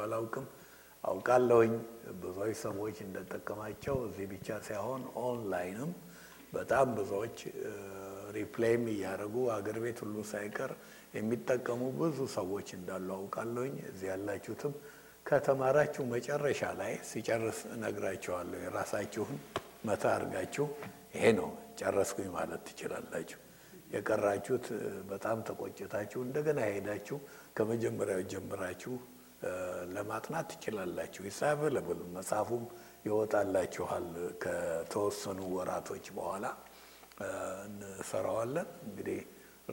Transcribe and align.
አላውቅም 0.00 0.46
አውቃለሁኝ 1.04 1.72
ብዙዎች 2.22 2.56
ሰዎች 2.62 2.96
እንደጠቀማቸው 3.04 3.96
እዚህ 4.06 4.26
ብቻ 4.32 4.58
ሳይሆን 4.66 5.02
ኦንላይንም 5.22 5.92
በጣም 6.52 6.86
ብዙዎች 6.96 7.36
replay 8.36 8.72
ም 8.72 8.84
እያደረጉ 8.92 9.34
አገር 9.56 9.76
ቤት 9.84 9.98
ሁሉ 10.04 10.16
ሳይቀር 10.32 10.72
የሚጠቀሙ 11.14 11.82
ብዙ 12.00 12.18
ሰዎች 12.36 12.68
እንዳሉ 12.78 13.08
አውቃለሁኝ። 13.16 13.76
እዚህ 13.90 14.08
ያላችሁትም 14.12 14.74
ከተማራችሁ 15.26 16.02
መጨረሻ 16.12 16.62
ላይ 16.80 16.92
ሲጨርስ 17.10 17.60
እነግራችኋለሁ። 17.74 18.58
የራሳችሁን 18.64 19.38
መታ 19.84 20.04
አድርጋችሁ 20.14 20.66
ይሄ 21.14 21.24
ነው 21.38 21.48
ጨረስኩኝ 21.80 22.28
ማለት 22.36 22.62
ትችላላችሁ። 22.68 23.38
የቀራችሁት 23.94 24.66
በጣም 25.08 25.38
ተቆጭታችሁ 25.46 26.20
እንደገና 26.26 26.60
ሄዳችሁ 26.68 27.16
ከመጀመሪያው 27.56 28.20
ጀምራችሁ 28.32 28.92
ለማጥናት 29.94 30.46
ትችላላችሁ። 30.52 31.22
ሂሳብ 31.28 31.60
መጽሐፉም 32.16 32.64
ይወጣላችኋል። 33.06 34.06
ከተወሰኑ 34.42 35.40
ወራቶች 35.54 36.06
በኋላ 36.16 36.46
እንሰራዋለን። 37.66 38.68
እንግዲህ 38.86 39.20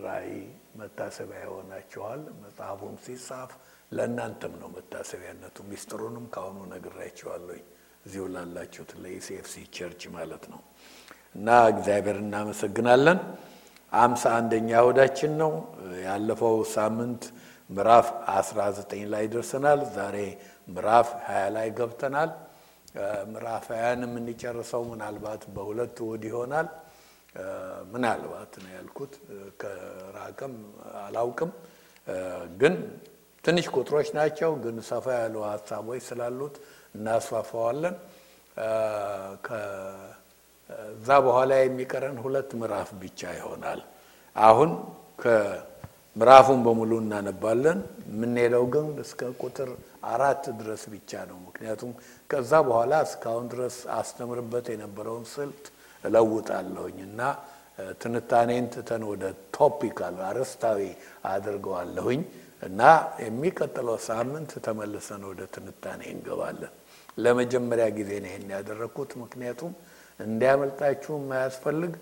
ራእይ 0.03 0.34
መታሰቢያ 0.80 1.40
ይሆናችኋል። 1.45 2.21
መጽሐፉም 2.43 2.95
ሲጻፍ 3.05 3.52
ለእናንተም 3.91 4.53
ነው 4.62 4.70
መታሰቢያነቱ። 4.76 5.57
ሚስጥሩንም 5.70 6.26
ከአሁኑ 6.34 6.57
ነግራችኋለሁ። 6.73 7.59
እዚሁ 8.05 8.23
ላላችሁት 8.34 8.91
ለኢሲኤፍሲ 9.04 9.55
ቸርች 9.76 10.02
ማለት 10.15 10.43
ነው። 10.52 10.62
እና 11.35 11.48
እግዚአብሔር 11.71 12.18
እናመሰግናለን። 12.23 13.20
አምሳ 13.95 14.23
አንደኛ 14.38 14.70
እሁዳችን 14.81 15.34
ነው። 15.41 15.52
ያለፈው 16.05 16.55
ሳምንት 16.73 17.23
ምዕራፍ 17.70 18.07
19 18.31 19.07
ላይ 19.13 19.26
ደርሰናል። 19.27 19.80
ዛሬ 19.95 20.17
ምዕራፍ 20.67 21.07
20 21.23 21.48
ላይ 21.55 21.67
ገብተናል። 21.80 22.30
ምዕራፍ 23.31 23.66
20ን 23.73 24.03
የምንጨርሰው 24.07 24.84
ምናልባት 24.91 25.41
በሁለት 25.55 25.98
እሁድ 26.04 26.23
ይሆናል። 26.29 26.68
ምናልባት 27.93 28.54
ነው 28.62 28.71
ያልኩት፣ 28.77 29.13
ከራቀም 29.62 30.54
አላውቅም። 31.01 31.51
ግን 32.62 32.76
ትንሽ 33.43 33.65
ቁጥሮች 33.76 34.07
ናቸው፣ 34.18 34.51
ግን 34.63 34.76
ሰፋ 34.90 35.05
ያሉ 35.20 35.35
ሀሳቦች 35.48 36.01
ስላሉት 36.07 36.55
እናስፋፋዋለን። 36.95 37.95
ከዛ 39.48 41.10
በኋላ 41.26 41.51
የሚቀረን 41.60 42.18
ሁለት 42.23 42.49
ምዕራፍ 42.62 42.90
ብቻ 43.01 43.21
ይሆናል። 43.38 43.82
አሁን 44.35 44.71
ምዕራፉን 46.18 46.60
በሙሉ 46.65 46.91
እናነባለን። 47.01 47.79
የምንሄደው 48.10 48.63
ግን 48.73 48.87
እስከ 49.04 49.29
ቁጥር 49.41 49.70
አራት 50.12 50.43
ድረስ 50.60 50.84
ብቻ 50.93 51.12
ነው። 51.29 51.37
ምክንያቱም 51.48 51.91
ከዛ 52.29 52.51
በኋላ 52.68 52.93
እስካሁን 53.07 53.46
ድረስ 53.54 53.76
አስተምርበት 53.98 54.65
የነበረውን 54.73 55.26
ስልት 55.34 55.65
እለውጣለሁኝ 56.04 56.98
እና 57.07 57.21
ትንታኔን 58.01 58.65
ትተን 58.73 59.04
ወደ 59.10 59.23
ቶፒካል 59.57 60.15
አርዕስታዊ 60.29 60.79
አድርገዋለሁኝ 61.32 62.21
እና 62.63 62.82
የሚቀጥለው 63.26 63.98
ሳምንት 64.07 64.51
ተመልሰን 64.68 65.23
ወደ 65.29 65.41
ትንታኔ 65.56 66.01
እንገባለን። 66.13 66.73
ለመጀመሪያ 67.18 67.85
ጊዜ 67.97 68.12
ነው 68.23 68.29
ይሄን 68.31 68.50
ያደረግኩት። 68.56 69.12
ምክንያቱም 69.23 69.72
እንዲያመልጣችሁ 70.19 71.13
የማያስፈልግ 71.19 71.94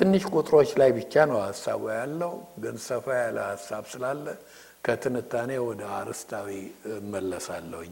ትንሽ 0.00 0.24
ቁጥሮች 0.32 0.70
ላይ 0.80 0.90
ብቻ 0.98 1.14
ነው 1.30 1.38
ሀሳቡ 1.42 1.82
ያለው፣ 1.94 2.32
ግን 2.62 2.76
ሰፋ 2.84 3.06
ያለ 3.18 3.38
ሀሳብ 3.48 3.84
ስላለ 3.92 4.26
ከትንታኔ 4.84 5.50
ወደ 5.66 5.82
አርዕስታዊ 5.96 6.48
እመለሳለሁኝ። 6.94 7.90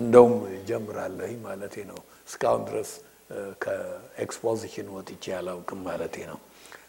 እንደውም 0.00 0.34
ጀምራለሁኝ 0.68 1.36
ማለቴ 1.46 1.84
ነው። 1.90 2.00
እስካሁን 2.28 2.62
ድረስ 2.68 2.90
ከኤክስፖዚሽን 3.64 4.88
ወጥቼ 4.96 5.24
አላውቅም 5.38 5.80
ማለቴ 5.88 6.16
ነው። 6.30 6.38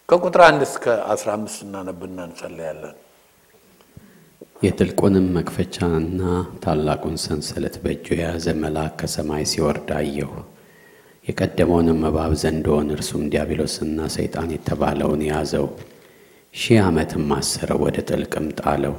ከቁጥር 0.09 0.41
አንድ 0.47 0.61
እስከ 0.67 0.85
አስራ 1.13 1.29
አምስት 1.37 1.59
እናነብና 1.65 2.19
እንጸለያለን። 2.29 2.97
የጥልቁንም 4.63 5.25
መክፈቻና 5.37 6.19
ታላቁን 6.63 7.15
ሰንሰለት 7.23 7.75
በእጁ 7.83 8.05
የያዘ 8.15 8.45
መልአክ 8.61 8.93
ከሰማይ 9.01 9.45
ሲወርድ 9.51 9.89
አየሁ። 9.97 10.33
የቀደመውንም 11.25 11.99
እባብ 12.07 12.31
ዘንዶውን 12.41 12.87
እርሱም 12.95 13.23
ዲያብሎስና 13.31 14.07
ሰይጣን 14.15 14.49
የተባለውን 14.53 15.21
ያዘው፣ 15.29 15.67
ሺህ 16.55 16.79
ዓመትም 16.87 17.29
አሰረው፣ 17.35 17.79
ወደ 17.85 17.97
ጥልቅም 18.09 18.47
ጣለው። 18.59 18.95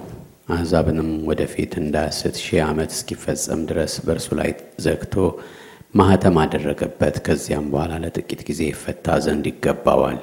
አሕዛብንም 0.48 1.10
ወደፊት 1.28 1.72
እንዳያስት 1.80 2.36
ሺህ 2.42 2.60
ዓመት 2.66 2.90
እስኪፈጸም 2.96 3.60
ድረስ 3.68 3.92
በእርሱ 4.06 4.28
ላይ 4.40 4.50
ዘግቶ 4.84 5.14
ማኅተም 5.94 6.36
አደረገበት። 6.42 7.16
ከዚያም 7.26 7.66
በኋላ 7.72 7.92
ለጥቂት 8.04 8.40
ጊዜ 8.48 8.60
ይፈታ 8.70 9.16
ዘንድ 9.26 9.44
ይገባዋል። 9.50 10.18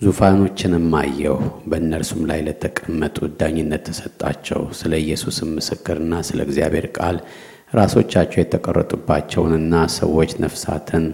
ዙፋኖችንም 0.00 0.88
አየሁ፣ 0.98 1.36
በእነርሱም 1.70 2.22
ላይ 2.30 2.40
ለተቀመጡት 2.48 3.34
ዳኝነት 3.40 3.84
ተሰጣቸው። 3.88 4.62
ስለ 4.80 4.92
ኢየሱስም 5.04 5.52
ምስክርና 5.58 6.14
ስለ 6.28 6.40
እግዚአብሔር 6.46 6.88
ቃል 6.98 7.18
ራሶቻቸው 7.76 8.38
የተቆረጡባቸውንና 8.40 9.74
ሰዎች 9.96 10.30
ነፍሳትን 10.44 11.04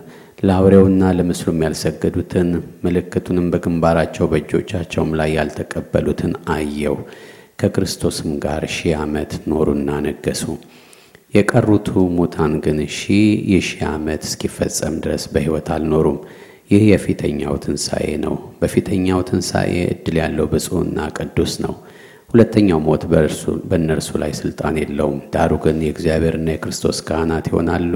ለአውሬውና 0.43 1.03
ለምስሉም 1.17 1.63
ያልሰገዱትን 1.65 2.49
ምልክቱንም 2.85 3.47
በግንባራቸው 3.53 4.27
በእጆቻቸውም 4.33 5.11
ላይ 5.21 5.31
ያልተቀበሉትን 5.37 6.33
አየው። 6.55 6.97
ከክርስቶስም 7.61 8.31
ጋር 8.45 8.63
ሺህ 8.75 8.95
ዓመት 9.03 9.33
ኖሩና 9.51 9.91
ነገሱ። 10.07 10.45
የቀሩቱ 11.35 11.89
ሙታን 12.17 12.55
ግን 12.65 12.79
ሺህ 12.97 13.23
የሺህ 13.53 13.83
ዓመት 13.93 14.23
እስኪፈጸም 14.29 14.97
ድረስ 15.05 15.25
በሕይወት 15.33 15.69
አልኖሩም። 15.77 16.19
ይህ 16.71 16.83
የፊተኛው 16.91 17.55
ትንሣኤ 17.65 18.09
ነው። 18.25 18.35
በፊተኛው 18.61 19.21
ትንሣኤ 19.29 19.73
ዕድል 19.93 20.17
ያለው 20.23 20.47
ብፁዕና 20.53 20.99
ቅዱስ 21.19 21.55
ነው። 21.65 21.75
ሁለተኛው 22.35 22.79
ሞት 22.85 23.03
በእነርሱ 23.71 24.11
ላይ 24.23 24.33
ስልጣን 24.39 24.75
የለውም። 24.81 25.19
ዳሩ 25.35 25.53
ግን 25.65 25.79
የእግዚአብሔርና 25.85 26.49
የክርስቶስ 26.53 26.99
ካህናት 27.09 27.47
ይሆናሉ፣ 27.51 27.95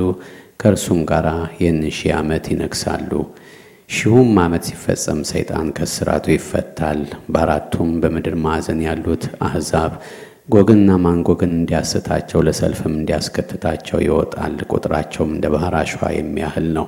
ከእርሱም 0.60 1.00
ጋር 1.10 1.26
ይህን 1.56 1.78
ሺህ 1.97 2.12
ዓመት 2.19 2.44
ይነግሳሉ። 2.52 3.10
ሺሁም 3.91 4.30
ዓመት 4.44 4.62
ሲፈጸም 4.69 5.20
ሰይጣን 5.30 5.66
ከስራቱ 5.76 6.26
ይፈታል። 6.34 7.00
በአራቱም 7.28 7.91
በምድር 8.02 8.36
ማዕዘን 8.44 8.80
ያሉት 8.86 9.24
አሕዛብ 9.47 9.92
ጎግና 10.48 10.91
ማንጎግን 11.04 11.53
እንዲያስታቸው 11.56 12.44
ለሰልፍም 12.47 12.94
እንዲያስከትታቸው 12.98 13.98
ይወጣል። 14.04 14.56
ቁጥራቸውም 14.72 15.34
እንደ 15.36 15.47
ባሕር 15.54 15.76
አሸዋ 15.80 16.12
የሚያህል 16.14 16.68
ነው። 16.76 16.86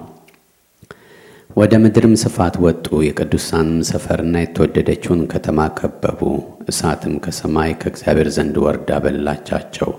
ወደ 1.51 1.75
ምድርም 1.83 2.15
ስፋት 2.23 2.55
ወጡ። 2.65 2.87
የቅዱሳንም 3.05 3.79
ሰፈርና 3.89 4.35
የተወደደችውን 4.43 5.23
ከተማ 5.33 5.61
ከበቡ። 5.79 6.21
እሳትም 6.69 7.15
ከሰማይ 7.25 7.71
ከእግዚአብሔር 7.81 8.29
ዘንድ 8.37 8.57
ወርዳ 8.65 8.91
በላቻቸው። 9.05 9.91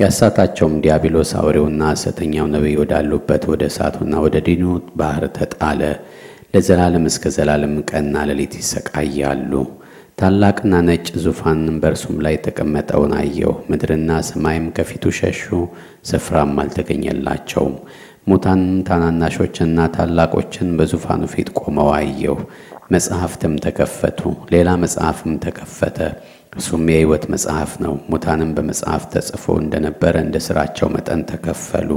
ያሳታቸውም 0.00 0.74
ዲያብሎስ 0.84 1.30
አውሬውና 1.40 1.82
ሐሰተኛው 1.92 2.46
ነቢይ 2.54 2.76
ወዳሉበት 2.80 3.42
ወደ 3.52 3.64
እሳቱና 3.70 4.14
ወደ 4.24 4.36
ዲኑ 4.46 4.62
ባሕር 4.98 5.26
ተጣለ። 5.38 5.80
ለዘላለም 6.54 7.06
እስከ 7.10 7.32
ዘላለም 7.36 7.74
ቀንና 7.90 8.24
ሌሊት 8.30 8.54
ይሰቃያሉ። 8.60 9.52
ታላቅና 10.18 10.74
ነጭ 10.88 11.06
ዙፋንም 11.22 11.76
በእርሱም 11.82 12.16
ላይ 12.24 12.34
የተቀመጠውን 12.36 13.12
አየሁ። 13.20 13.54
ምድርና 13.70 14.20
ሰማይም 14.28 14.66
ከፊቱ 14.76 15.04
ሸሹ፣ 15.18 15.40
ስፍራም 16.10 16.52
አልተገኘላቸውም። 16.62 17.74
ሙታንም 18.26 18.76
ታናናሾችና 18.88 19.78
ታላቆችን 19.94 20.68
በዙፋኑ 20.78 21.22
ፊት 21.32 21.48
ቆመው 21.58 21.88
አየሁ። 21.96 22.36
መጽሐፍትም 22.94 23.54
ተከፈቱ። 23.64 24.20
ሌላ 24.52 24.68
መጽሐፍም 24.82 25.32
ተከፈተ፣ 25.44 25.98
እርሱም 26.52 26.84
የሕይወት 26.90 27.24
መጽሐፍ 27.34 27.70
ነው። 27.84 27.94
ሙታንም 28.10 28.50
በመጽሐፍ 28.56 29.02
ተጽፎ 29.12 29.44
እንደነበረ 29.62 30.14
እንደ 30.24 30.36
ሥራቸው 30.46 30.88
መጠን 30.96 31.22
ተከፈሉ። 31.30 31.90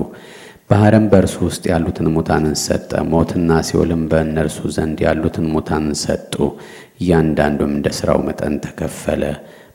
ባሕርም 0.69 1.05
በእርሱ 1.11 1.35
ውስጥ 1.47 1.63
ያሉትን 1.71 2.07
ሙታንን 2.15 2.55
ሰጠ። 2.63 2.91
ሞትና 3.11 3.59
ሲኦልም 3.67 4.01
በእነርሱ 4.11 4.59
ዘንድ 4.75 4.97
ያሉትን 5.05 5.45
ሙታንን 5.53 5.95
ሰጡ። 6.03 6.33
እያንዳንዱም 7.01 7.71
እንደ 7.75 7.87
ሥራው 7.97 8.19
መጠን 8.27 8.55
ተከፈለ። 8.65 9.23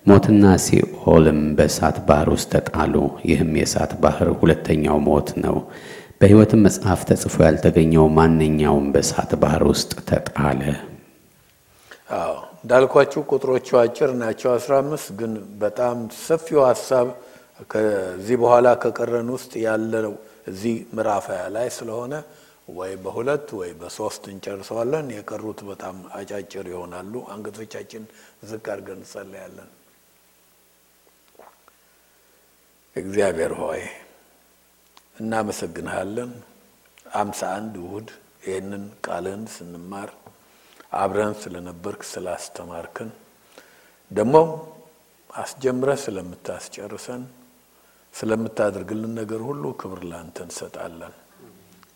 ሞትና 0.06 0.44
ሲኦልም 0.64 1.40
በእሳት 1.56 1.96
ባሕር 2.06 2.28
ውስጥ 2.34 2.50
ተጣሉ። 2.54 2.94
ይህም 3.28 3.52
የእሳት 3.58 3.92
ባሕር 4.02 4.30
ሁለተኛው 4.40 4.98
ሞት 5.06 5.28
ነው። 5.44 5.56
በሕይወትም 6.22 6.60
መጽሐፍ 6.64 7.00
ተጽፎ 7.06 7.36
ያልተገኘው 7.44 8.04
ማንኛውም 8.16 8.84
በእሳት 8.94 9.30
ባሕር 9.40 9.62
ውስጥ 9.70 9.92
ተጣለ። 10.08 10.60
አዎ 12.16 12.34
እንዳልኳችሁ 12.60 13.20
ቁጥሮቹ 13.30 13.68
አጭር 13.80 14.10
ናቸው፣ 14.20 14.50
አስራ 14.52 14.72
አምስት 14.82 15.08
ግን 15.20 15.32
በጣም 15.62 15.96
ሰፊው 16.20 16.60
ሀሳብ 16.66 17.08
ከዚህ 17.72 18.36
በኋላ 18.42 18.68
ከቀረን 18.84 19.30
ውስጥ 19.34 19.52
ያለው 19.64 20.14
እዚህ 20.46 20.76
ምዕራፍ 20.96 21.26
ላይ 21.56 21.68
ስለሆነ 21.78 22.14
ወይ 22.72 22.94
በሁለት 23.04 23.48
ወይ 23.60 23.72
በሶስት 23.80 24.22
እንጨርሰዋለን። 24.32 25.10
የቀሩት 25.16 25.62
በጣም 25.70 25.98
አጫጭር 26.18 26.68
ይሆናሉ። 26.72 27.24
አንገቶቻችን 27.34 28.04
ዝቅ 28.50 28.64
አድርገን 28.74 29.00
እንጸለያለን። 29.00 29.70
እግዚአብሔር 32.96 33.54
ሆይ 33.60 33.82
እናመሰግንሃለን። 35.22 36.30
አምሳ 37.16 37.40
አንድ 37.56 37.74
እሁድ 37.82 38.08
ይህንን 38.46 38.84
ቃልን 39.06 39.42
ስንማር 39.54 40.10
አብረን 41.00 41.34
ስለነበርክ 41.42 42.00
ስላስተማርክን 42.10 43.10
ደግሞ 44.10 44.34
አስጀምረህ 45.30 45.98
ስለምታስጨርሰን 46.04 47.22
ስለምታደርግልን 48.14 49.12
ነገር 49.20 49.40
ሁሉ 49.48 49.64
ክብር 49.80 50.00
ላንተ 50.10 50.38
እንሰጣለን። 50.46 51.14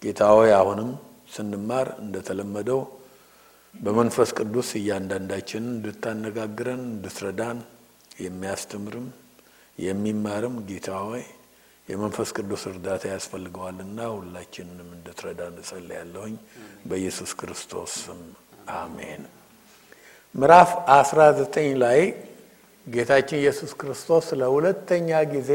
ጌታ 0.03 0.21
አሁንም 0.59 0.91
ስንማር 1.35 1.89
እንደተለመደው 2.03 2.81
በመንፈስ 3.75 4.31
ቅዱስ 4.39 4.69
እያንዳንዳችንን 4.81 5.73
እንድታነጋግረን 5.73 6.83
እንድትረዳን 6.87 7.59
የሚያስተምርም 8.25 9.09
የሚማርም 9.79 10.55
ጌታ 10.69 10.91
ሆይ 11.07 11.25
የመንፈስ 11.89 12.29
ቅዱስ 12.37 12.63
እርዳታ 12.71 13.03
ያስፈልገዋልና 13.13 13.99
ሁላችንንም 14.15 14.89
እንድትረዳ 14.97 15.41
እጸልያለሁኝ 15.55 16.35
በኢየሱስ 16.89 17.33
ክርስቶስ 17.41 17.93
ስም 18.01 18.21
አሜን። 18.77 19.23
ምዕራፍ 20.35 20.71
አስራ 20.97 21.21
ዘጠኝ 21.39 21.69
ላይ 21.83 22.01
ጌታችን 22.87 23.41
ኢየሱስ 23.43 23.73
ክርስቶስ 23.81 24.27
ለሁለተኛ 24.41 25.11
ጊዜ 25.35 25.53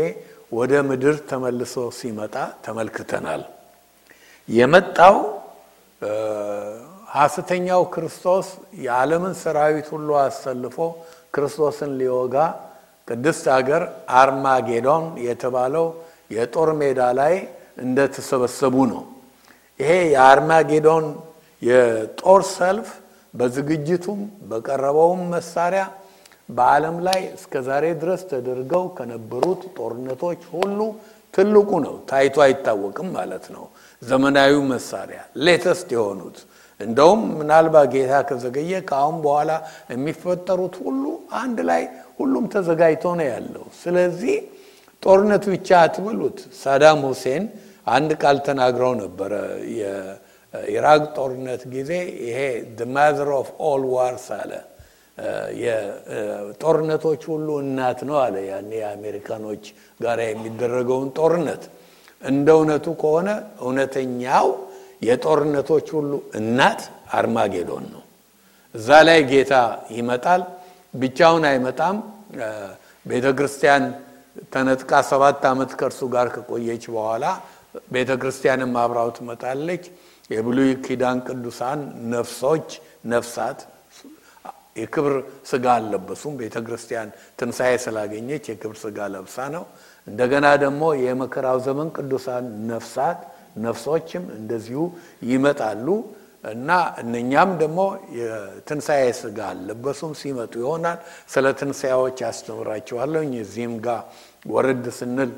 ወደ 0.52 0.74
ምድር 0.90 1.18
ተመልሶ 1.30 1.84
ሲመጣ 2.00 2.36
ተመልክተናል። 2.66 3.44
የመጣው 4.50 5.18
ሐሰተኛው 7.14 7.82
ክርስቶስ 7.94 8.48
የዓለምን 8.86 9.34
ሰራዊት 9.42 9.88
ሁሉ 9.94 10.10
አሰልፎ 10.22 10.78
ክርስቶስን 11.36 11.92
ሊወጋ 12.00 12.36
ቅድስት 13.08 13.46
ሀገር 13.56 13.84
አርማጌዶን 14.20 15.06
የተባለው 15.26 15.86
የጦር 16.32 16.70
ሜዳ 16.82 17.02
ላይ 17.20 17.36
እንደተሰበሰቡ 17.86 18.76
ነው። 18.92 19.04
ይሄ 19.80 19.92
የአርማጌዶን 20.14 21.06
የጦር 21.62 22.42
ሰልፍ 22.52 22.90
በዝግጅቱም 23.34 24.20
በቀረበውም 24.50 25.22
መሳሪያ 25.34 25.84
በዓለም 26.50 26.96
ላይ 27.08 27.20
እስከ 27.36 27.54
ዛሬ 27.68 27.86
ድረስ 28.02 28.22
ተደርገው 28.32 28.86
ከነበሩት 28.98 29.62
ጦርነቶች 29.78 30.42
ሁሉ 30.56 30.80
ትልቁ 31.34 31.70
ነው። 31.86 31.94
ታይቶ 32.10 32.36
አይታወቅም 32.46 33.08
ማለት 33.18 33.46
ነው። 33.56 33.66
ዘመናዊ 34.02 34.54
መሳሪያ 34.74 35.20
latest 35.46 35.90
የሆኑት 35.96 36.38
እንደውም 36.80 37.22
ምናልባት 37.40 37.88
ጌታ 37.94 38.14
ከዘገየ 38.30 38.74
ከአሁን 38.90 39.18
በኋላ 39.26 39.52
የሚፈጠሩት 39.92 40.76
ሁሉ 40.84 41.04
አንድ 41.42 41.58
ላይ 41.70 41.84
ሁሉም 42.20 42.46
ተዘጋጅቶ 42.54 43.06
ነው 43.20 43.28
ያለው። 43.28 43.66
ስለዚህ 43.84 44.36
ጦርነቱ 45.04 45.46
ብቻ 45.54 45.70
አትበሉት። 45.84 46.40
ሳዳም 46.62 47.00
ሁሴን 47.08 47.44
አንድ 47.88 48.12
ቃል 48.22 48.38
ተናግረው 48.48 48.94
ነበረ 49.02 49.32
የኢራቅ 49.80 51.02
ጦርነት 51.18 51.62
ጊዜ 51.74 51.92
ይሄ 52.26 52.40
mother 52.96 53.30
of 53.40 53.50
all 53.68 53.84
wars 53.94 54.28
አለ 54.38 54.52
የጦርነቶች 55.64 57.22
ሁሉ 57.32 57.48
እናት 57.64 58.00
ነው 58.10 58.18
አለ። 58.24 58.36
ያኔ 58.50 58.72
የአሜሪካኖች 58.80 59.64
ጋር 60.00 60.20
የሚደረገውን 60.26 61.10
ጦርነት 61.18 61.64
እንደ 62.22 62.48
እውነቱ 62.58 62.88
ከሆነ 63.02 63.30
እውነተኛው 63.62 64.48
የጦርነቶች 65.02 65.88
ሁሉ 65.98 66.12
እናት 66.40 66.82
አርማጌዶን 67.20 67.86
ነው። 67.94 68.04
እዛ 68.76 68.90
ላይ 69.08 69.20
ጌታ 69.32 69.54
ይመጣል። 69.96 70.42
ብቻውን 70.94 71.44
አይመጣም። 71.50 71.98
ቤተ 73.06 73.28
ክርስቲያን 73.38 73.84
ተነጥቃ 74.54 74.92
ሰባት 75.10 75.44
ዓመት 75.50 75.72
ከእርሱ 75.80 76.02
ጋር 76.14 76.28
ከቆየች 76.36 76.84
በኋላ 76.94 77.26
ቤተ 77.94 78.12
ክርስቲያንም 78.22 78.72
አብራው 78.82 79.10
ትመጣለች። 79.18 79.84
የብሉይ 80.30 80.72
ኪዳን 80.86 81.18
ቅዱሳን 81.28 81.80
ነፍሶች 82.14 82.68
ነፍሳት 83.14 83.60
የክብር 84.76 85.14
ስጋ 85.50 85.66
አልለበሱም። 85.78 86.34
ቤተ 86.42 86.56
ክርስቲያን 86.68 87.10
ትንሣኤ 87.40 87.74
ስላገኘች 87.86 88.44
የክብር 88.52 88.78
ስጋ 88.84 89.08
ለብሳ 89.14 89.48
ነው። 89.56 89.64
እንደገና 90.08 90.48
ደግሞ 90.64 90.84
የመከራው 91.02 91.58
ዘመን 91.66 91.90
ቅዱሳን 91.98 92.46
ነፍሳት 92.72 93.20
ነፍሶችም 93.66 94.24
እንደዚሁ 94.38 94.82
ይመጣሉ 95.32 95.88
እና 96.44 96.70
እነኛም 97.02 97.50
ደግሞ 97.60 97.80
የትንሣኤ 98.18 99.04
ስጋ 99.18 99.40
አልለበሱም። 99.50 100.14
ሲመጡ 100.20 100.54
ይሆናል 100.62 101.00
ስለ 101.30 101.46
ትንሣኤዎች 101.60 102.18
ያስተምራቸዋለሁ። 102.26 103.24
እዚህም 103.42 103.76
ጋር 103.86 104.02
ወረድ 104.48 104.86
ስንል 104.98 105.32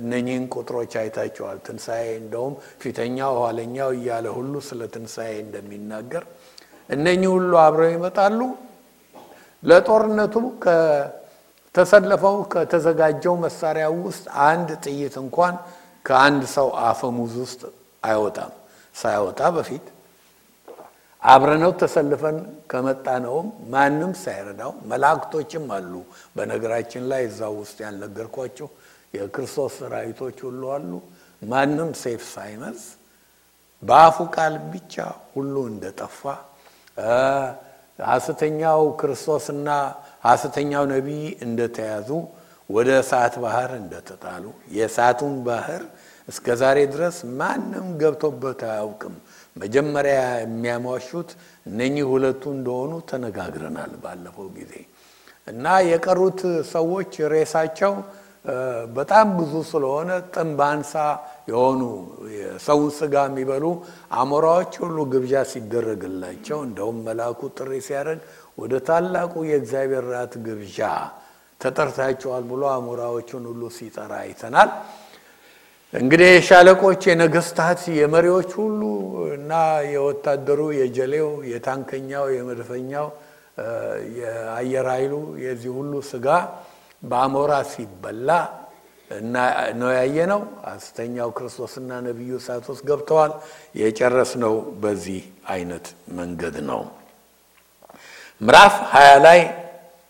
እነኚህን 0.00 0.44
ቁጥሮች 0.54 0.92
አይታቸዋል። 1.00 1.58
ትንሣኤ 1.66 2.04
እንደውም 2.18 2.52
ፊተኛው 2.82 3.32
ኋለኛው 3.40 3.90
እያለ 3.96 4.26
ሁሉ 4.36 4.54
ስለ 4.68 4.80
ትንሣኤ 4.94 5.32
እንደሚናገር 5.44 6.24
እነኚህ 6.90 7.30
ሁሉ 7.34 7.52
አብረው 7.64 7.90
ይመጣሉ። 7.94 8.38
ለጦርነቱ 9.62 10.34
ከተሰለፈው 10.64 12.36
ከተዘጋጀው 12.52 13.34
መሳሪያ 13.44 13.86
ውስጥ 14.00 14.24
አንድ 14.46 14.68
ጥይት 14.84 15.14
እንኳን 15.22 15.54
ከአንድ 16.04 16.42
ሰው 16.54 16.68
አፈሙዝ 16.86 17.34
ውስጥ 17.42 17.60
አይወጣም። 18.02 18.52
ሳይወጣ 18.94 19.40
በፊት 19.56 19.84
አብረነው 21.22 21.72
ተሰልፈን 21.80 22.38
ከመጣነውም 22.70 23.48
ማንም 23.72 24.12
ሳይረዳው 24.22 24.72
መላእክቶችም 24.90 25.66
አሉ። 25.76 25.92
በነገራችን 26.36 27.04
ላይ 27.12 27.22
እዛው 27.28 27.54
ውስጥ 27.60 27.76
ያልነገርኳቸው 27.84 28.68
የክርስቶስ 29.14 29.74
ሰራዊቶች 29.80 30.38
ሁሉ 30.46 30.62
አሉ። 30.76 30.92
ማንም 31.42 31.90
ሴፍ 32.02 32.22
ሳይመዝ 32.32 32.80
በአፉ 33.82 34.16
ቃል 34.34 34.54
ብቻ 34.72 34.94
ሁሉ 35.32 35.54
እንደጠፋ 35.70 36.20
ሐሰተኛው 38.06 38.82
ክርስቶስና 39.00 39.68
ሐሰተኛው 40.24 40.84
ነቢይ 40.92 41.24
እንደተያዙ 41.46 42.08
ወደ 42.70 42.90
እሳት 43.02 43.34
ባህር 43.42 43.70
እንደተጣሉ 43.80 44.44
የእሳቱን 44.76 45.34
ባህር 45.46 45.82
እስከ 46.28 46.54
ዛሬ 46.60 46.78
ድረስ 46.92 47.16
ማንም 47.40 47.86
ገብቶበት 48.02 48.60
አያውቅም። 48.68 49.14
መጀመሪያ 49.56 50.18
የሚያሟሹት 50.42 51.30
እነኚህ 51.66 52.04
ሁለቱ 52.12 52.42
እንደሆኑ 52.56 52.92
ተነጋግረናል 53.10 53.94
ባለፈው 54.02 54.48
ጊዜ 54.58 54.74
እና 55.48 55.66
የቀሩት 55.88 56.40
ሰዎች 56.72 57.12
ሬሳቸው 57.32 57.94
በጣም 58.96 59.26
ብዙ 59.38 59.52
ስለሆነ 59.68 60.10
ጥምብ 60.34 60.60
አንሳ 60.68 60.92
የሆኑ 61.50 61.82
የሰውን 62.36 62.90
ስጋ 62.96 63.14
የሚበሉ 63.28 63.64
አሞራዎች 64.16 64.72
ሁሉ 64.82 64.98
ግብዣ 65.12 65.42
ሲደረግላቸው 65.52 66.58
እንደውም 66.66 66.98
መልአኩ 67.06 67.50
ጥሪ 67.58 67.72
ሲያደርግ 67.86 68.22
ወደ 68.58 68.74
ታላቁ 68.88 69.34
የእግዚአብሔር 69.50 70.06
ራት 70.14 70.34
ግብዣ 70.46 70.80
ተጠርታቸዋል 71.60 72.44
ብሎ 72.50 72.62
አሞራዎቹን 72.76 73.44
ሁሉ 73.50 73.62
ሲጠራ 73.76 74.12
አይተናል። 74.24 74.70
እንግዲህ 75.94 76.28
የሻለቆች፣ 76.32 77.02
የነገስታት፣ 77.10 77.80
የመሪዎች 77.98 78.50
ሁሉ 78.60 78.80
እና 79.34 79.50
የወታደሩ፣ 79.90 80.60
የጀሌው፣ 80.78 81.28
የታንከኛው፣ 81.50 82.24
የመድፈኛው፣ 82.36 83.06
የአየር 84.18 84.86
ኃይሉ 84.92 85.14
የዚህ 85.44 85.70
ሁሉ 85.78 85.92
ስጋ 86.10 86.26
በአሞራ 87.02 87.52
ሲበላ 87.72 88.28
ነው 89.80 89.90
ያየነው። 89.92 90.40
ሐሰተኛው 90.66 91.28
ክርስቶስና 91.36 91.90
ነቢዩ 92.06 92.30
እሳት 92.40 92.64
ውስጥ 92.72 92.82
ገብተዋል። 92.90 93.32
የጨረስነው 93.80 94.54
በዚህ 94.82 95.20
አይነት 95.52 95.86
መንገድ 96.18 96.56
ነው። 96.70 96.82
ምዕራፍ 98.40 98.76
ሀያ 98.92 99.10
ላይ 99.26 99.40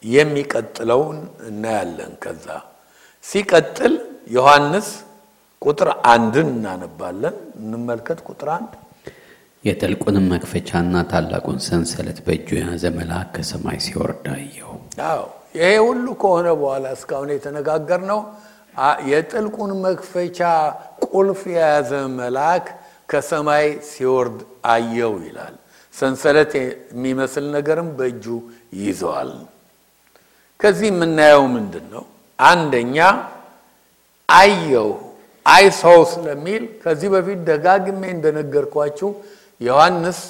የሚቀጥለውን 0.03 1.19
እናያለን። 1.49 2.13
ከዛ 2.23 2.47
ሲቀጥል 3.25 3.95
ዮሐንስ 4.31 4.89
ቁጥር 5.63 5.89
አንድን 6.13 6.49
እናነባለን። 6.55 7.35
እንመልከት። 7.63 8.19
ቁጥር 8.29 8.49
አንድ 8.57 8.73
የጥልቁንም 9.65 10.25
መክፈቻና 10.33 10.95
ታላቁን 11.11 11.59
ሰንሰለት 11.67 12.19
በእጁ 12.27 12.49
የያዘ 12.59 12.85
መልአክ 12.97 13.29
ከሰማይ 13.37 13.79
ሲወርድ 13.85 14.25
አየሁ። 14.35 14.71
አዎ 15.09 15.23
ይሄ 15.57 15.71
ሁሉ 15.87 16.07
ከሆነ 16.23 16.49
በኋላ 16.61 16.87
እስካሁን 16.97 17.31
የተነጋገርነው 17.35 18.21
የጥልቁን 19.11 19.73
መክፈቻ 19.85 20.41
ቁልፍ 21.07 21.41
የያዘ 21.53 21.91
መልአክ 22.19 22.67
ከሰማይ 23.09 23.67
ሲወርድ 23.91 24.39
አየው 24.73 25.15
ይላል። 25.27 25.55
ሰንሰለት 25.95 26.53
የሚመስል 26.59 27.47
ነገርም 27.57 27.89
በእጁ 27.99 28.25
ይዘዋል። 28.81 29.33
ከዚህ 30.61 30.89
የምናየው 30.93 31.45
ምንድን 31.55 31.87
ነው? 31.95 32.05
አንደኛ 32.39 32.97
አየው 34.29 34.91
አይ 35.47 35.65
ሰው 35.81 35.99
ስለሚል 36.13 36.63
ከዚህ 36.83 37.09
በፊት 37.15 37.39
ደጋግሜ 37.49 38.03
እንደነገርኳችሁ 38.17 39.09
ዮሐንስ 39.61 40.21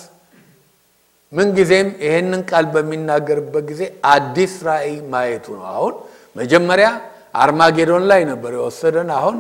ምንጊዜም 1.33 1.89
ይሄንን 2.05 2.43
ቃል 2.51 2.67
በሚናገርበት 2.75 3.65
ጊዜ 3.71 3.83
አዲስ 4.15 4.55
ራእይ 4.67 4.95
ማየቱ 5.13 5.47
ነው። 5.59 5.67
አሁን 5.75 5.95
መጀመሪያ 6.37 6.89
አርማጌዶን 7.35 8.05
ላይ 8.11 8.23
ነበር 8.31 8.53
የወሰደን። 8.59 9.11
አሁን 9.19 9.37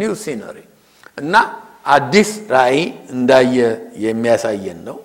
ኒው 0.00 0.14
ሲነሪ 0.22 0.58
እና 1.18 1.34
አዲስ 1.86 2.30
ራእይ 2.54 2.80
እንዳየ 3.14 3.56
የሚያሳየን 4.04 4.78
ነው። 4.88 4.96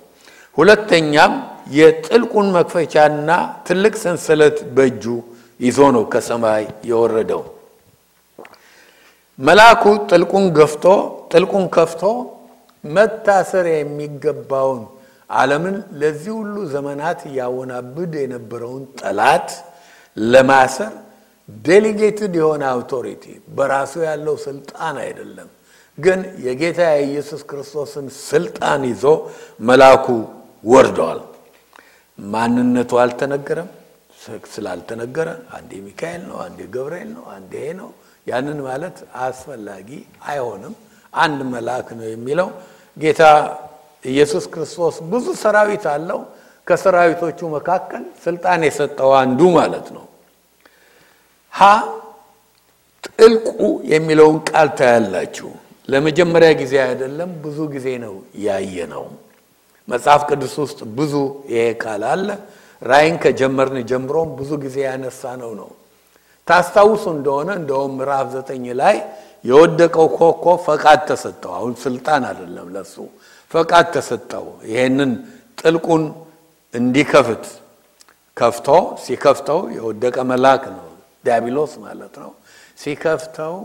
ሁለተኛም 0.57 1.33
የጥልቁን 1.75 2.47
መክፈቻና 2.55 3.29
ትልቅ 3.67 3.93
ሰንሰለት 4.03 4.57
በእጁ 4.75 5.03
ይዞ 5.59 5.79
ነው 5.95 6.03
ከሰማይ 6.13 6.63
የወረደው። 6.89 7.43
መልአኩ 9.41 9.83
ጥልቁን 10.09 10.45
ገፍቶ 10.57 10.85
ጥልቁን 11.31 11.65
ከፍቶ 11.75 12.03
መታሰር 12.83 13.65
የሚገባውን 13.71 14.81
ዓለምን 15.29 15.75
ለዚህ 15.99 16.33
ሁሉ 16.39 16.55
ዘመናት 16.73 17.19
ያወናብድ 17.37 18.13
የነበረውን 18.21 18.83
ጠላት 19.01 19.49
ለማሰር 20.17 20.93
delegated 21.65 22.33
የሆነ 22.39 22.63
authority 22.73 23.23
በራሱ 23.55 23.93
ያለው 24.07 24.35
ስልጣን 24.45 24.95
አይደለም፣ 25.03 25.49
ግን 25.97 26.19
የጌታ 26.45 26.81
የኢየሱስ 26.91 27.41
ክርስቶስን 27.49 28.05
ስልጣን 28.21 28.81
ይዞ 28.91 29.03
መልአኩ 29.61 30.05
ወርደዋል። 30.63 31.21
ማንነቱ 32.19 32.91
አልተነገረም። 33.03 33.69
ስላልተነገረ 34.53 35.27
አንዴ 35.57 35.71
ሚካኤል 35.85 36.23
ነው፣ 36.29 36.37
አንዴ 36.45 36.59
ገብርኤል 36.73 37.09
ነው፣ 37.15 37.25
አንዴ 37.35 37.53
ይሄ 37.61 37.71
ነው። 37.79 37.89
ያንን 38.27 38.59
ማለት 38.63 38.97
አስፈላጊ 39.21 39.89
አይሆንም። 40.27 40.73
አንድ 41.13 41.39
መልአክ 41.53 41.87
ነው 41.99 42.07
የሚለው 42.09 42.49
ጌታ 42.97 43.21
ኢየሱስ 44.03 44.45
ክርስቶስ 44.53 44.95
ብዙ 45.11 45.25
ሰራዊት 45.43 45.85
አለው። 45.93 46.19
ከሰራዊቶቹ 46.67 47.39
መካከል 47.55 48.03
ስልጣን 48.23 48.61
የሰጠው 48.67 49.11
አንዱ 49.19 49.41
ማለት 49.57 49.87
ነው። 49.95 50.05
ሀ 51.53 51.61
ጥልቁ 53.09 53.59
የሚለውን 53.91 54.37
ቃል 54.49 54.69
ታያላችሁ። 54.79 55.49
ለመጀመሪያ 55.89 56.49
ጊዜ 56.61 56.73
አይደለም፣ 56.87 57.29
ብዙ 57.43 57.57
ጊዜ 57.73 57.87
ነው 58.05 58.13
ያየ 58.45 58.75
ነው። 58.93 59.05
መጽሐፍ 59.87 60.21
ቅዱስ 60.29 60.53
ውስጥ 60.63 60.79
ብዙ 60.97 61.13
ይሄ 61.51 61.65
ቃል 61.83 62.03
አለ። 62.11 62.27
ራእይን 62.81 63.15
ከጀመርን 63.23 63.79
ጀምሮም 63.89 64.29
ብዙ 64.39 64.51
ጊዜ 64.63 64.77
ያነሳ 64.87 65.21
ነው 65.41 65.51
ነው 65.59 65.69
ታስታውሱ 66.51 67.03
እንደሆነ 67.15 67.49
እንደውም 67.59 67.91
ምዕራፍ 67.99 68.27
ዘጠኝ 68.35 68.65
ላይ 68.81 68.95
የወደቀው 69.45 70.07
ኮከብ 70.17 70.57
ፈቃድ 70.65 70.99
ተሰጠው። 71.09 71.51
አሁን 71.57 71.73
ስልጣን 71.83 72.23
አይደለም 72.29 72.67
ለሱ 72.75 72.95
ፈቃድ 73.51 73.85
ተሰጠው። 73.95 74.45
ይሄንን 74.69 75.11
ጥልቁን 75.57 76.03
እንዲከፍት 76.73 77.45
ከፍቶ 78.37 78.67
ሲከፍተው 79.03 79.59
የወደቀ 79.75 80.17
መልአክ 80.29 80.63
ነው 80.75 80.87
ዲያብሎስ 81.25 81.73
ማለት 81.83 82.13
ነው። 82.23 82.31
ሲከፍተው 82.79 83.55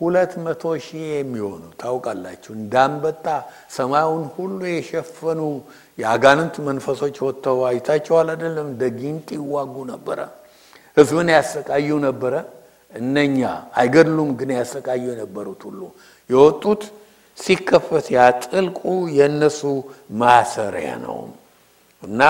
ሁለት 0.00 0.32
መቶ 0.44 0.62
ሺህ 0.84 1.04
የሚሆኑ 1.12 1.62
ታውቃላችሁ፣ 1.80 2.50
እንዳንበጣ 2.56 3.26
ሰማዩን 3.76 4.24
ሁሉ 4.36 4.60
የሸፈኑ 4.70 5.40
የአጋንንት 5.98 6.54
መንፈሶች 6.68 7.16
ወጥተው 7.26 7.58
አይታቸዋል 7.68 8.28
አይደለም? 8.34 8.66
እንደ 8.72 8.82
ጊንጥ 8.98 9.28
ይዋጉ 9.38 9.74
ነበረ። 9.92 10.18
ህዝብን 10.96 11.28
ያሰቃዩ 11.36 11.88
ነበረ። 12.04 12.34
እነኛ 12.92 13.38
አይገድሉም፣ 13.78 14.28
ግን 14.38 14.50
ያሰቃዩ 14.58 15.02
የነበሩት 15.12 15.62
ሁሉ 15.68 15.80
የወጡት 16.30 16.82
ሲከፈት 17.38 18.06
ያ 18.16 18.20
ጥልቁ 18.44 18.80
የእነሱ 19.16 19.60
ማሰሪያ 20.20 20.90
ነው 21.04 21.18
እና 22.02 22.20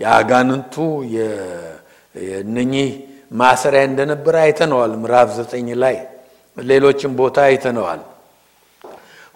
የአጋንንቱ 0.00 0.74
የእነኚህ 1.14 2.90
ማሰሪያ 3.34 3.82
እንደነበረ 3.90 4.34
አይተነዋል። 4.44 4.92
ምዕራፍ 5.02 5.28
ዘጠኝ 5.38 5.68
ላይ 5.82 5.96
ሌሎችም 6.56 7.12
ቦታ 7.20 7.36
አይተነዋል። 7.48 8.00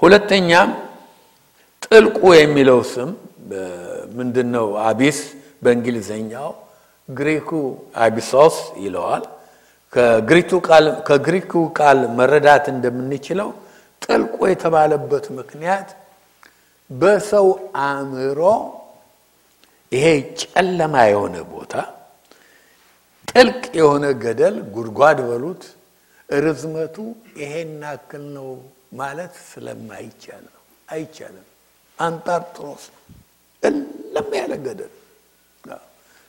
ሁለተኛም 0.02 0.70
ጥልቁ 1.84 2.20
የሚለው 2.36 2.80
ስም 2.92 3.10
ምንድን 4.18 4.48
ነው? 4.56 4.66
አቢስ 4.88 5.18
በእንግሊዝኛው 5.62 6.48
ግሪኩ 7.08 7.50
አቢሶስ 7.98 8.56
ይለዋል። 8.84 9.24
ከግሪኩ 11.08 11.52
ቃል 11.78 11.98
መረዳት 12.18 12.64
እንደምንችለው 12.72 13.50
ጥልቁ 14.02 14.36
የተባለበት 14.50 15.26
ምክንያት 15.38 15.88
በሰው 16.90 17.46
አእምሮ 17.84 18.40
ይሄ 19.92 20.06
ጨለማ 20.42 20.94
የሆነ 21.10 21.36
ቦታ 21.52 21.72
ጥልቅ 23.30 23.62
የሆነ 23.78 24.04
ገደል 24.22 24.56
ጉድጓድ 24.74 25.18
በሉት 25.28 25.62
ርዝመቱ 26.28 26.96
ይሄን 27.40 27.72
ያክል 27.84 28.24
ነው 28.36 28.48
ማለት 29.00 29.34
ስለማይቻል 29.50 30.44
ነው። 30.46 30.62
አይቻልም። 30.88 31.46
አንጣርጥሮስ 31.98 32.84
እለም 33.62 34.30
ያለ 34.38 34.52
ገደል 34.66 34.92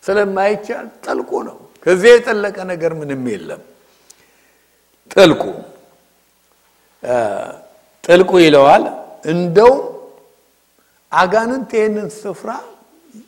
ስለማይቻል 0.08 0.88
ጥልቁ 1.06 1.32
ነው። 1.48 1.58
ከዚህ 1.86 2.10
የጠለቀ 2.14 2.58
ነገር 2.72 2.92
ምንም 3.00 3.24
የለም። 3.32 3.62
ጥልቁ 5.12 5.44
ጥልቁ 8.04 8.32
ይለዋል። 8.44 8.84
እንደውም 9.32 9.80
አጋንንት 11.12 11.70
ይህንን 11.78 12.10
ስፍራ 12.18 12.50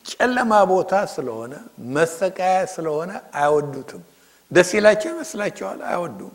ጨለማ 0.09 0.51
ቦታ 0.71 0.93
ስለሆነ 1.13 1.53
መሰቃያ 1.95 2.57
ስለሆነ 2.73 3.11
አይወዱትም። 3.41 4.01
ደስ 4.51 4.69
ይላቸው 4.77 5.09
ይመስላቸዋል፣ 5.13 5.79
አይወዱም። 5.89 6.33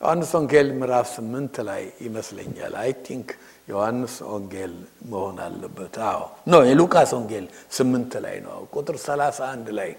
ዮሐንስ 0.00 0.30
ወንጌል 0.36 0.68
ምዕራፍ 0.80 1.06
ስምንት 1.14 1.54
ላይ 1.68 1.82
ይመስለኛል። 2.06 2.74
I 2.82 2.90
think 3.06 3.28
ዮሐንስ 3.68 4.14
ወንጌል 4.30 4.74
መሆን 5.10 5.38
አለበት። 5.46 5.96
አዎ 6.10 6.20
no 6.46 6.60
የሉቃስ 6.68 7.10
ወንጌል 7.18 7.46
ስምንት 7.76 8.12
ላይ 8.24 8.36
ነው 8.46 8.58
ቁጥር 8.74 8.96
ሰላሳ 9.06 9.38
አንድ 9.54 9.68
ላይ 9.78 9.90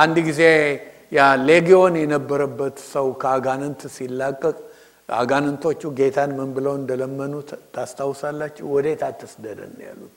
አንድ 0.00 0.16
ጊዜ 0.28 0.42
ያ 1.12 1.20
ሌጊዮን 1.48 1.94
የነበረበት 2.00 2.76
ሰው 2.92 3.06
ከአጋንንት 3.22 3.80
ሲላቀቅ 3.94 4.56
አጋንንቶቹ 5.12 5.82
ጌታን 5.98 6.30
ምን 6.38 6.50
ብለው 6.56 6.74
እንደለመኑት 6.80 7.48
ታስታውሳላችሁ? 7.74 8.64
ወዴት 8.74 9.00
አትስደደን 9.08 9.72
ያሉት፣ 9.86 10.16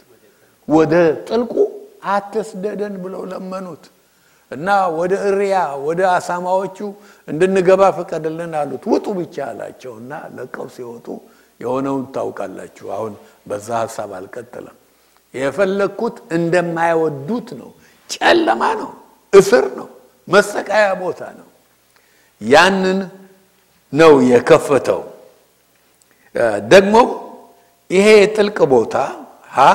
ወደ 0.68 0.94
ጥልቁ 1.28 1.54
አትስደደን 2.14 2.96
ብለው 3.04 3.22
ለመኑት 3.32 3.84
እና 4.52 4.68
ወደ 5.00 5.14
እሪያ 5.30 5.56
ወደ 5.88 6.02
አሳማዎቹ 6.16 6.78
እንድንገባ 7.28 7.82
ፍቀድልን 7.98 8.54
አሉት። 8.60 8.84
ውጡ 8.92 9.06
ብቻ 9.20 9.36
አላቸው 9.50 9.94
እና 10.02 10.12
ለቀው 10.36 10.68
ሲወጡ 10.76 11.08
የሆነውን 11.60 12.06
ታውቃላችሁ። 12.16 12.86
አሁን 12.92 13.14
በዛ 13.48 13.68
ሀሳብ 13.82 14.10
አልቀጥለም። 14.14 14.78
የፈለግኩት 15.34 16.18
እንደማይወዱት 16.38 17.48
ነው። 17.62 17.70
ጨለማ 18.10 18.64
ነው፣ 18.82 18.92
እስር 19.34 19.66
ነው፣ 19.80 19.88
መሰቃያ 20.28 20.86
ቦታ 21.02 21.22
ነው። 21.40 21.48
ያንን 22.42 23.00
ነው 23.94 24.14
የከፈተው። 24.32 25.02
ደግሞ 26.72 26.96
ይሄ 27.90 28.08
የጥልቅ 28.20 28.58
ቦታ 28.74 28.96
ሀ 29.52 29.66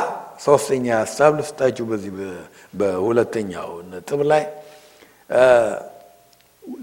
ሶስተኛ 0.44 0.87
ሀሳብ 1.00 1.32
ልስጣችሁ 1.38 1.85
በዚህ 1.90 2.12
በሁለተኛው 2.75 3.70
ነጥብ 3.90 4.20
ላይ 4.30 4.44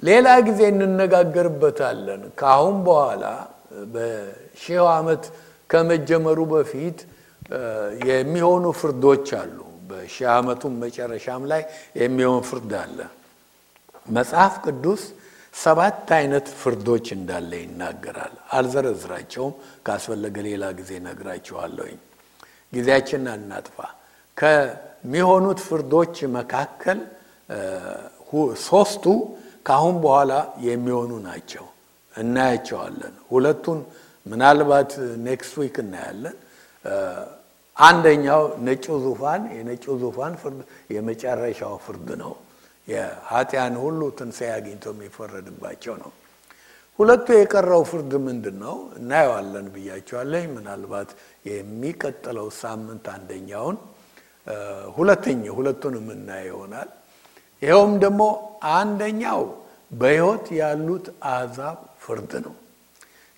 ሌላ 0.03 0.27
ጊዜ 0.47 0.59
እንነጋገርበታለን። 0.73 2.21
ከአሁን 2.39 2.77
በኋላ 2.85 3.23
በሺው 4.55 4.85
ዓመት 4.91 5.23
ከመጀመሩ 5.69 6.39
በፊት 6.51 6.97
የሚሆኑ 8.09 8.65
ፍርዶች 8.79 9.27
አሉ። 9.39 9.57
በሺህ 9.89 10.27
ዓመቱም 10.35 10.73
መጨረሻም 10.83 11.43
ላይ 11.51 11.61
የሚሆን 11.99 12.41
ፍርድ 12.49 12.71
አለ። 12.81 12.99
መጽሐፍ 14.07 14.53
ቅዱስ 14.65 15.01
ሰባት 15.55 16.07
አይነት 16.17 16.47
ፍርዶች 16.61 17.05
እንዳለ 17.17 17.51
ይናገራል። 17.63 18.33
አልዘረዝራቸውም። 18.51 19.53
ካስፈለገ 19.85 20.37
ሌላ 20.47 20.63
ጊዜ 20.79 20.91
ነግራችኋለሁኝ። 21.07 21.97
ጊዜያችንን 22.73 23.29
አናጥፋ። 23.35 23.77
ከሚሆኑት 24.37 25.59
ፍርዶች 25.67 26.15
መካከል 26.37 26.99
ሶስቱ 28.65 29.05
ከአሁን 29.67 29.95
በኋላ 30.03 30.31
የሚሆኑ 30.65 31.11
ናቸው። 31.27 31.65
እናያቸዋለን። 32.13 33.15
ሁለቱን 33.29 33.79
ምናልባት 34.25 34.91
next 35.25 35.55
week 35.61 35.75
እናያለን። 35.83 36.37
አንደኛው 37.77 38.43
ነጭው 38.67 38.97
ዙፋን 39.05 39.41
የነጭው 39.55 39.95
ዙፋን 40.03 40.33
ፍርድ 40.41 40.59
የመጨረሻው 40.95 41.73
ፍርድ 41.85 42.09
ነው። 42.21 42.33
የኃጥአን 42.87 43.75
ሁሉ 43.83 43.99
ትንሣኤ 44.17 44.49
አግኝቶ 44.57 44.85
የሚፈረድባቸው 44.93 45.95
ነው። 46.03 46.11
ሁለቱ 46.99 47.27
የቀረው 47.35 47.81
ፍርድ 47.89 48.11
ምንድን 48.27 48.57
ነው? 48.63 48.75
እናየዋለን 48.99 49.65
ብያቸዋለኝ። 49.73 50.45
ምናልባት 50.57 51.09
የሚቀጥለው 51.49 52.47
ሳምንት 52.61 53.05
አንደኛውን 53.15 53.77
ሁለተኛ 54.97 55.43
ሁለቱን 55.57 55.95
የምናየው 55.99 56.47
ይሆናል። 56.51 56.89
ይኸውም 57.61 57.93
ደግሞ 58.03 58.21
አንደኛው 58.75 59.41
በሕይወት 59.91 60.45
ያሉት 60.59 61.05
አሕዛብ 61.29 61.77
ፍርድ 61.99 62.31
ነው። 62.45 62.55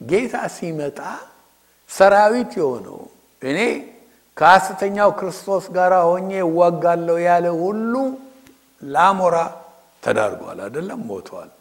ጌታ 0.01 0.35
ሲመጣ 0.55 0.99
ሰራዊት 1.89 2.51
የሆነው 2.59 2.99
እኔ 3.41 3.59
ከሐሰተኛው 4.37 5.09
ክርስቶስ 5.19 5.65
ጋር 5.75 5.93
ሆኜ 6.07 6.31
እዋጋለሁ 6.45 7.15
ያለ 7.27 7.45
ሁሉ 7.61 7.93
ለአሞራ 8.81 9.35
ተዳርጓል፣ 10.03 10.59
አይደለም 10.65 10.99
ሞተዋል። 11.09 11.51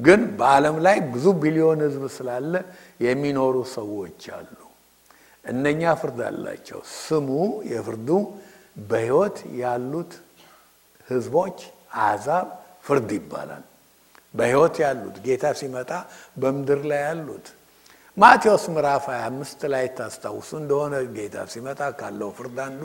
ግን 0.00 0.20
በዓለም 0.38 0.76
ላይ 0.86 0.96
ብዙ 1.12 1.26
ቢሊዮን 1.42 1.80
ሕዝብ 1.86 2.02
ስላለ 2.16 2.52
የሚኖሩ 3.00 3.54
ሰዎች 3.76 4.20
አሉ። 4.36 4.50
እነኛ 5.44 5.82
ፍርድ 6.00 6.18
አላቸው። 6.28 6.80
ስሙ 6.98 7.28
የፍርዱ 7.70 8.08
በሕይወት 8.82 9.38
ያሉት 9.62 10.12
ሕዝቦች 11.08 11.58
አሕዛብ 12.00 12.46
ፍርድ 12.86 13.10
ይባላል። 13.18 13.64
በሕይወት 14.34 14.76
ያሉት 14.84 15.16
ጌታ 15.26 15.44
ሲመጣ 15.60 15.90
በምድር 16.40 16.80
ላይ 16.90 17.00
ያሉት 17.08 17.46
ማቴዎስ 18.18 18.64
ምዕራፍ 18.74 19.04
25 19.14 19.64
ላይ 19.72 19.84
ታስታውሱ 19.98 20.50
እንደሆነ 20.60 20.94
ጌታ 21.16 21.36
ሲመጣ 21.52 21.80
ካለው 22.00 22.30
ፍርድ 22.38 22.58
አንዱ 22.64 22.82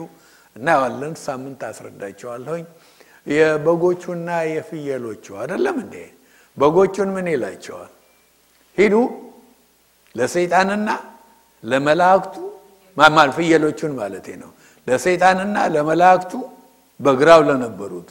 እናየዋለን። 0.56 1.14
ሳምንት 1.24 1.60
አስረዳቸዋለሁኝ። 1.68 2.64
የበጎቹና 3.26 4.28
የፍየሎቹ 4.52 5.24
አይደለም 5.40 5.76
እንዴ? 5.84 5.96
በጎቹን 6.56 7.08
ምን 7.16 7.26
ይላቸዋል? 7.34 7.92
ሂዱ 8.78 8.94
ለሰይጣንና 10.14 10.88
ለመላእክቱ 11.64 12.36
ማማል 12.96 13.30
ፍየሎቹን 13.36 13.92
ማለቴ 14.00 14.26
ነው። 14.42 14.50
ለሰይጣንና 14.86 15.56
ለመላእክቱ 15.74 16.32
በግራው 17.00 17.40
ለነበሩት 17.48 18.08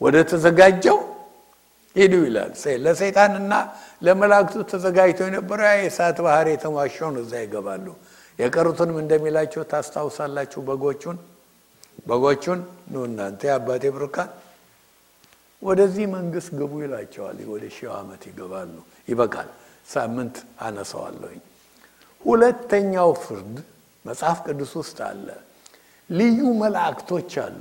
ወደ 0.00 0.16
ተዘጋጀው 0.30 0.98
ሂዱ 1.96 2.14
ይላል። 2.26 2.52
ለሰይጣንና 2.86 3.52
ለመላእክቱ 4.04 4.62
ተዘጋጅቶ 4.70 5.20
የነበረው 5.26 5.68
የእሳት 5.74 6.18
ባህር 6.24 6.46
የተሟሸውን 6.50 7.16
እዛ 7.22 7.32
ይገባሉ። 7.44 7.86
የቀሩትንም 8.38 8.96
እንደሚላቸው 9.02 9.62
ታስታውሳላችሁ። 9.70 10.60
በጎቹን 10.68 11.18
በጎቹን 12.06 12.60
ኑ 12.92 13.04
እናንተ 13.08 13.40
የአባቴ 13.48 13.84
ብሩካን 13.94 14.30
ወደዚህ 15.62 16.06
መንግስት 16.14 16.50
ግቡ 16.58 16.72
ይላቸዋል። 16.84 17.38
ወደ 17.52 17.64
ሺው 17.76 17.92
ዓመት 17.98 18.22
ይገባሉ። 18.30 18.74
ይበቃል። 19.08 19.48
ሳምንት 19.88 20.36
አነሳዋለሁኝ። 20.66 21.40
ሁለተኛው 22.24 23.10
ፍርድ 23.22 23.54
መጽሐፍ 24.04 24.38
ቅዱስ 24.46 24.72
ውስጥ 24.80 24.98
አለ። 25.08 25.26
ልዩ 26.10 26.40
መላእክቶች 26.62 27.32
አሉ። 27.44 27.60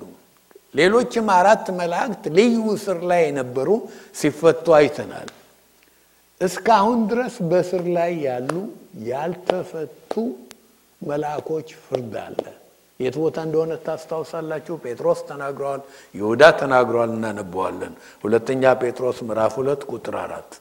ሌሎችም 0.76 1.28
አራት 1.36 1.66
መላእክት 1.80 2.24
ልዩ 2.38 2.56
እስር 2.76 3.00
ላይ 3.12 3.22
የነበሩ 3.28 3.70
ሲፈቱ 4.16 4.66
አይተናል። 4.78 5.30
እስካሁን 6.42 7.00
ድረስ 7.10 7.36
በእስር 7.50 7.84
ላይ 7.96 8.12
ያሉ 8.26 8.52
ያልተፈቱ 9.08 10.14
መልአኮች 11.02 11.70
ፍርድ 11.84 12.14
አለ። 12.24 12.42
የት 13.00 13.16
ቦታ 13.22 13.38
እንደሆነ 13.46 13.74
ታስታውሳላችሁ? 13.86 14.74
ጴጥሮስ 14.84 15.20
ተናግረዋል፣ 15.30 15.82
ይሁዳ 16.16 16.44
ተናግረዋል። 16.60 17.12
እናነበዋለን። 17.16 17.94
ሁለተኛ 18.24 18.64
ጴጥሮስ 18.82 19.18
ምዕራፍ 19.28 19.54
ሁለት 19.62 19.82
ቁጥር 19.92 20.16
አራት 20.24 20.52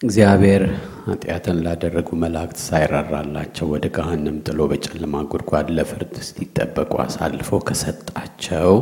እግዚአብሔር 0.00 0.62
ኃጢአትን 1.06 1.58
ላደረጉ 1.64 2.08
መላእክት 2.22 2.58
ሳይራራላቸው 2.64 3.66
ወደ 3.72 3.84
ገሃነም 3.96 4.38
ጥሎ 4.46 4.60
በጨለማ 4.70 5.14
ጉድጓድ 5.32 5.68
ለፍርድ 5.76 6.14
ሲጠበቁ 6.28 6.92
አሳልፎ 7.04 7.60
ከሰጣቸው 7.68 8.72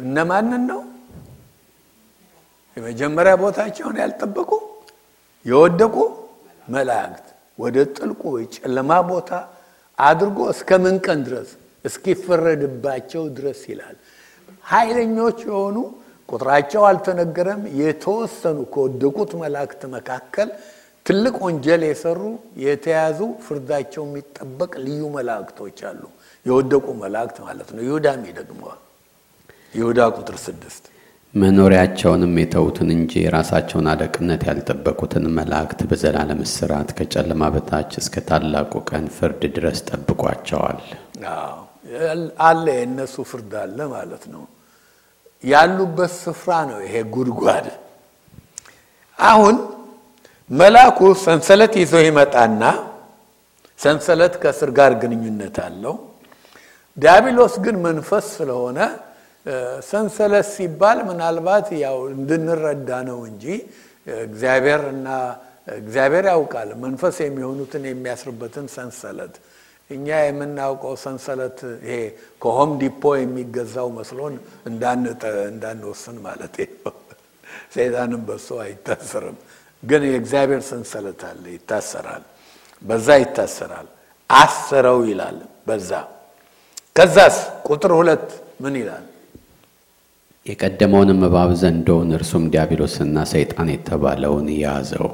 እነማንን 0.00 0.64
ነው? 0.70 0.80
የመጀመሪያ 2.76 3.34
ቦታቸውን 3.42 3.96
ያልጠበቁ 4.02 4.50
የወደቁ 5.46 5.96
መላእክት 6.68 7.26
ወደ 7.58 7.76
ጥልቁ 7.96 8.22
የጨለማ 8.40 8.90
ቦታ 9.10 9.30
አድርጎ 9.98 10.38
እስከ 10.52 10.78
ምን 10.84 10.96
ቀን 11.06 11.20
ድረስ 11.26 11.48
እስኪፈረድባቸው 11.84 13.22
ድረስ 13.36 13.60
ይላል። 13.70 13.96
ኃይለኞች 14.64 15.38
የሆኑ 15.48 15.76
ቁጥራቸው 16.28 16.82
አልተነገረም። 16.88 17.62
የተወሰኑ 17.80 18.58
ከወደቁት 18.72 19.30
መላእክት 19.42 19.82
መካከል 19.96 20.48
ትልቅ 21.06 21.34
ወንጀል 21.44 21.82
የሰሩ 21.86 22.20
የተያዙ 22.64 23.20
ፍርዳቸው 23.44 24.02
የሚጠበቅ 24.06 24.72
ልዩ 24.84 25.02
መላእክቶች 25.16 25.78
አሉ። 25.90 26.02
የወደቁ 26.46 26.86
መላእክት 27.02 27.38
ማለት 27.46 27.68
ነው። 27.74 27.82
ይሁዳም 27.88 28.22
ይደግመዋል። 28.30 28.80
ይሁዳ 29.74 30.00
ቁጥር 30.16 30.36
ስድስት 30.46 30.84
መኖሪያቸውንም 31.34 32.32
የተዉትን 32.40 32.88
እንጂ 32.94 33.12
የራሳቸውን 33.22 33.86
አለቅነት 33.90 34.42
ያልጠበቁትን 34.48 35.24
መላእክት 35.36 35.80
በዘላለም 35.90 36.40
እስራት 36.46 36.88
ከጨለማ 36.98 37.50
በታች 37.54 37.92
እስከ 38.00 38.22
ታላቁ 38.28 38.72
ቀን 38.88 39.04
ፍርድ 39.16 39.42
ድረስ 39.56 39.78
ጠብቋቸዋል። 39.90 40.80
አለ 42.46 42.64
የእነሱ 42.74 43.24
ፍርድ 43.30 43.52
አለ 43.62 43.78
ማለት 43.92 44.24
ነው። 44.32 44.42
ያሉበት 45.44 46.12
ስፍራ 46.16 46.56
ነው 46.70 46.80
ይሄ 46.86 46.94
ጉድጓድ። 47.14 47.68
አሁን 49.18 49.56
መልአኩ 50.50 50.98
ሰንሰለት 51.24 51.74
ይዞ 51.82 51.94
ይመጣና 52.06 52.62
ሰንሰለት 53.78 54.34
ከእስር 54.42 54.72
ጋር 54.78 54.92
ግንኙነት 55.02 55.58
አለው። 55.66 55.94
ዲያብሎስ 56.98 57.54
ግን 57.64 57.76
መንፈስ 57.86 58.26
ስለሆነ 58.36 58.78
ሰንሰለት 59.86 60.46
ሲባል 60.54 60.98
ምናልባት 61.08 61.68
ያው 61.82 61.96
እንድንረዳ 62.14 62.90
ነው 63.08 63.20
እንጂ 63.30 63.44
እግዚአብሔር 64.24 64.82
እና 64.92 65.08
እግዚአብሔር 65.76 66.24
ያውቃል 66.32 66.70
መንፈስ 66.84 67.16
የሚሆኑትን 67.24 67.84
የሚያስርበትን 67.88 68.66
ሰንሰለት 68.74 69.34
እኛ 69.90 70.08
የምናውቀው 70.22 70.94
ሰንሰለት 71.04 71.58
ይሄ 71.84 71.94
ከሆም 72.42 72.70
ዲፖ 72.80 73.12
የሚገዛው 73.20 73.88
መስሎን 73.96 74.34
እንዳንወስን 75.50 76.18
ማለት 76.26 76.56
ነው። 76.76 76.94
ሰይጣንም 77.76 78.22
በሱ 78.28 78.48
አይታሰርም። 78.64 79.38
ግን 79.82 80.02
የእግዚአብሔር 80.08 80.62
ሰንሰለት 80.70 81.22
አለ፣ 81.28 81.44
ይታሰራል። 81.56 82.24
በዛ 82.82 83.08
ይታሰራል። 83.22 83.88
አሰረው 84.30 84.98
ይላል 85.10 85.38
በዛ 85.66 85.90
ከዛስ 86.96 87.36
ቁጥር 87.66 87.92
ሁለት 87.98 88.26
ምን 88.62 88.74
ይላል? 88.80 89.04
የቀደመውንም 90.50 91.20
እባብ 91.26 91.50
ዘንዶውን 91.60 92.10
እርሱም 92.16 92.44
ዲያብሎስና 92.52 93.16
ሰይጣን 93.32 93.68
የተባለውን 93.74 94.46
ያዘው። 94.62 95.08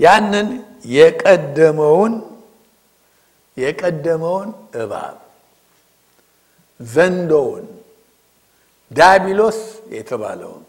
ያንን 0.00 0.48
የቀደመውን 0.96 2.14
የቀደመውን 3.56 4.48
እባብ 4.82 5.16
ዘንዶውን 6.80 7.66
ዲያብሎስ 8.90 9.58
የተባለውን 9.96 10.62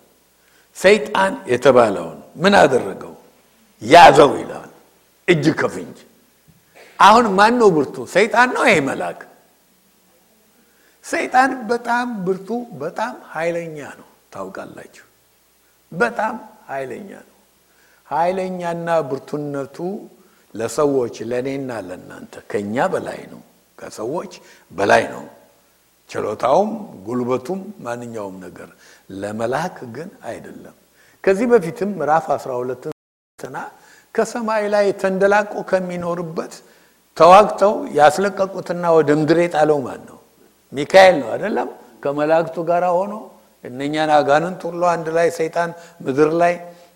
ሰይጣን 0.77 1.33
የተባለውን 1.51 2.17
ምን 2.35 2.53
አደረገው? 2.61 3.13
ያዘው 3.81 4.31
ይላል። 4.41 4.71
እጅ 5.27 5.45
ከፍንጅ። 5.59 5.97
አሁን 6.99 7.25
ማን 7.37 7.53
ነው 7.61 7.69
ብርቱ? 7.75 7.95
ሰይጣን 8.15 8.49
ነው? 8.55 8.63
ይሄ 8.69 8.77
መልአክ 8.89 9.19
ሰይጣን 11.05 11.51
በጣም 11.67 12.07
ብርቱ፣ 12.25 12.49
በጣም 12.79 13.15
ኃይለኛ 13.33 13.77
ነው። 13.99 14.09
ታውቃላችሁ፣ 14.33 15.05
በጣም 15.91 16.35
ኃይለኛ 16.69 17.09
ነው። 17.21 17.31
ኃይለኛና 18.07 18.87
ብርቱነቱ 19.09 19.77
ለሰዎች 20.55 21.15
ለእኔና 21.29 21.71
ለእናንተ 21.87 22.33
ከእኛ 22.51 22.75
በላይ 22.93 23.21
ነው፣ 23.33 23.41
ከሰዎች 23.77 24.33
በላይ 24.71 25.03
ነው። 25.07 25.23
ችሎታውም 26.09 26.71
ጉልበቱም 27.05 27.61
ማንኛውም 27.79 28.35
ነገር 28.39 28.69
ለመልአክ 29.21 29.77
ግን 29.95 30.09
አይደለም። 30.23 30.75
ከዚህ 31.23 31.47
በፊትም 31.51 31.89
ምዕራፍ 31.99 32.25
12 32.35 32.83
ትና 33.39 33.57
ከሰማይ 34.15 34.65
ላይ 34.73 34.85
ተንደላቆ 35.01 35.53
ከሚኖርበት 35.69 36.53
ተዋግተው 37.17 37.73
ያስለቀቁትና 37.97 38.85
ወደ 38.97 39.09
ምድር 39.19 39.37
የጣለው 39.41 39.79
ማን 39.85 40.01
ነው? 40.09 40.19
ሚካኤል 40.75 41.15
ነው 41.21 41.29
አይደለም? 41.33 41.69
ከመላእክቱ 42.03 42.55
ጋር 42.69 42.83
ሆኖ 42.97 43.13
እነኛን 43.63 44.09
አጋንንት 44.17 44.61
ሁሉ 44.67 44.81
አንድ 44.93 45.07
ላይ 45.17 45.27
ሰይጣን 45.39 45.69
ምድር 46.05 46.29
ላይ 46.41 46.53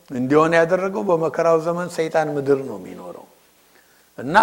እንዲሆን 0.10 0.52
ያደረገው 0.60 1.04
በመከራው 1.10 1.58
ዘመን 1.68 1.88
ሰይጣን 1.98 2.28
ምድር 2.36 2.60
ነው 2.68 2.78
የሚኖረው 2.80 3.26
እና 4.18 4.36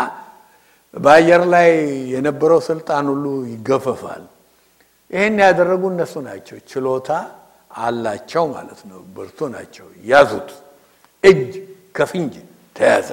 በአየር 0.94 1.42
ላይ 1.54 1.68
የነበረው 2.12 2.60
ስልጣን 2.68 3.04
ሁሉ 3.12 3.24
ይገፈፋል። 3.52 4.22
ይህን 5.10 5.36
ያደረጉ 5.44 5.82
እነሱ 5.92 6.14
ናቸው። 6.28 6.56
ችሎታ 6.70 7.08
አላቸው 7.80 8.44
ማለት 8.54 8.80
ነው። 8.90 9.00
ብርቱ 9.16 9.38
ናቸው። 9.54 9.86
ያዙት። 10.04 10.50
እጅ 11.24 11.52
ከፍንጅ 11.94 12.34
ተያዘ። 12.76 13.08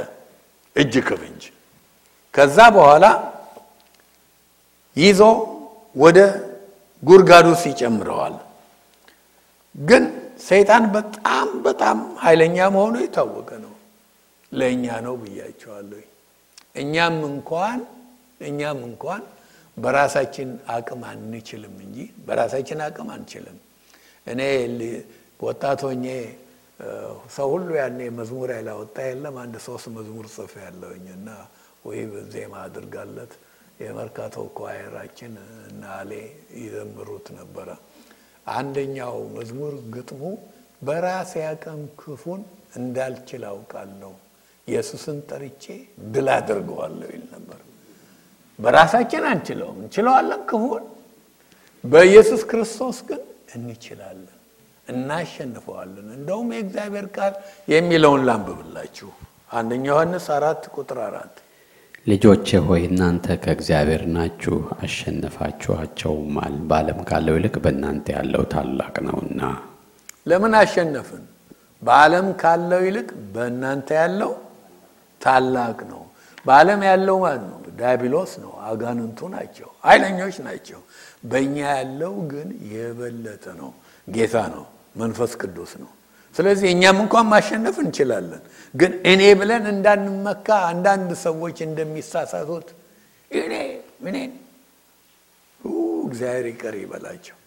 እጅ 0.75 0.93
ከፍንጅ 1.09 1.43
ከዛ 2.33 2.57
በኋላ 2.75 3.05
ይዞ 4.97 5.21
ወደ 5.95 6.19
ጉድጓዱ 7.03 7.47
ይጨምረዋል። 7.65 8.35
ግን 9.75 10.03
ሰይጣን 10.47 10.83
በጣም 10.95 11.49
በጣም 11.65 11.97
ኃይለኛ 12.23 12.57
መሆኑ 12.75 12.95
የታወቀ 13.03 13.49
ነው። 13.65 13.73
ለእኛ 14.51 14.85
ነው 15.05 15.15
ብያቸዋለሁ። 15.21 16.01
እኛም 16.81 17.17
እንኳን 17.31 17.79
እኛም 18.41 18.79
እንኳን 18.89 19.21
በራሳችን 19.77 20.49
አቅም 20.69 21.01
አንችልም 21.09 21.75
እንጂ 21.85 21.97
በራሳችን 22.25 22.79
አቅም 22.87 23.09
አንችልም። 23.15 23.57
እኔ 24.27 24.41
ወጣት 25.39 25.81
ሰው 27.35 27.47
ሁሉ 27.53 27.69
ያኔ 27.79 27.99
መዝሙር 28.19 28.49
ያላወጣ 28.57 28.97
የለም 29.09 29.35
አንድ 29.43 29.55
ሶስት 29.65 29.85
መዝሙር 29.97 30.25
ጽፍ 30.35 30.53
ያለውኝ 30.63 31.05
እና 31.17 31.29
ወይ 31.85 31.99
ዜማ 32.33 32.53
አድርጋለት 32.65 33.33
የመርካቶ 33.79 34.35
ኳየራችን 34.57 35.33
እና 35.69 35.83
አሌ 35.97 36.11
ይዘምሩት 36.59 37.27
ነበረ። 37.37 37.69
አንደኛው 38.53 39.15
መዝሙር 39.35 39.73
ግጥሙ 39.93 40.21
በራሴ 40.81 41.33
አቅም 41.49 41.81
ክፉን 41.99 42.41
እንዳልችል 42.77 43.43
አውቃለሁ፣ 43.51 44.13
ኢየሱስን 44.67 45.17
ጠርቼ 45.29 45.63
ድል 46.13 46.27
አድርገዋለሁ 46.35 47.09
ይል 47.13 47.25
ነበር። 47.33 47.59
በራሳችን 48.59 49.23
አንችለውም፣ 49.31 49.77
እንችለዋለን 49.81 50.41
ክፉን። 50.49 50.85
በኢየሱስ 51.83 52.41
ክርስቶስ 52.49 52.97
ግን 53.07 53.21
እንችላለን፣ 53.55 54.39
እናሸንፈዋለን። 54.87 56.07
እንደውም 56.17 56.49
የእግዚአብሔር 56.55 57.07
ቃል 57.17 57.33
የሚለውን 57.67 58.21
ላንብብላችሁ። 58.27 59.09
አንደኛ 59.51 59.85
ዮሐንስ 59.91 60.27
አራት 60.35 60.63
ቁጥር 60.75 60.99
አራት 61.07 61.35
ልጆቼ 62.05 62.47
ሆይ 62.65 62.81
እናንተ 62.87 63.25
ከእግዚአብሔር 63.43 64.01
ናችሁ፣ 64.15 64.55
አሸነፋችኋቸውማል። 64.83 66.55
በዓለም 66.69 66.99
ካለው 67.09 67.35
ይልቅ 67.37 67.55
በእናንተ 67.63 68.05
ያለው 68.17 68.43
ታላቅ 68.53 68.95
ነውና። 69.05 69.41
ለምን 70.27 70.53
አሸነፍን? 70.59 71.23
በዓለም 71.81 72.27
ካለው 72.41 72.81
ይልቅ 72.87 73.07
በእናንተ 73.35 73.87
ያለው 74.01 74.31
ታላቅ 75.21 75.79
ነው። 75.91 76.01
በዓለም 76.45 76.81
ያለው 76.89 77.17
ማን 77.23 77.41
ነው? 77.49 77.59
ዲያብሎስ 77.79 78.33
ነው። 78.43 78.53
አጋንንቱ 78.67 79.19
ናቸው፣ 79.35 79.69
ኃይለኞች 79.87 80.35
ናቸው። 80.47 80.79
በእኛ 81.23 81.57
ያለው 81.73 82.13
ግን 82.31 82.49
የበለጠ 82.73 83.45
ነው። 83.61 83.71
ጌታ 84.07 84.35
ነው፣ 84.53 84.65
መንፈስ 84.95 85.31
ቅዱስ 85.41 85.71
ነው። 85.83 85.91
ስለዚህ 86.35 86.67
እኛም 86.73 86.97
እንኳን 87.03 87.25
ማሸነፍ 87.31 87.75
እንችላለን። 87.83 88.41
ግን 88.73 88.91
እኔ 89.11 89.21
ብለን 89.39 89.65
እንዳንመካ 89.73 90.47
አንዳንድ 90.69 91.09
ሰዎች 91.25 91.57
እንደሚሳሳቱት 91.67 92.67
እኔ 93.31 93.53
ምኔን 94.03 94.31
እግዚአብሔር 96.07 96.45
ይቅር 96.51 96.73
ይበላቸው። 96.81 97.37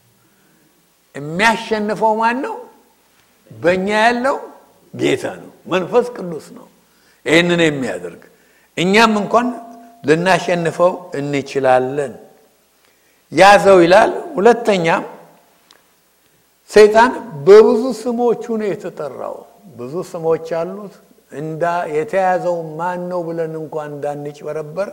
የሚያሸንፈው 1.15 2.13
ማን 2.21 2.39
ነው? 2.45 2.55
በእኛ 3.51 3.89
ያለው 4.05 4.37
ጌታ 4.95 5.25
ነው፣ 5.43 5.51
መንፈስ 5.73 6.07
ቅዱስ 6.17 6.47
ነው 6.57 6.67
ይህንን 7.27 7.61
የሚያደርግ 7.65 8.23
እኛም 8.77 9.13
እንኳን 9.21 9.47
ልናሸንፈው 10.05 10.93
እንችላለን። 11.19 12.13
ያዘው 13.33 13.79
ይላል። 13.85 14.13
ሁለተኛም 14.37 15.05
ሰይጣን 16.71 17.13
በብዙ 17.47 17.83
ስሞቹ 18.01 18.45
ነው 18.61 18.69
የተጠራው። 18.71 19.37
ብዙ 19.79 19.95
ስሞች 20.11 20.47
አሉት። 20.59 20.95
እንዳ 21.33 21.63
የተያዘው 21.97 22.57
ማን 22.79 23.01
ነው 23.11 23.21
ብለን 23.29 23.53
እንኳን 23.61 23.89
እንዳንጭበረበር 23.95 24.89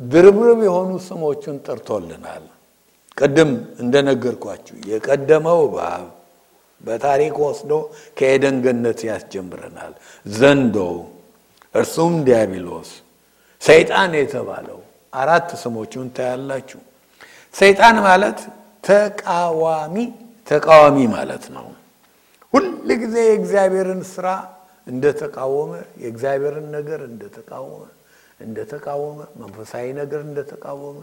ድርብርብ 0.00 0.60
የሆኑ 0.66 0.90
ስሞቹን 1.06 1.56
ጠርቶልናል። 1.66 2.44
ቅድም 3.16 3.50
እንደነገርኳችሁ 3.82 4.76
የቀደመው 4.90 5.60
እባብ 5.66 6.06
በታሪክ 6.80 7.34
ወስዶ 7.44 7.72
ከኤደን 8.18 8.56
ገነት 8.64 9.00
ያስጀምረናል። 9.10 9.92
ዘንዶ፣ 10.26 10.76
እርሱም 11.74 12.14
ዲያብሎስ፣ 12.26 12.90
ሰይጣን 13.62 14.12
የተባለው 14.20 14.80
አራት 15.12 15.48
ስሞቹን 15.62 16.08
ታያላችሁ። 16.16 16.80
ሰይጣን 17.54 17.96
ማለት 18.06 18.38
ተቃዋሚ 18.84 19.96
ተቃዋሚ 20.46 20.96
ማለት 21.14 21.44
ነው። 21.56 21.66
ሁል 22.54 22.66
ጊዜ 23.02 23.16
የእግዚአብሔርን 23.26 24.02
ስራ 24.10 24.26
እንደተቃወመ 24.86 25.70
የእግዚአብሔርን 26.02 26.66
ነገር 26.76 27.00
እንደተቃወመ 27.10 27.82
እንደተቃወመ 28.40 29.18
መንፈሳዊ 29.40 29.86
ነገር 30.00 30.20
እንደተቃወመ 30.28 30.98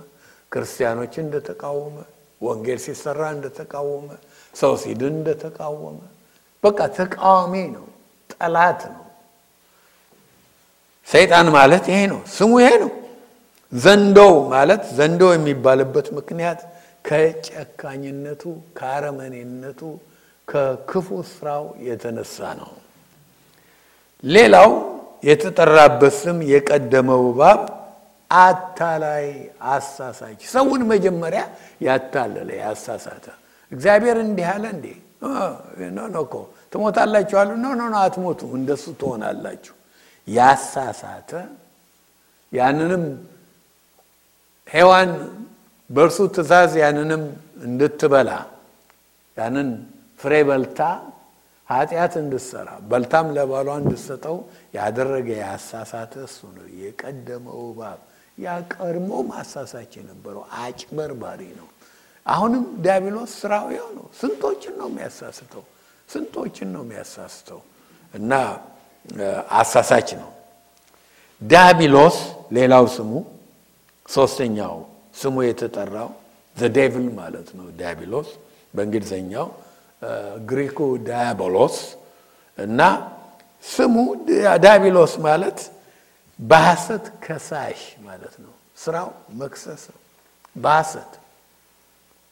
ክርስቲያኖችን 0.52 1.24
እንደተቃወመ 1.28 1.96
ወንጌል 2.42 2.80
ሲሰራ 2.86 3.22
እንደተቃወመ 3.36 4.08
ሰው 4.54 4.74
ሲድን 4.82 5.14
እንደተቃወመ 5.14 6.00
በቃ 6.64 6.80
ተቃዋሚ 6.98 7.54
ነው፣ 7.76 7.86
ጠላት 8.34 8.82
ነው። 8.94 9.06
ሰይጣን 11.08 11.48
ማለት 11.56 11.86
ይሄ 11.92 12.00
ነው፣ 12.12 12.20
ስሙ 12.36 12.52
ይሄ 12.62 12.72
ነው። 12.84 12.92
ዘንዶው 13.74 14.34
ማለት 14.54 14.84
ዘንዶ 14.98 15.22
የሚባልበት 15.34 16.08
ምክንያት 16.18 16.60
ከጨካኝነቱ 17.06 18.44
ከአረመኔነቱ 18.78 19.82
ከክፉ 20.48 21.08
ስራው 21.30 21.64
የተነሳ 21.88 22.38
ነው። 22.60 22.72
ሌላው 24.24 24.72
የተጠራበት 25.24 26.14
ስም 26.20 26.38
የቀደመው 26.52 27.24
እባብ 27.32 27.62
አታላይ 28.32 29.26
አሳሳች፣ 29.72 30.42
ሰውን 30.52 30.82
መጀመሪያ 30.92 31.42
ያታለለ 31.82 32.50
ያሳሳተ። 32.62 33.26
እግዚአብሔር 33.72 34.18
እንዲህ 34.24 34.48
አለ 34.54 34.64
እንዴ? 34.76 34.86
እኮ 36.22 36.34
ትሞታላችሁ 36.74 37.36
አሉ። 37.42 37.50
no 37.64 37.74
no 37.82 37.98
አትሞቱ፣ 38.02 38.42
እንደሱ 38.58 38.86
ትሆናላችሁ። 39.02 39.76
ያሳሳተ 40.28 41.32
ያንንም 42.52 43.04
ሔዋን 44.68 45.12
በእርሱ 45.92 46.18
ትእዛዝ 46.36 46.74
ያንንም 46.84 47.24
እንድትበላ 47.68 48.30
ያንን 49.38 49.70
ፍሬ 50.20 50.34
በልታ 50.50 50.80
ኃጢአት 51.70 52.14
እንድትሰራ 52.22 52.70
በልታም 52.90 53.28
ለባሏ 53.36 53.68
እንድትሰጠው 53.82 54.38
ያደረገ 54.78 55.28
ያሳሳተ 55.44 56.14
እሱ 56.28 56.40
ነው። 56.56 56.66
የቀደመው 56.82 57.60
እባብ 57.70 58.00
ያ 58.38 58.50
ቀድሞ 58.74 59.12
ማሳሳች 59.30 59.92
የነበረው 60.00 60.44
አጭበርባሪ 60.62 61.42
ነው። 61.60 61.68
አሁንም 62.26 62.64
ዲያብሎስ 62.84 63.32
ስራው 63.42 63.68
ያው 63.78 63.88
ነው። 63.98 64.06
ስንቶችን 64.20 64.74
ነው 64.80 64.88
የሚያሳስተው? 64.92 65.64
ስንቶችን 66.10 66.70
ነው 66.76 66.84
የሚያሳስተው? 66.86 67.60
እና 68.14 68.32
አሳሳች 69.60 70.10
ነው 70.22 70.30
ዲያብሎስ። 71.42 72.18
ሌላው 72.52 72.86
ስሙ 72.96 73.12
ሶስተኛው 74.10 74.76
ስሙ 75.16 75.36
የተጠራው 75.48 76.10
the 76.58 76.70
devil 76.76 77.08
ማለት 77.14 77.48
ነው። 77.58 77.66
ዲያብሎስ 77.80 78.30
በእንግሊዝኛው 78.74 79.48
ግሪኩ 80.50 80.78
diabolos 81.08 81.78
እና 82.58 82.80
ስሙ 83.64 83.96
ዲያብሎስ 84.62 85.14
ማለት 85.28 85.60
በሐሰት 86.40 87.06
ከሳሽ 87.24 87.80
ማለት 88.08 88.36
ነው። 88.44 88.54
ስራው 88.78 89.10
መክሰስ 89.40 89.84
ነው። 89.92 90.00
በሐሰት 90.56 91.12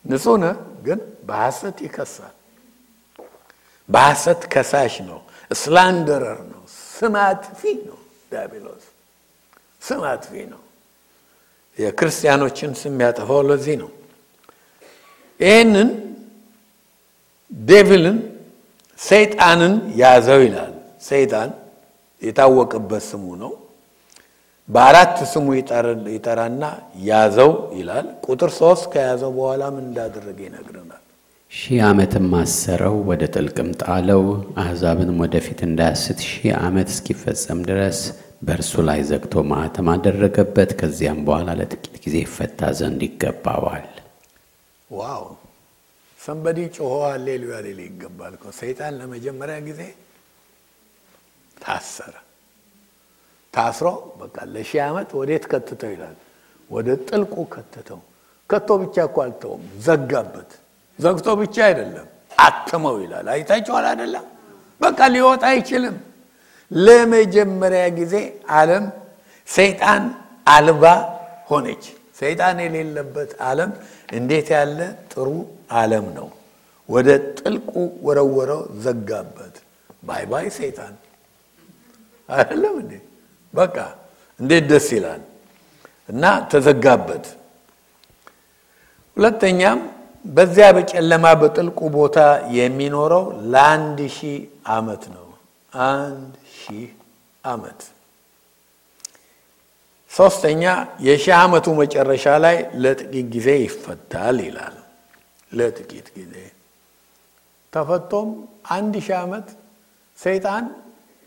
ንጹሕ 0.05 0.35
ነህ፣ 0.43 0.55
ግን 0.85 0.99
በሐሰት 1.27 1.77
ይከሳል። 1.85 2.35
በሐሰት 3.89 4.41
ከሳሽ 4.53 4.95
ነው። 5.09 5.19
ስላንደረር 5.51 6.39
ነው። 6.53 6.63
ስም 6.95 7.13
አጥፊ 7.23 7.61
ነው። 7.87 7.99
ዲያብሎስ 8.31 8.83
ስም 9.81 10.01
አጥፊ 10.05 10.33
ነው። 10.53 10.61
የክርስቲያኖችን 11.79 12.71
ስም 12.79 12.97
ያጠፋው 13.05 13.41
ለዚህ 13.49 13.75
ነው። 13.81 13.89
ይህንን 15.39 15.89
ዴቪልን 17.51 18.17
ሰይጣንን 18.99 19.73
ያዘው 19.97 20.39
ይላል። 20.45 20.73
ሰይጣን 21.03 21.49
የታወቀበት 22.21 23.03
ስሙ 23.09 23.25
ነው። 23.43 23.51
በአራት 24.69 25.17
ስሙ 25.31 25.45
ይጠራና 26.15 26.63
ያዘው 27.05 27.51
ይላል። 27.77 28.07
ቁጥር 28.25 28.51
ሶስት 28.59 28.83
ከያዘው 28.93 29.31
በኋላ 29.37 29.63
ምን 29.75 29.85
እንዳደረገ 29.89 30.39
ይነግረናል። 30.47 31.03
ሺህ 31.51 31.79
ዓመትም 31.87 32.27
አሰረው፣ 32.39 32.95
ወደ 33.09 33.21
ጥልቅም 33.35 33.69
ጣለው። 33.81 34.21
አሕዛብንም 34.61 35.17
ወደፊት 35.23 35.59
እንዳያስት 35.67 36.19
ሺህ 36.27 36.51
ዓመት 36.61 36.89
እስኪፈጸም 36.93 37.61
ድረስ 37.69 37.99
በእርሱ 38.41 38.73
ላይ 38.87 38.99
ዘግቶ 39.09 39.33
ማኅተም 39.49 39.87
አደረገበት። 39.93 40.71
ከዚያም 40.79 41.19
በኋላ 41.27 41.49
ለጥቂት 41.59 41.95
ጊዜ 42.03 42.15
ይፈታ 42.23 42.59
ዘንድ 42.79 43.01
ይገባዋል። 43.07 43.87
ዋው 44.89 45.25
ሰንበዲ 46.19 46.59
ጮሆ 46.75 46.93
ሃሌሉያ 47.07 47.57
ሊል 47.65 47.79
ይገባል 47.85 48.33
ሰይጣን 48.59 48.93
ለመጀመሪያ 48.99 49.57
ጊዜ 49.67 49.81
ታሰረ። 51.57 52.15
ታስሮ 53.53 53.87
በቃ 54.19 54.37
ለሺህ 54.53 54.81
ዓመት 54.87 55.09
ወዴት 55.19 55.45
ከተተው 55.51 55.91
ይላል? 55.93 56.17
ወደ 56.69 56.87
ጥልቁ 57.07 57.35
ከተተው። 57.53 57.99
ከቶ 58.49 58.69
ብቻ 58.83 58.95
እኮ 59.07 59.17
አልተውም፣ 59.25 59.63
ዘጋበት። 59.85 60.51
ዘግቶ 60.99 61.27
ብቻ 61.41 61.55
አይደለም 61.67 62.07
አትመው 62.37 62.95
ይላል። 63.03 63.27
አይታችኋል 63.33 63.85
አይደለም? 63.91 64.25
በቃ 64.81 64.99
ሊወጣ 65.13 65.43
አይችልም። 65.51 65.95
ለመጀመሪያ 66.71 67.83
ጊዜ 67.99 68.15
ዓለም 68.59 68.85
ሰይጣን 69.47 70.03
አልባ 70.47 70.83
ሆነች። 71.49 71.83
ሰይጣን 72.19 72.57
የሌለበት 72.59 73.31
ዓለም 73.41 73.71
እንዴት 74.13 74.47
ያለ 74.55 74.79
ጥሩ 75.11 75.27
ዓለም 75.73 76.05
ነው! 76.17 76.27
ወደ 76.89 77.07
ጥልቁ 77.37 77.71
ወረወረው፣ 78.05 78.61
ዘጋበት። 78.83 79.55
bye 80.03 80.23
bye 80.31 80.45
ሰይጣን 80.57 80.93
አይደለም 82.29 82.75
እንዴ? 82.81 82.93
በቃ 83.53 83.75
እንዴት 84.39 84.65
ደስ 84.71 84.87
ይላል! 84.97 85.21
እና 86.09 86.23
ተዘጋበት። 86.51 87.25
ሁለተኛም 89.17 89.79
በዚያ 90.25 90.67
በጨለማ 90.75 91.25
በጥልቁ 91.41 91.79
ቦታ 91.95 92.17
የሚኖረው 92.57 93.23
ለአንድ 93.51 93.99
ሺህ 94.17 94.37
ዓመት 94.69 95.03
ነው። 95.15 95.25
አንድ 95.73 96.31
ሺህ 96.59 96.85
ዓመት። 97.43 97.79
ሶስተኛ 100.11 100.63
የሺህ 101.07 101.33
ዓመቱ 101.39 101.67
መጨረሻ 101.81 102.25
ላይ 102.45 102.55
ለጥቂት 102.83 103.27
ጊዜ 103.35 103.47
ይፈታል 103.63 104.37
ይላል። 104.47 104.75
ለጥቂት 105.51 106.07
ጊዜ 106.17 106.33
ተፈቶም 107.73 108.29
አንድ 108.75 108.93
ሺህ 109.05 109.17
ዓመት 109.23 109.47
ሰይጣን 110.17 110.65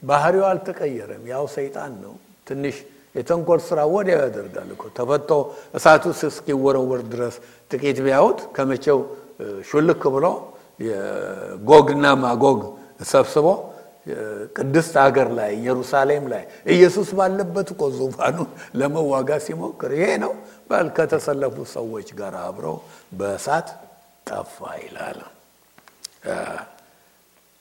ባህሪው 0.02 0.44
አልተቀየረም። 0.48 1.22
ያው 1.32 1.44
ሰይጣን 1.56 1.92
ነው። 2.04 2.14
ትንሽ 2.46 2.76
የተንኮል 3.14 3.60
ስራ 3.66 3.78
ወዲያው 3.94 4.20
ያደርጋል 4.24 4.68
እኮ 4.74 4.82
ተፈቶ 4.98 5.30
እሳቱ 5.76 6.04
እስኪወረወር 6.28 7.02
ድረስ 7.12 7.34
ጥቂት 7.70 7.98
ቢያዩት 8.04 8.40
ከመቼው 8.56 8.98
ሹልክ 9.68 10.02
ብሎ 10.14 10.26
ጎግና 11.68 12.04
ማጎግ 12.22 12.60
ሰብስቦ 13.10 13.46
ቅድስት 14.56 14.94
ሀገር 15.02 15.28
ላይ 15.38 15.50
ኢየሩሳሌም 15.58 16.24
ላይ 16.32 16.42
ኢየሱስ 16.74 17.08
ባለበት 17.18 17.68
እኮ 17.74 17.82
ዙፋኑን 17.98 18.48
ለመዋጋት 18.74 19.42
ሲሞክር 19.46 19.92
ይሄ 19.96 20.06
ነው 20.24 20.32
በል 20.70 20.88
ከተሰለፉ 20.96 21.56
ሰዎች 21.74 22.08
ጋር 22.20 22.34
አብረው 22.42 22.76
በእሳት 23.18 23.68
ጠፋ 24.26 24.56
ይላል። 24.82 25.20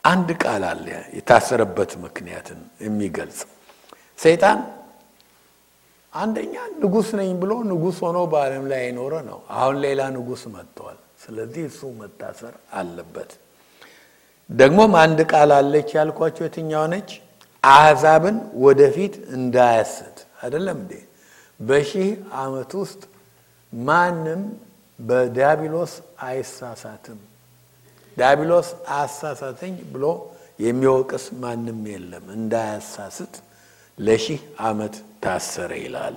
አንድ 0.03 0.29
ቃል 0.43 0.63
አለ 0.69 0.85
የታሰረበት 1.17 1.91
ምክንያትን 2.05 2.59
የሚገልጽ 2.85 3.39
ሰይጣን 4.19 4.59
አንደኛ 6.13 6.53
ንጉሥ 6.81 7.09
ነኝ 7.19 7.29
ብሎ 7.41 7.51
ንጉሥ 7.69 7.97
ሆኖ 8.05 8.19
በዓለም 8.31 8.65
ላይ 8.71 8.81
የኖረ 8.85 9.13
ነው። 9.29 9.39
አሁን 9.57 9.75
ሌላ 9.85 10.01
ንጉሥ 10.15 10.41
መጥተዋል። 10.55 10.97
ስለዚህ 11.23 11.63
እሱ 11.69 11.81
መታሰር 11.99 12.53
አለበት። 12.73 13.31
ደግሞም 14.51 14.93
አንድ 14.95 15.19
ቃል 15.31 15.49
አለች 15.57 15.89
ያልኳቸው 15.97 16.43
የትኛው 16.45 16.85
ነች? 16.93 17.09
አሕዛብን 17.63 18.37
ወደፊት 18.65 19.13
እንዳያስት 19.35 20.15
አይደለም 20.41 20.77
እንዴ? 20.77 20.93
በሺህ 21.59 22.09
ዓመት 22.37 22.71
ውስጥ 22.81 23.01
ማንም 23.73 24.41
በዲያብሎስ 24.99 25.93
አይሳሳትም። 26.23 27.19
ዲያብሎስ 28.17 28.69
አሳሳተኝ 28.93 29.75
ብሎ 29.93 30.05
የሚወቅስ 30.59 31.25
ማንም 31.43 31.79
የለም። 31.93 32.25
እንዳያሳስት 32.37 33.33
ለሺህ 33.97 34.39
ዓመት 34.61 34.95
ታሰረ 35.23 35.71
ይላል። 35.83 36.15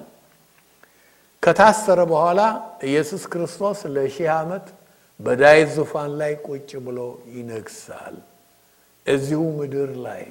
ከታሰረ 1.42 2.00
በኋላ 2.12 2.40
ኢየሱስ 2.82 3.22
ክርስቶስ 3.32 3.78
ለሺህ 3.96 4.28
ዓመት 4.34 4.66
በዳዊት 5.20 5.68
ዙፋን 5.76 6.10
ላይ 6.20 6.32
ቁጭ 6.46 6.70
ብሎ 6.86 6.98
ይነግሳል። 7.34 8.16
እዚሁ 9.06 9.40
ምድር 9.58 9.90
ላይ 10.06 10.22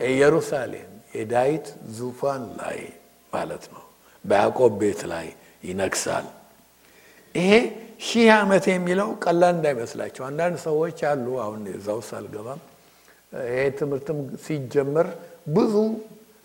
ኢየሩሳሌም 0.00 0.90
የዳዊት 1.16 1.66
ዙፋን 1.96 2.44
ላይ 2.60 2.78
ማለት 3.32 3.64
ነው፣ 3.72 3.84
በያዕቆብ 4.24 4.72
ቤት 4.80 5.00
ላይ 5.12 5.26
ይነግሳል። 5.64 6.26
ይሄ 7.34 7.50
ሺህ 8.02 8.28
ዓመት 8.36 8.64
የሚለው 8.70 9.08
ቀላል 9.24 9.52
እንዳይመስላቸው 9.56 10.22
አንዳንድ 10.28 10.56
ሰዎች 10.66 10.98
አሉ። 11.10 11.26
አሁን 11.44 11.60
እዛ 11.74 11.88
ውስጥ 12.00 12.12
አልገባም። 12.18 12.60
ይሄ 13.48 13.60
ትምህርትም 13.78 14.18
ሲጀመር 14.44 15.06
ብዙ 15.54 15.74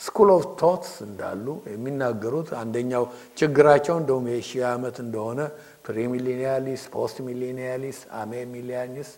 school 0.02 0.30
of 0.34 0.43
thoughts 0.60 0.91
እንዳሉ 1.06 1.46
የሚናገሩት 1.72 2.50
አንደኛው 2.60 3.04
ችግራቸው 3.39 3.96
እንደውም 4.02 4.26
የሺህ 4.32 4.62
ዓመት 4.72 4.98
እንደሆነ 5.04 5.39
premillennialist፣ 5.88 6.84
post 6.93 7.17
millennialist፣ 7.28 8.00
amillennialist 8.20 9.10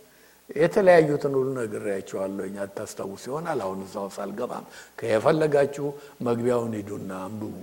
የተለያዩትን 0.55 1.33
ሁሉ 1.37 1.47
ነግሬያቸዋለሁ። 1.57 2.45
አታስታውስ 2.63 3.23
ይሆናል። 3.29 3.59
አሁን 3.65 3.79
እዛ 3.85 3.95
ውስጥ 4.05 4.19
አልገባም። 4.23 4.65
ከየፈለጋችሁ 4.99 5.87
መግቢያውን 6.27 6.73
ሂዱና 6.79 7.11
አንብቡ። 7.25 7.53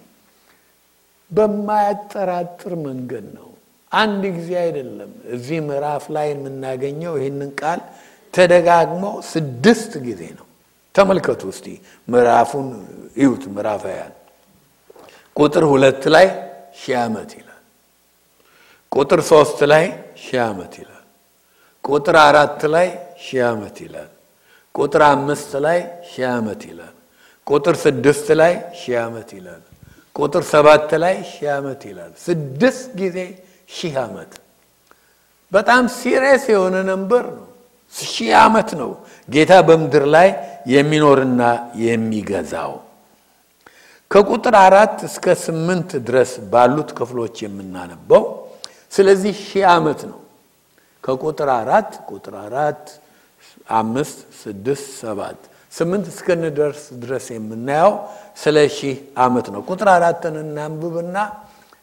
በማያጠራጥር 1.30 2.72
መንገድ 2.86 3.26
ነው። 3.38 3.48
አንድ 3.92 4.22
ጊዜ 4.36 4.50
አይደለም። 4.62 5.12
እዚህ 5.34 5.58
ምዕራፍ 5.68 6.04
ላይ 6.16 6.26
የምናገኘው 6.32 7.14
ይህንን 7.20 7.50
ቃል 7.60 7.80
ተደጋግሞ 8.34 9.02
ስድስት 9.30 9.92
ጊዜ 10.06 10.22
ነው። 10.38 10.46
ተመልከቱ 10.94 11.42
እስቲ 11.54 11.66
ምዕራፉን 12.08 12.68
እዩት። 13.16 13.42
ምዕራፍ 13.54 13.84
ያን 13.92 14.14
ቁጥር 15.36 15.64
ሁለት 15.72 16.04
ላይ 16.14 16.26
ሺህ 16.80 16.96
ዓመት 17.02 17.30
ይላል። 17.34 17.45
ቁጥር 18.96 19.20
ሶስት 19.30 19.58
ላይ 19.72 19.84
ሺህ 20.22 20.40
ዓመት 20.46 20.72
ይላል። 20.80 21.04
ቁጥር 21.84 22.16
አራት 22.22 22.60
ላይ 22.74 22.88
ሺህ 23.24 23.42
ዓመት 23.50 23.76
ይላል። 23.84 24.10
ቁጥር 24.74 25.02
አምስት 25.08 25.52
ላይ 25.64 25.78
ሺህ 26.10 26.26
ዓመት 26.32 26.62
ይላል። 26.70 26.94
ቁጥር 27.46 27.74
ስድስት 27.84 28.28
ላይ 28.40 28.52
ሺህ 28.80 28.96
ዓመት 29.04 29.28
ይላል። 29.38 29.62
ቁጥር 30.16 30.42
ሰባት 30.52 30.90
ላይ 31.02 31.14
ሺህ 31.30 31.48
ዓመት 31.56 31.80
ይላል። 31.90 32.12
ስድስት 32.26 32.88
ጊዜ 33.00 33.18
ሺህ 33.70 33.94
ዓመት 34.04 34.32
በጣም 35.52 35.82
serious 35.98 36.44
የሆነ 36.54 36.76
number 36.90 37.24
ነው። 37.36 37.44
ሺህ 37.94 38.30
ዓመት 38.44 38.70
ነው 38.80 38.90
ጌታ 39.28 39.52
በምድር 39.68 40.04
ላይ 40.16 40.28
የሚኖርና 40.74 41.42
የሚገዛው። 41.84 42.72
ከቁጥር 44.10 44.54
አራት 44.66 44.96
እስከ 45.08 45.34
ስምንት 45.44 45.90
ድረስ 46.08 46.32
ባሉት 46.52 46.90
ክፍሎች 46.98 47.36
የምናነበው 47.44 48.22
ስለዚህ 48.92 49.34
ሺህ 49.42 49.64
ዓመት 49.72 50.00
ነው። 50.10 50.18
ከቁጥር 51.04 51.48
አራት 51.56 51.90
ቁጥር 52.10 52.34
አራት 52.44 52.84
አምስት 53.78 54.18
ስድስት 54.40 54.88
ሰባት 55.02 55.40
ስምንት 55.72 56.06
እስክንደርስ 56.12 56.82
ድረስ 57.02 57.26
የምናየው 57.34 57.92
ስለ 58.42 58.56
ሺህ 58.76 58.96
ዓመት 59.24 59.46
ነው። 59.54 59.60
ቁጥር 59.68 59.88
አራትን 59.94 60.36
እናንብብና 60.42 61.16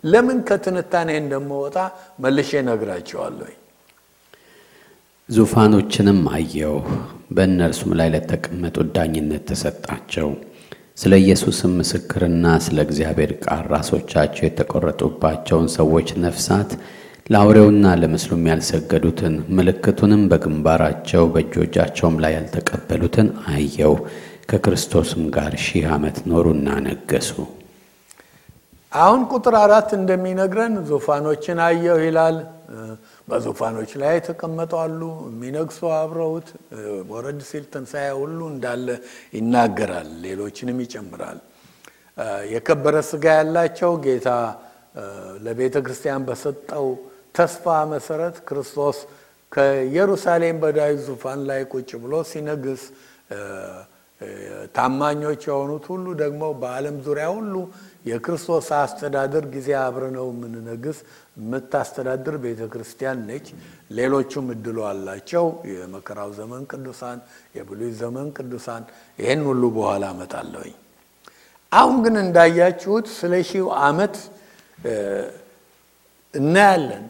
ለምን 0.04 0.40
ከትንታኔ 0.48 1.10
እንደመወጣ 1.20 1.78
መልሼ 2.24 2.52
ነግራቸዋለሁ። 2.70 3.52
ዙፋኖችንም 5.30 6.20
አየሁ፣ 6.34 6.74
በእነርሱም 7.32 7.92
ላይ 8.00 8.10
ለተቀመጡት 8.16 8.88
ዳኝነት 8.96 9.44
ተሰጣቸው። 9.50 10.28
ስለ 10.98 11.14
ኢየሱስም 11.22 11.72
ምስክርና 11.80 12.46
ስለ 12.66 12.78
እግዚአብሔር 12.86 13.32
ቃል 13.46 13.64
ራሶቻቸው 13.74 14.44
የተቆረጡባቸውን 14.46 15.68
ሰዎች 15.76 16.10
ነፍሳት 16.26 16.72
ለአውሬውና 17.30 17.86
ለምስሉም 18.02 18.48
ያልሰገዱትን 18.50 19.36
ምልክቱንም 19.58 20.24
በግንባራቸው 20.32 21.24
በእጆቻቸውም 21.34 22.16
ላይ 22.24 22.34
ያልተቀበሉትን 22.38 23.28
አየው። 23.54 23.96
ከክርስቶስም 24.50 25.24
ጋር 25.36 25.54
ሺህ 25.66 25.86
ዓመት 25.96 26.18
ኖሩና 26.30 26.70
ነገሱ። 26.88 27.30
አሁን 28.92 29.22
ቁጥር 29.32 29.56
አራት 29.62 29.90
እንደሚነግረን 29.98 30.74
ዙፋኖችን 30.90 31.60
አየሁ 31.68 31.98
ይላል። 32.06 32.38
በዙፋኖች 33.28 33.92
ላይ 34.02 34.14
የተቀመጡ 34.18 34.72
አሉ፣ 34.82 35.02
የሚነግሱ 35.28 35.80
አብረውት። 35.98 36.48
ወረድ 37.12 37.40
ሲል 37.50 37.66
ትንሣኤ 37.74 38.08
ሁሉ 38.20 38.40
እንዳለ 38.54 38.88
ይናገራል፣ 39.38 40.10
ሌሎችንም 40.26 40.80
ይጨምራል። 40.86 41.40
የከበረ 42.54 42.96
ሥጋ 43.10 43.26
ያላቸው 43.40 43.92
ጌታ 44.06 44.30
ለቤተ 45.46 45.76
ክርስቲያን 45.86 46.26
በሰጠው 46.28 46.88
ተስፋ 47.36 47.64
መሰረት 47.94 48.36
ክርስቶስ 48.48 48.98
ከኢየሩሳሌም 49.52 50.58
በዳዊት 50.62 51.00
ዙፋን 51.08 51.40
ላይ 51.50 51.62
ቁጭ 51.72 51.90
ብሎ 52.04 52.14
ሲነግስ 52.30 52.84
ታማኞች 54.76 55.42
የሆኑት 55.50 55.86
ሁሉ 55.92 56.06
ደግሞ 56.22 56.44
በዓለም 56.62 56.98
ዙሪያ 57.06 57.28
ሁሉ 57.38 57.56
የክርስቶስ 58.06 58.68
አስተዳደር 58.78 59.46
ጊዜ 59.54 59.70
አብረነው 59.82 60.28
የምንነግስ 60.32 60.98
የምታስተዳድር 61.38 62.36
ቤተ 62.44 62.62
ክርስቲያን 62.74 63.20
ነች። 63.28 63.48
ሌሎቹም 63.98 64.48
እድሉ 64.56 64.78
አላቸው። 64.90 65.46
የመከራው 65.72 66.32
ዘመን 66.40 66.64
ቅዱሳን፣ 66.72 67.20
የብሉይ 67.58 67.92
ዘመን 68.02 68.28
ቅዱሳን። 68.38 68.84
ይህን 69.20 69.42
ሁሉ 69.50 69.64
በኋላ 69.78 70.04
እመጣለሁኝ። 70.16 70.76
አሁን 71.72 71.98
ግን 72.06 72.16
እንዳያችሁት 72.24 73.08
ስለ 73.18 73.34
ሺው 73.48 73.68
ዓመት 73.84 74.16
እናያለን። 76.34 77.06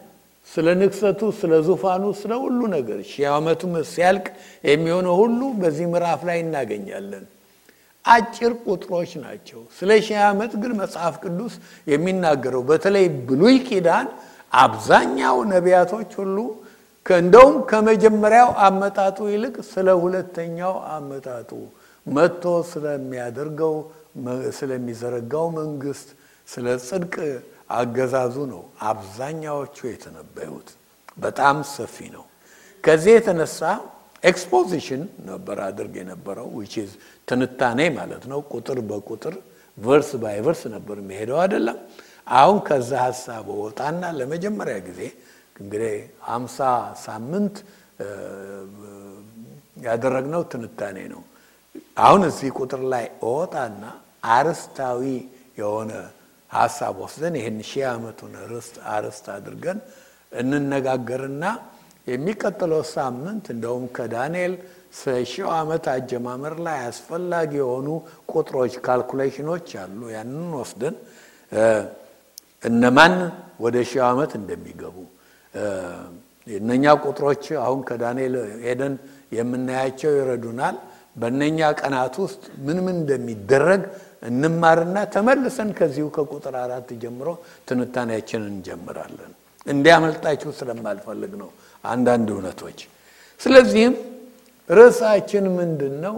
ስለ 0.47 0.67
ንግሰቱ፣ 0.79 1.21
ስለ 1.38 1.53
ዙፋኑ፣ 1.67 2.03
ስለ 2.21 2.32
ሁሉ 2.41 2.60
ነገር 2.73 2.97
ሺህ 3.12 3.25
ዓመቱ 3.34 3.62
ሲያልቅ 3.91 4.25
የሚሆነው 4.63 5.15
ሁሉ 5.21 5.39
በዚህ 5.62 5.86
ምዕራፍ 5.91 6.21
ላይ 6.29 6.38
እናገኛለን። 6.45 7.23
አጭር 8.06 8.52
ቁጥሮች 8.66 9.12
ናቸው። 9.24 9.60
ስለ 9.78 9.89
ሺህ 10.06 10.20
ዓመት 10.26 10.52
ግን 10.62 10.72
መጽሐፍ 10.82 11.16
ቅዱስ 11.24 11.54
የሚናገረው 11.88 12.63
በተለይ 12.70 13.06
ብሉይ 13.30 13.58
ኪዳን 13.68 14.08
አብዛኛው 14.54 15.38
ነቢያቶች 15.54 16.12
ሁሉ 16.22 16.38
እንደውም 17.06 17.56
ከመጀመሪያው 17.70 18.50
አመጣጡ 18.66 19.18
ይልቅ 19.32 19.56
ስለ 19.72 19.88
ሁለተኛው 20.04 20.76
አመጣጡ 20.94 21.50
መጥቶ 22.08 22.44
ስለሚያደርገው 22.72 23.74
ስለሚዘረጋው 24.58 25.48
መንግስት፣ 25.58 26.08
ስለ 26.48 26.68
ጽድቅ 26.88 27.16
አገዛዙ 27.74 28.36
ነው 28.52 28.62
አብዛኛዎቹ 28.89 29.78
የተነበዩት። 29.89 30.70
በጣም 31.18 31.58
ሰፊ 31.72 31.98
ነው። 32.16 32.26
ከዚህ 32.84 33.13
የተነሳ 33.16 33.60
exposition 34.24 35.02
ነበር 35.30 35.58
አድርግ 35.66 35.94
የነበረው 36.02 36.48
which 36.58 36.74
is 36.82 36.91
ትንታኔ 37.28 37.80
ማለት 37.98 38.24
ነው። 38.32 38.40
ቁጥር 38.52 38.80
በቁጥር 38.90 39.36
verse 39.78 40.10
by 40.22 40.38
verse 40.46 40.62
ነበር 40.76 40.98
የሚሄደው 41.02 41.38
አይደለም። 41.44 41.78
አሁን 42.34 42.58
ከዛ 42.68 42.92
ሀሳብ 43.06 43.48
ወጣና 43.62 44.04
ለመጀመሪያ 44.20 44.76
ጊዜ 44.88 45.02
እንግዲህ 45.60 45.96
አምሳ 46.36 46.60
ሳምንት 47.04 47.56
ያደረግነው 49.86 50.42
ትንታኔ 50.52 50.98
ነው። 51.14 51.22
አሁን 51.98 52.22
እዚህ 52.30 52.50
ቁጥር 52.60 52.82
ላይ 52.94 53.06
እወጣና 53.26 53.84
አርስታዊ 54.34 55.02
የሆነ 55.60 55.92
ሀሳብ 56.52 56.96
ወስደን 57.04 57.36
ይህን 57.40 57.58
ሺህ 57.70 57.86
ዓመቱን 57.92 58.34
አርስት 58.94 59.26
አድርገን 59.36 59.80
እንነጋገርና 60.42 61.44
የሚቀጥለው 62.08 62.82
ሳምንት 62.94 63.46
እንደውም 63.54 63.86
ከዳንኤል 63.98 64.54
ሺው 65.32 65.48
ዓመት 65.58 65.86
አጀማመር 65.94 66.56
ላይ 66.66 66.80
አስፈላጊ 66.89 67.52
የሆኑ 67.62 67.88
ቁጥሮች 68.34 68.74
calculation 68.86 69.47
ኦች 69.47 69.69
አሉ። 69.84 70.00
ያንን 70.16 70.52
ወስደን 70.60 70.96
እነማን 72.63 73.16
ወደ 73.66 73.78
ሺው 73.89 74.04
ዓመት 74.10 74.32
እንደሚገቡ 74.39 74.98
እነኛ 76.48 76.86
ቁጥሮች 77.04 77.44
አሁን 77.66 77.82
ከዳንኤል 77.89 78.36
ሄደን 78.66 78.96
የምናያቸው 79.38 80.12
ይረዱናል። 80.18 80.78
በእነኛ 81.16 81.60
ቀናት 81.80 82.16
ውስጥ 82.24 82.44
ምን 82.66 82.78
ምን 82.86 82.96
እንደሚደረግ 83.02 83.82
እንማርና 84.30 84.98
ተመልሰን 85.16 85.70
ከዚሁ 85.80 86.06
ከቁጥር 86.16 86.56
አራት 86.63 86.89
ጀምሮ 87.04 87.28
ትንታኔያችንን 87.70 88.50
እንጀምራለን። 88.54 89.32
እንዲያመልጣችሁ 89.68 90.50
ስለማልፈልግ 90.60 91.34
ነው 91.42 91.50
አንዳንድ 91.84 92.28
እውነቶች። 92.34 92.80
ስለዚህም 93.41 93.93
ርዕሳችን 94.69 95.46
ምንድን 95.58 95.96
ነው? 96.06 96.15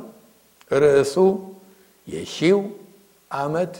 ርዕሱ 0.71 1.15
የሺው 2.07 2.59
ዓመት 3.31 3.73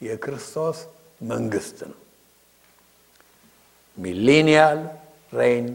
የክርስቶስ 0.00 0.78
መንግስት 1.22 1.78
ነው። 1.90 1.98
millennial 3.98 4.80
reign 5.32 5.66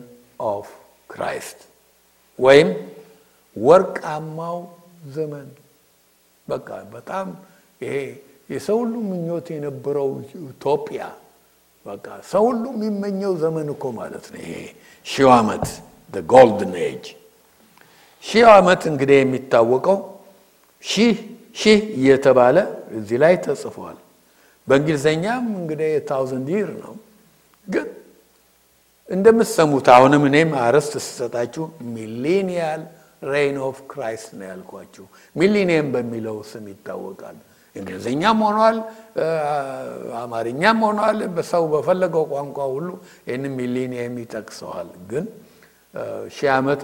of 0.47 0.67
Christ 1.10 1.60
ወይም 2.39 2.69
ወርቃማው 3.56 4.60
ዘመን። 5.13 5.47
በቃ 6.47 6.69
በጣም 6.93 7.28
ይሄ 7.82 7.95
የሰው 8.50 8.78
ሁሉ 8.82 8.93
ምኞት 9.10 9.47
የነበረው 9.56 10.10
utopia 10.39 11.02
በቃ 11.86 12.06
ሰው 12.32 12.44
ሁሉ 12.50 12.63
የሚመኘው 12.76 13.34
ዘመን 13.44 13.67
እኮ 13.74 13.84
ማለት 13.98 14.26
ነው። 14.34 14.39
ይሄ 14.44 14.54
ሺው 15.06 15.30
ዓመት 15.38 15.65
golden 16.13 16.74
age። 16.84 17.06
ሺህ 18.24 18.44
ዓመት 18.54 18.82
እንግዲህ 18.91 19.17
የሚታወቀው 19.20 19.98
ሺህ 20.84 21.15
ሺህ 21.56 21.80
እየተባለ 21.98 22.58
እዚህ 22.98 23.17
ላይ 23.24 23.34
ተጽፏል። 23.46 23.98
በእንግሊዝኛም 24.67 25.46
እንግዲህ 25.60 25.91
thousand 26.10 26.50
year 26.56 26.69
ነው። 26.84 26.94
ግን 27.67 27.88
እንደምትሰሙት 29.10 29.88
አሁንም 29.96 30.24
እኔም 30.30 30.52
አርዕስት 30.62 30.94
ስሰጣችሁ 31.06 31.63
millennial 31.95 32.82
reign 33.24 33.58
of 33.65 33.78
Christ 33.91 34.30
ነው 34.38 34.46
ያልኳችሁ። 34.52 35.06
ሚሊኒየም 35.36 35.88
በሚለው 35.94 36.38
ስም 36.52 36.65
ይታወቃል። 36.72 37.38
እንግሊዝኛም 37.75 38.39
ሆኗል፣ 38.47 38.77
አማርኛም 40.21 40.79
ሆኗል። 40.88 41.19
በሰው 41.36 41.63
በፈለገው 41.73 42.23
ቋንቋ 42.34 42.57
ሁሉ 42.73 42.88
ይህን 43.27 43.43
ሚሊኒየም 43.57 44.15
ይጠቅሰዋል። 44.23 44.89
ግን 45.12 45.25
ሺህ 46.36 46.49
ዓመት 46.55 46.81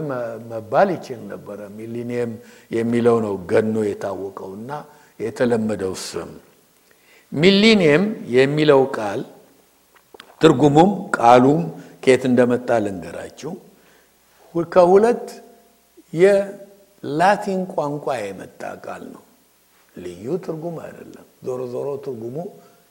መባል 0.49 0.89
ይችል 0.95 1.19
ነበረ። 1.31 1.59
ሚሊኒየም 1.77 2.31
የሚለው 2.71 3.17
ነው 3.25 3.35
ገኖ 3.51 3.75
የታወቀው 3.87 4.51
እና 4.59 4.71
የተለመደው 5.19 5.93
ስም። 6.03 6.31
ሚሊኒየም 7.31 8.03
የሚለው 8.35 8.81
ቃል 8.97 9.21
ትርጉሙም 10.41 10.91
ቃሉም 11.17 11.61
ከየት 12.03 12.23
እንደመጣ 12.29 12.69
ልንገራችሁ። 12.83 13.53
ከሁለት 14.71 15.25
የላቲን 16.13 17.61
ቋንቋ 17.73 18.05
የመጣ 18.19 18.61
ቃል 18.85 19.03
ነው። 19.13 19.23
ልዩ 19.97 20.25
ትርጉም 20.45 20.75
አይደለም። 20.85 21.25
ዞሮ 21.45 21.61
ዞሮ 21.73 21.87
ትርጉሙ 22.05 22.37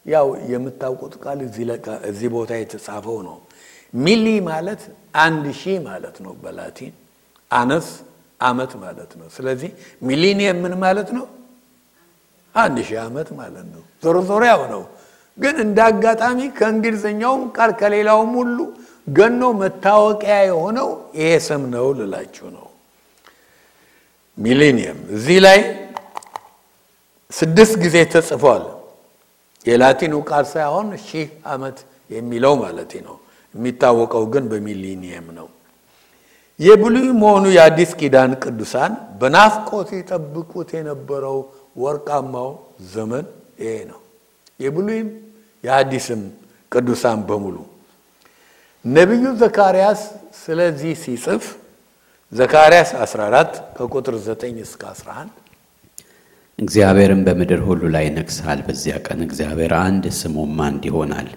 ያው 0.07 0.27
የምታውቁት 0.53 1.15
ቃል 1.25 1.39
እዚህ 2.09 2.29
ቦታ 2.35 2.51
የተጻፈው 2.61 3.19
ነው። 3.29 3.37
ሚሊ 3.95 4.27
ማለት 4.49 4.83
አንድ 5.21 5.45
ሺህ 5.61 5.77
ማለት 5.89 6.17
ነው 6.25 6.33
በላቲን 6.43 6.93
አነስ 7.51 7.89
አመት 8.41 8.73
ማለት 8.83 9.11
ነው። 9.21 9.27
ስለዚህ 9.37 9.71
ሚሊኒየም 10.03 10.59
ምን 10.65 10.75
ማለት 10.85 11.09
ነው? 11.17 11.27
አንድ 12.55 12.77
ሺህ 12.89 12.99
ዓመት 13.05 13.29
ማለት 13.41 13.67
ነው። 13.75 13.83
ዞሮ 14.03 14.17
ዞሮ 14.29 14.43
ያው 14.53 14.63
ነው። 14.75 14.83
ግን 15.39 15.55
እንደ 15.65 15.79
አጋጣሚ 15.89 16.39
ከእንግሊዝኛውም 16.59 17.43
ቃል 17.57 17.71
ከሌላውም 17.81 18.33
ሁሉ 18.41 18.59
ገኖ 19.09 19.43
መታወቂያ 19.61 20.37
የሆነው 20.49 20.89
ይሄ 21.19 21.31
ስም 21.47 21.63
ነው 21.75 21.87
ልላችሁ 21.99 22.47
ነው። 22.57 22.67
ሚሊኒየም 24.39 24.99
እዚህ 25.11 25.39
ላይ 25.47 25.59
ስድስት 27.37 27.75
ጊዜ 27.83 27.97
ተጽፏል። 28.13 28.65
የላቲኑ 29.67 30.15
ቃል 30.29 30.45
ሳይሆን 30.53 30.89
ሺህ 31.07 31.29
ዓመት 31.49 31.79
የሚለው 32.11 32.55
ማለት 32.63 32.93
ነው። 33.07 33.17
የሚታወቀው 33.55 34.25
ግን 34.33 34.45
በሚሊኒየም 34.51 35.29
ነው። 35.39 35.49
የብሉይ 36.61 37.09
መሆኑ 37.21 37.45
የአዲስ 37.57 37.91
ኪዳን 38.01 38.33
ቅዱሳን 38.43 38.93
በናፍቆት 39.21 39.89
የጠብቁት 39.97 40.69
የነበረው 40.77 41.39
ወርቃማው 41.77 42.51
ዘመን 42.93 43.25
ይሄ 43.63 43.75
ነው። 43.91 44.01
የብሉይም 44.61 45.09
የአዲስም 45.65 46.23
ቅዱሳን 46.73 47.19
በሙሉ 47.29 47.57
ነቢዩ 48.85 49.25
ዘካርያስ 49.43 50.01
ስለዚህ 50.43 50.93
ሲጽፍ 51.05 51.45
ዘካርያስ 52.33 52.91
14 53.01 53.59
ከቁጥር 53.77 54.15
9 54.25 54.63
እስከ 54.65 54.83
11 54.93 55.46
እግዚአብሔርም 56.59 57.23
በምድር 57.25 57.61
ሁሉ 57.65 57.83
ላይ 57.95 58.05
ይነግሣል። 58.07 58.61
በዚያ 58.67 58.95
ቀን 59.07 59.19
እግዚአብሔር 59.25 59.73
አንድ 59.81 60.05
ስሙም 60.19 60.61
አንድ 60.67 60.83
ይሆናል። 60.89 61.29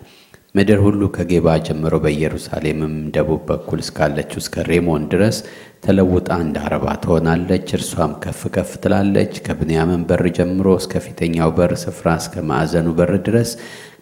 ምድር 0.55 0.79
ሁሉ 0.85 1.01
ከጌባ 1.15 1.47
ጀምሮ 1.65 1.95
በኢየሩሳሌምም 2.03 2.93
ደቡብ 3.15 3.41
በኩል 3.49 3.79
እስካለችው 3.83 4.39
እስከ 4.41 4.63
ሬሞን 4.69 5.03
ድረስ 5.11 5.37
ተለውጣ 5.83 6.29
እንደ 6.43 6.57
አረባ 6.65 6.95
ትሆናለች። 7.03 7.67
እርሷም 7.77 8.13
ከፍ 8.23 8.41
ከፍ 8.55 8.71
ትላለች። 8.83 9.33
ከብንያምን 9.45 10.01
በር 10.09 10.23
ጀምሮ 10.37 10.67
እስከ 10.79 11.03
ፊተኛው 11.05 11.51
በር 11.59 11.73
ስፍራ 11.83 12.15
እስከ 12.21 12.43
ማዕዘኑ 12.49 12.87
በር 12.97 13.13
ድረስ 13.27 13.51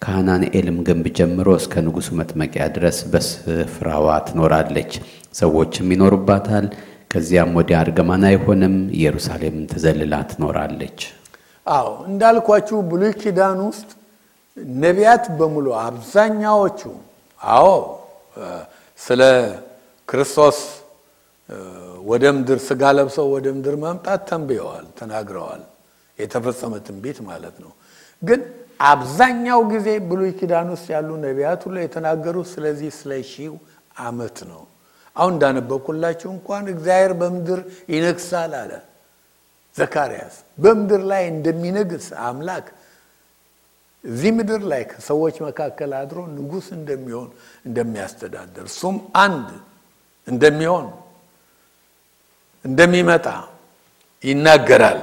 ከሐናንኤልም 0.04 0.78
ግንብ 0.88 1.08
ጀምሮ 1.18 1.48
እስከ 1.60 1.84
ንጉሡ 1.86 2.08
መጥመቂያ 2.20 2.66
ድረስ 2.76 3.00
በስፍራዋ 3.12 4.08
ትኖራለች። 4.28 4.94
ሰዎችም 5.34 5.92
ይኖሩባታል። 5.94 6.68
ከዚያም 7.12 7.54
ወዲያ 7.58 7.76
እርግማን 7.84 8.24
አይሆንም። 8.28 8.74
ኢየሩሳሌም 8.96 9.58
ተዘልላ 9.70 10.14
ትኖራለች። 10.32 10.98
አዎ 11.68 11.88
እንዳልኳችሁ 12.08 12.78
ብሉይ 12.90 13.12
ኪዳን 13.22 13.58
ውስጥ 13.68 13.88
ነቢያት 14.76 15.24
በሙሉ 15.38 15.66
አብዛኛዎቹ 15.82 16.80
አዎ 17.40 17.68
ስለ 19.00 19.22
ክርስቶስ 20.08 20.58
ወደ 22.10 22.24
ምድር 22.36 22.58
ስጋ 22.68 22.82
ለብሰው 22.96 23.26
ወደ 23.34 23.46
ምድር 23.56 23.74
መምጣት 23.82 24.20
ተንብየዋል፣ 24.30 24.86
ተናግረዋል። 24.98 25.62
የተፈጸመ 26.18 26.72
ትንቢት 26.86 27.18
ማለት 27.28 27.56
ነው። 27.64 27.72
ግን 28.22 28.40
አብዛኛው 28.84 29.60
ጊዜ 29.72 29.88
ብሉይ 30.10 30.30
ኪዳን 30.40 30.68
ውስጥ 30.74 30.86
ያሉ 30.94 31.08
ነቢያት 31.24 31.60
ሁሉ 31.66 31.76
የተናገሩት 31.82 32.48
ስለዚህ 32.54 32.90
ስለ 32.98 33.10
ሺው 33.30 33.54
ዓመት 34.00 34.38
ነው። 34.50 34.62
አሁን 35.16 35.32
እንዳነበብኩላችሁ 35.36 36.28
እንኳን 36.36 36.64
እግዚአብሔር 36.74 37.12
በምድር 37.20 37.60
ይነግሳል 37.94 38.52
አለ 38.60 38.72
ዘካርያስ። 39.78 40.34
በምድር 40.58 41.02
ላይ 41.10 41.22
እንደሚነግስ 41.32 42.06
አምላክ 42.26 42.66
እዚህ 44.04 44.30
ምድር 44.36 44.62
ላይ 44.70 44.82
ከሰዎች 44.90 45.36
መካከል 45.46 45.90
አድሮ 46.00 46.18
ንጉሥ 46.34 46.66
እንደሚሆን 46.76 47.28
እንደሚያስተዳደር 47.64 48.66
እሱም 48.70 48.96
አንድ 49.22 49.48
እንደሚሆን 50.28 50.86
እንደሚመጣ 52.64 53.26
ይናገራል። 54.24 55.00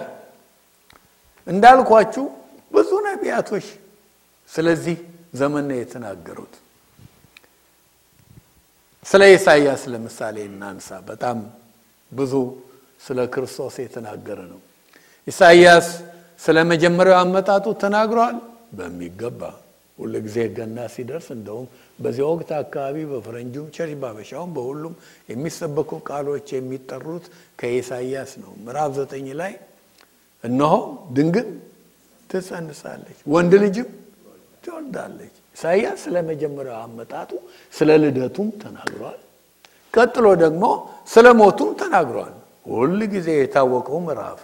እንዳልኳችሁ 1.48 2.26
ብዙ 2.72 2.90
ነቢያቶች 3.08 3.68
ስለዚህ 4.50 4.98
ዘመን 5.34 5.66
ነው 5.70 5.78
የተናገሩት። 5.80 6.54
ስለ 9.06 9.24
ኢሳይያስ 9.34 9.82
ለምሳሌ 9.94 10.38
እናንሳ። 10.50 10.88
በጣም 11.10 11.38
ብዙ 12.12 12.34
ስለ 13.02 13.20
ክርስቶስ 13.34 13.76
የተናገረ 13.84 14.40
ነው። 14.52 14.60
ኢሳይያስ 15.28 15.88
ስለ 16.42 16.58
መጀመሪያው 16.72 17.18
አመጣጡ 17.22 17.66
ተናግሯል 17.84 18.38
በሚገባ 18.78 19.42
ሁሉ 20.00 20.14
ጊዜ 20.26 20.38
ገና 20.56 20.78
ሲደርስ 20.94 21.28
እንደውም 21.36 21.68
በዚህ 22.00 22.24
ወቅት 22.30 22.50
አካባቢ 22.58 22.96
በፈረንጁም 23.12 23.68
ቸርች 23.76 23.94
ባበሻውም 24.02 24.50
በሁሉም 24.56 24.94
የሚሰበኩ 25.30 25.92
ቃሎች 26.10 26.48
የሚጠሩት 26.56 27.26
ከኢሳይያስ 27.60 28.32
ነው። 28.42 28.52
ምዕራፍ 28.66 28.92
ዘጠኝ 28.98 29.28
ላይ 29.42 29.54
እነሆ 30.44 30.74
ድንግል 31.16 31.48
ትጸንሳለች፣ 32.30 33.20
ወንድ 33.28 33.54
ልጅም 33.64 33.88
ትወልዳለች። 34.64 35.36
ኢሳይያስ 35.56 36.00
ስለ 36.06 36.16
መጀመሪያው 36.30 36.78
አመጣጡ 36.84 37.32
ስለ 37.74 37.90
ልደቱም 38.04 38.50
ተናግሯል። 38.64 39.20
ቀጥሎ 39.94 40.26
ደግሞ 40.44 40.64
ስለ 41.08 41.28
ሞቱም 41.40 41.70
ተናግሯል። 41.82 42.35
ሁል 42.66 43.00
ጊዜ 43.14 43.28
የታወቀው 43.38 43.98
ምዕራፍ 44.06 44.40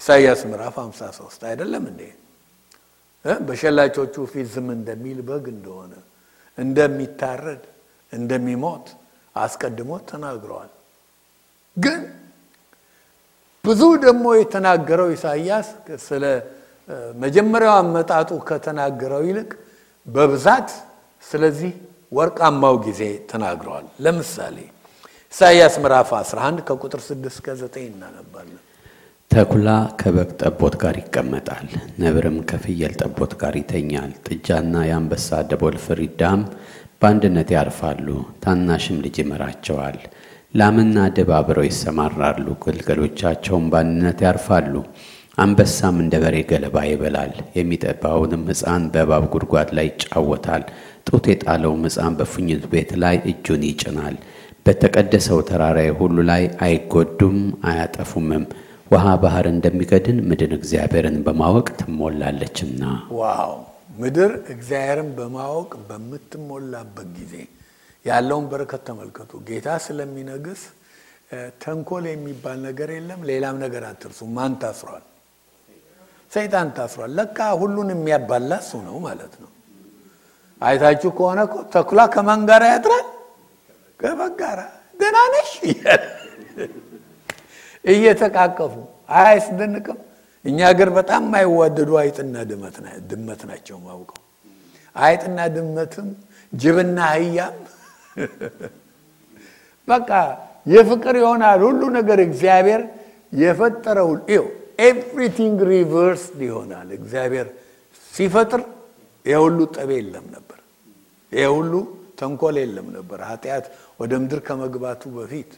ኢሳይያስ 0.00 0.40
ምዕራፍ 0.50 0.74
53 0.82 1.44
አይደለም 1.50 1.84
እንዴ? 1.90 2.02
በሸላቾቹ 3.42 4.14
ፊት 4.32 4.46
ዝም 4.54 4.68
እንደሚል 4.76 5.18
በግ 5.28 5.44
እንደሆነ 5.54 5.92
እንደሚታረድ 6.58 7.62
እንደሚሞት 8.12 8.86
አስቀድሞ 9.36 9.90
ተናግረዋል። 10.10 10.70
ግን 11.76 12.00
ብዙ 13.64 13.82
ደግሞ 14.04 14.24
የተናገረው 14.40 15.08
ኢሳይያስ 15.16 15.68
ስለ 16.04 16.24
መጀመሪያው 17.18 17.74
አመጣጡ 17.80 18.30
ከተናገረው 18.48 19.22
ይልቅ 19.28 19.50
በብዛት 20.06 20.68
ስለዚህ 21.22 21.72
ወርቃማው 22.12 22.74
ጊዜ 22.86 23.02
ተናግረዋል። 23.30 23.86
ለምሳሌ 24.00 24.56
ኢሳይያስ 25.36 25.74
ምዕራፍ 25.80 26.10
11 26.18 26.60
ከቁጥር 26.68 27.00
6 27.02 27.26
እስከ 27.30 27.46
9 27.56 27.80
እናነባለን። 27.86 28.60
ተኩላ 29.30 29.68
ከበግ 30.00 30.30
ጠቦት 30.40 30.74
ጋር 30.82 30.94
ይቀመጣል፣ 31.00 31.66
ነብርም 32.02 32.36
ከፍየል 32.50 32.92
ጠቦት 33.00 33.32
ጋር 33.42 33.54
ይተኛል። 33.60 34.12
ጥጃና 34.26 34.84
የአንበሳ 34.88 35.28
ደቦል 35.50 35.76
ፍሪዳም 35.84 36.40
በአንድነት 37.00 37.50
ያርፋሉ፣ 37.56 38.08
ታናሽም 38.44 39.02
ልጅ 39.04 39.18
ይመራቸዋል። 39.22 39.98
ላምና 40.54 40.96
ድብ 41.16 41.32
አብረው 41.38 41.66
ይሰማራሉ፣ 41.68 42.46
ግልገሎቻቸውም 42.64 43.66
በአንድነት 43.72 44.22
ያርፋሉ። 44.26 44.74
አንበሳም 45.38 45.98
እንደ 46.02 46.14
በሬ 46.22 46.36
ገለባ 46.50 46.86
ይበላል፣ 46.90 47.34
የሚጠባውንም 47.58 48.46
ሕፃን 48.50 48.86
በእባብ 48.92 49.26
ጉድጓድ 49.34 49.70
ላይ 49.78 49.88
ይጫወታል። 49.90 50.64
ጡት 51.08 51.26
የጣለውም 51.32 51.84
ሕፃን 51.88 52.16
በፉኝት 52.20 52.64
ቤት 52.72 52.92
ላይ 53.04 53.18
እጁን 53.32 53.64
ይጭናል። 53.70 54.16
በተቀደሰው 54.66 55.38
ተራራዬ 55.48 55.90
ሁሉ 55.98 56.16
ላይ 56.30 56.44
አይጎዱም 56.64 57.36
አያጠፉምም። 57.68 58.44
ውሃ 58.90 59.06
ባህር 59.22 59.46
እንደሚገድን 59.52 60.18
ምድር 60.28 60.52
እግዚአብሔርን 60.56 61.16
በማወቅ 61.26 61.66
ትሞላለችና። 61.78 62.82
ዋው! 63.16 63.52
ምድር 63.98 64.32
እግዚአብሔርን 64.54 65.10
በማወቅ 65.18 65.70
በምትሞላበት 65.88 67.08
ጊዜ 67.18 67.34
ያለውን 68.04 68.44
በረከት 68.50 68.82
ተመልከቱ። 68.88 69.32
ጌታ 69.48 69.68
ስለሚነግስ 69.84 70.62
ተንኮል 71.62 72.04
የሚባል 72.10 72.58
ነገር 72.66 72.88
የለም። 72.96 73.20
ሌላም 73.30 73.56
ነገር 73.64 73.84
አትርሱ። 73.88 74.20
ማን 74.36 74.52
ታስሯል? 74.62 75.04
ሰይጣን 76.32 76.68
ታስሯል። 76.76 77.10
ለካ 77.18 77.38
ሁሉን 77.60 77.90
የሚያባላ 77.94 78.52
እሱ 78.62 78.72
ነው 78.86 78.96
ማለት 79.06 79.34
ነው። 79.42 79.50
አይታችሁ 80.62 81.10
ከሆነ 81.18 81.40
ተኩላ 81.74 82.00
ከማን 82.14 82.42
ጋር 82.50 82.62
ያድራል? 82.70 83.06
ከበግ 84.00 84.32
ጋር። 84.40 84.58
ደህና 85.00 85.18
ነሽ 85.34 85.50
እየተቃቀፉ 87.84 88.74
አያስደንቅም? 89.16 89.98
እኛ 90.44 90.58
ሀገር 90.70 90.88
በጣም 90.98 91.22
የማይዋደዱ 91.26 91.90
አይጥና 92.02 92.34
ድመት 93.10 93.40
ናቸው 93.50 93.76
ማውቀው። 93.86 94.20
አይጥና 94.96 95.38
ድመትም 95.54 96.08
ጅብና 96.52 96.98
አህያም 97.10 97.56
በቃ 99.88 100.10
የፍቅር 100.66 101.14
ይሆናል 101.20 101.60
ሁሉ 101.66 101.82
ነገር 101.98 102.18
እግዚአብሔር 102.26 102.82
የፈጠረው 103.40 104.08
everything 104.86 105.58
reversed 105.70 106.38
ይሆናል። 106.48 106.88
እግዚአብሔር 106.98 107.46
ሲፈጥር 108.14 108.62
የሁሉ 109.26 109.58
ጠብ 109.74 109.90
የለም 109.96 110.26
ነበር፣ 110.34 110.58
የሁሉ 111.32 111.72
ተንኮል 112.20 112.56
የለም 112.62 112.88
ነበር። 112.96 113.18
ኃጢአት 113.28 113.64
ወደ 114.00 114.12
ምድር 114.22 114.40
ከመግባቱ 114.46 115.02
በፊት 115.16 115.52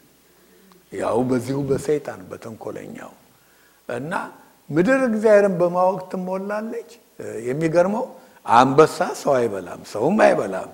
ያው 0.93 1.18
በዚሁ 1.30 1.59
በሰይጣን 1.70 2.20
በተንኮለኛው 2.30 3.12
እና 3.89 4.12
ምድር 4.70 5.01
እግዚአብሔርን 5.09 5.55
በማወቅ 5.61 6.01
ትሞላለች። 6.12 6.91
የሚገርመው 7.49 8.05
አንበሳ 8.47 8.99
ሰው 9.20 9.32
አይበላም፣ 9.39 9.80
ሰውም 9.93 10.18
አይበላም፣ 10.26 10.70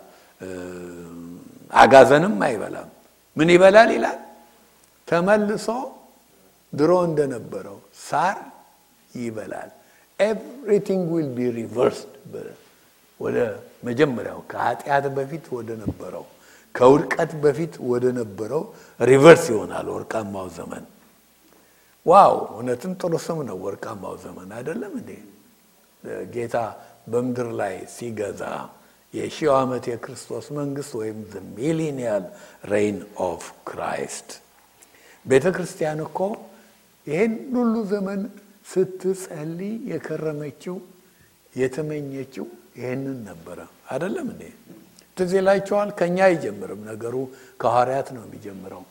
አጋዘንም 1.72 2.36
አይበላም። 2.46 2.88
ምን 3.36 3.48
ይበላል 3.54 3.90
ይላል? 3.96 4.18
ተመልሶ 5.08 5.66
ድሮ 6.72 6.92
እንደነበረው 7.08 7.78
ሳር 8.04 8.36
ይበላል። 9.14 9.70
everything 10.18 11.06
will 11.14 11.28
be 11.36 11.48
reversed 11.56 12.12
ወደ 13.20 13.36
መጀመሪያው 13.88 14.38
ከኃጢአት 14.50 15.04
በፊት 15.16 15.44
ወደ 15.56 15.70
ነበረው 15.82 16.24
ከውድቀት 16.74 17.32
በፊት 17.42 17.74
ወደ 17.90 18.04
ነበረው 18.18 18.62
reverse 19.00 19.44
ይሆናል 19.52 19.86
ወርቃማው 19.94 20.46
ዘመን። 20.56 20.84
wow! 22.06 22.34
እውነትም 22.54 22.92
ጥሩ 23.00 23.12
ስም 23.26 23.38
ነው 23.48 23.56
ወርቃማው 23.64 24.14
ዘመን 24.24 24.48
አይደለም 24.56 24.92
እንዴ? 25.00 25.10
ጌታ 26.34 26.56
በምድር 27.10 27.48
ላይ 27.60 27.74
ሲገዛ 27.94 28.42
የሺው 29.14 29.52
ዓመት 29.58 29.84
የክርስቶስ 29.90 30.46
መንግስት 30.58 30.92
ወይም 31.00 31.18
the 31.32 31.42
millennial 31.56 32.24
reign 32.72 32.98
of 33.24 33.44
Christ። 33.68 34.28
ቤተ 35.26 35.46
ክርስቲያን 35.56 36.00
እኮ 36.06 36.18
ይህን 37.06 37.32
ሁሉ 37.54 37.74
ዘመን 37.92 38.20
ስትጸልይ 38.72 39.74
የከረመችው 39.92 40.76
የተመኘችው 41.56 42.46
ይህንን 42.78 43.18
ነበረ 43.28 43.58
አይደለም 43.90 44.26
እንዴ? 44.34 44.42
ትዝ 45.16 45.32
ይላችኋል። 45.38 45.90
ከእኛ 45.98 46.18
አይጀምርም 46.28 46.80
ነገሩ፣ 46.90 47.14
ከሐዋርያት 47.60 48.08
ነው 48.16 48.22
የሚጀምረው። 48.26 48.82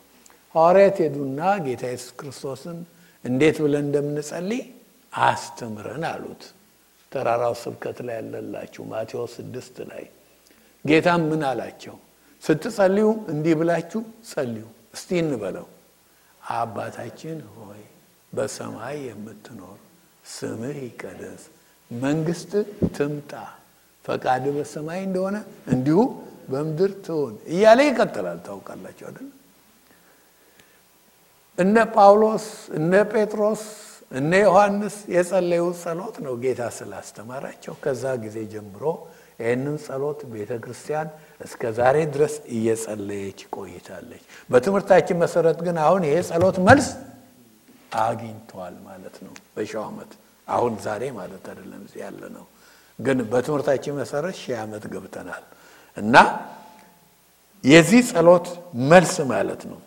ሐዋርያት 0.54 0.96
ሄዱና 1.04 1.38
ጌታ 1.66 1.82
ኢየሱስ 1.90 2.12
ክርስቶስን 2.18 2.78
እንዴት 3.24 3.56
ብለን 3.64 3.84
እንደምንጸልይ 3.86 4.62
አስተምረን 5.12 6.04
አሉት። 6.10 6.42
ተራራው 7.12 7.54
ስብከት 7.62 7.98
ላይ 8.06 8.16
ያለላችሁ 8.20 8.82
ማቴዎስ 8.92 9.32
ስድስት 9.38 9.76
ላይ 9.90 10.04
ጌታም 10.84 11.22
ምን 11.30 11.42
አላቸው? 11.50 11.96
ስትጸልዩ 12.42 13.06
እንዲህ 13.32 13.54
ብላችሁ 13.60 14.00
ጸልዩ። 14.30 14.64
እስቲ 14.94 15.10
እንበለው። 15.22 15.66
አባታችን 16.54 17.38
ሆይ 17.56 17.82
በሰማይ 18.32 18.96
የምትኖር 19.08 19.78
ስምህ 20.30 20.76
ይቀደስ፣ 20.84 21.42
መንግስት 21.90 22.52
ትምጣ፣ 22.96 23.32
ፈቃድ 24.04 24.44
በሰማይ 24.56 25.00
እንደሆነ 25.06 25.36
እንዲሁ 25.74 25.98
በምድር 26.48 26.92
ትሆን 27.06 27.34
እያለ 27.52 27.80
ይቀጥላል። 27.88 28.38
ታውቃላችሁ 28.46 29.04
አይደል? 29.08 29.28
እነ 31.58 31.76
ጳውሎስ 31.94 32.46
እነ 32.78 32.92
ጴጥሮስ 33.12 33.62
እነ 34.10 34.32
ዮሐንስ 34.42 34.96
የጸለዩት 35.14 35.76
ጸሎት 35.82 36.16
ነው 36.24 36.34
ጌታ 36.42 36.62
ስላስተማራቸው። 36.78 37.74
ከዛ 37.84 38.04
ጊዜ 38.24 38.36
ጀምሮ 38.52 38.82
ይህንን 39.40 39.76
ጸሎት 39.84 40.20
ቤተ 40.32 40.52
ክርስቲያን 40.64 41.08
እስከ 41.40 41.62
ዛሬ 41.78 41.96
ድረስ 42.14 42.34
እየጸለየች 42.54 43.40
ቆይታለች። 43.56 44.22
በትምህርታችን 44.50 45.20
መሰረት 45.24 45.58
ግን 45.66 45.76
አሁን 45.86 46.02
ይሄ 46.08 46.16
ጸሎት 46.30 46.58
መልስ 46.68 46.88
አግኝቷል 48.00 48.74
ማለት 48.86 49.16
ነው። 49.24 49.34
በሺው 49.54 49.82
ዓመት 49.88 50.12
አሁን 50.48 50.72
ዛሬ 50.86 51.02
ማለት 51.18 51.44
አይደለም 51.50 51.82
እዚህ 51.86 52.00
ያለ 52.04 52.22
ነው። 52.36 52.46
ግን 52.98 53.18
በትምህርታችን 53.30 53.96
መሰረት 54.00 54.36
ሺህ 54.36 54.56
ዓመት 54.62 54.84
ገብተናል 54.92 55.44
እና 55.96 56.16
የዚህ 57.64 58.02
ጸሎት 58.10 58.46
መልስ 58.90 59.14
ማለት 59.30 59.62
ነው 59.70 59.80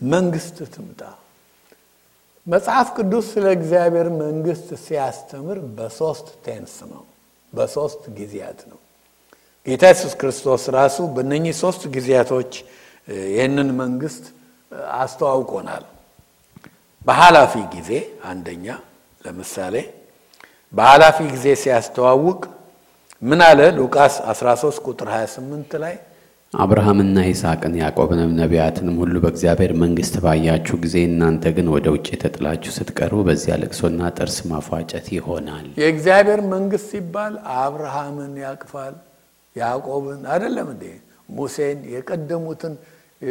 መንግስት 0.00 0.56
ትምጣ። 0.74 1.00
መጽሐፍ 2.46 2.88
ቅዱስ 2.96 3.26
ስለ 3.34 3.46
እግዚአብሔር 3.56 4.08
መንግስት 4.22 4.68
ሲያስተምር 4.84 5.58
በሶስት 5.76 6.28
tense 6.46 6.74
ነው 6.92 7.02
በሶስት 7.52 8.02
ጊዜያት 8.18 8.60
ነው። 8.70 8.78
ጌታ 9.66 9.82
ኢየሱስ 9.88 10.14
ክርስቶስ 10.20 10.62
ራሱ 10.76 10.96
በእነኚህ 11.14 11.54
ሶስት 11.60 11.82
ጊዜያቶች 11.96 12.52
ይህንን 13.28 13.68
መንግስት 13.82 14.24
አስተዋውቆናል። 14.98 15.84
በኃላፊ 17.06 17.52
ጊዜ 17.74 17.90
አንደኛ 18.24 18.66
ለምሳሌ 19.20 19.74
በኃላፊ 20.72 21.16
ጊዜ 21.32 21.46
ሲያስተዋውቅ 21.62 22.40
ምን 23.22 23.40
አለ? 23.46 23.60
ሉቃስ 23.78 24.14
13 24.30 24.80
ቁጥር 24.86 25.08
28 25.14 25.76
ላይ 25.82 25.94
አብርሃምና 26.52 27.18
ይስሐቅን 27.26 27.74
ያዕቆብንም 27.80 28.32
ነቢያትንም 28.38 28.96
ሁሉ 29.02 29.14
በእግዚአብሔር 29.22 29.72
መንግሥት 29.82 30.16
ባያችሁ 30.24 30.76
ጊዜ 30.82 30.96
እናንተ 31.08 31.44
ግን 31.56 31.68
ወደ 31.74 31.86
ውጭ 31.94 32.08
ተጥላችሁ 32.22 32.72
ስትቀሩ 32.76 33.12
በዚያ 33.28 33.54
ልቅሶና 33.62 34.10
ጥርስ 34.16 34.36
ማፏጨት 34.50 35.06
ይሆናል። 35.16 35.66
የእግዚአብሔር 35.82 36.40
መንግስት 36.52 36.86
ሲባል 36.92 37.34
አብርሃምን 37.56 38.34
ያቅፋል፣ 38.44 38.94
ያዕቆብን 39.56 40.20
አይደለም 40.32 40.68
እንዴ? 40.74 40.84
ሙሴን፣ 41.32 41.78
የቀደሙትን 41.94 42.74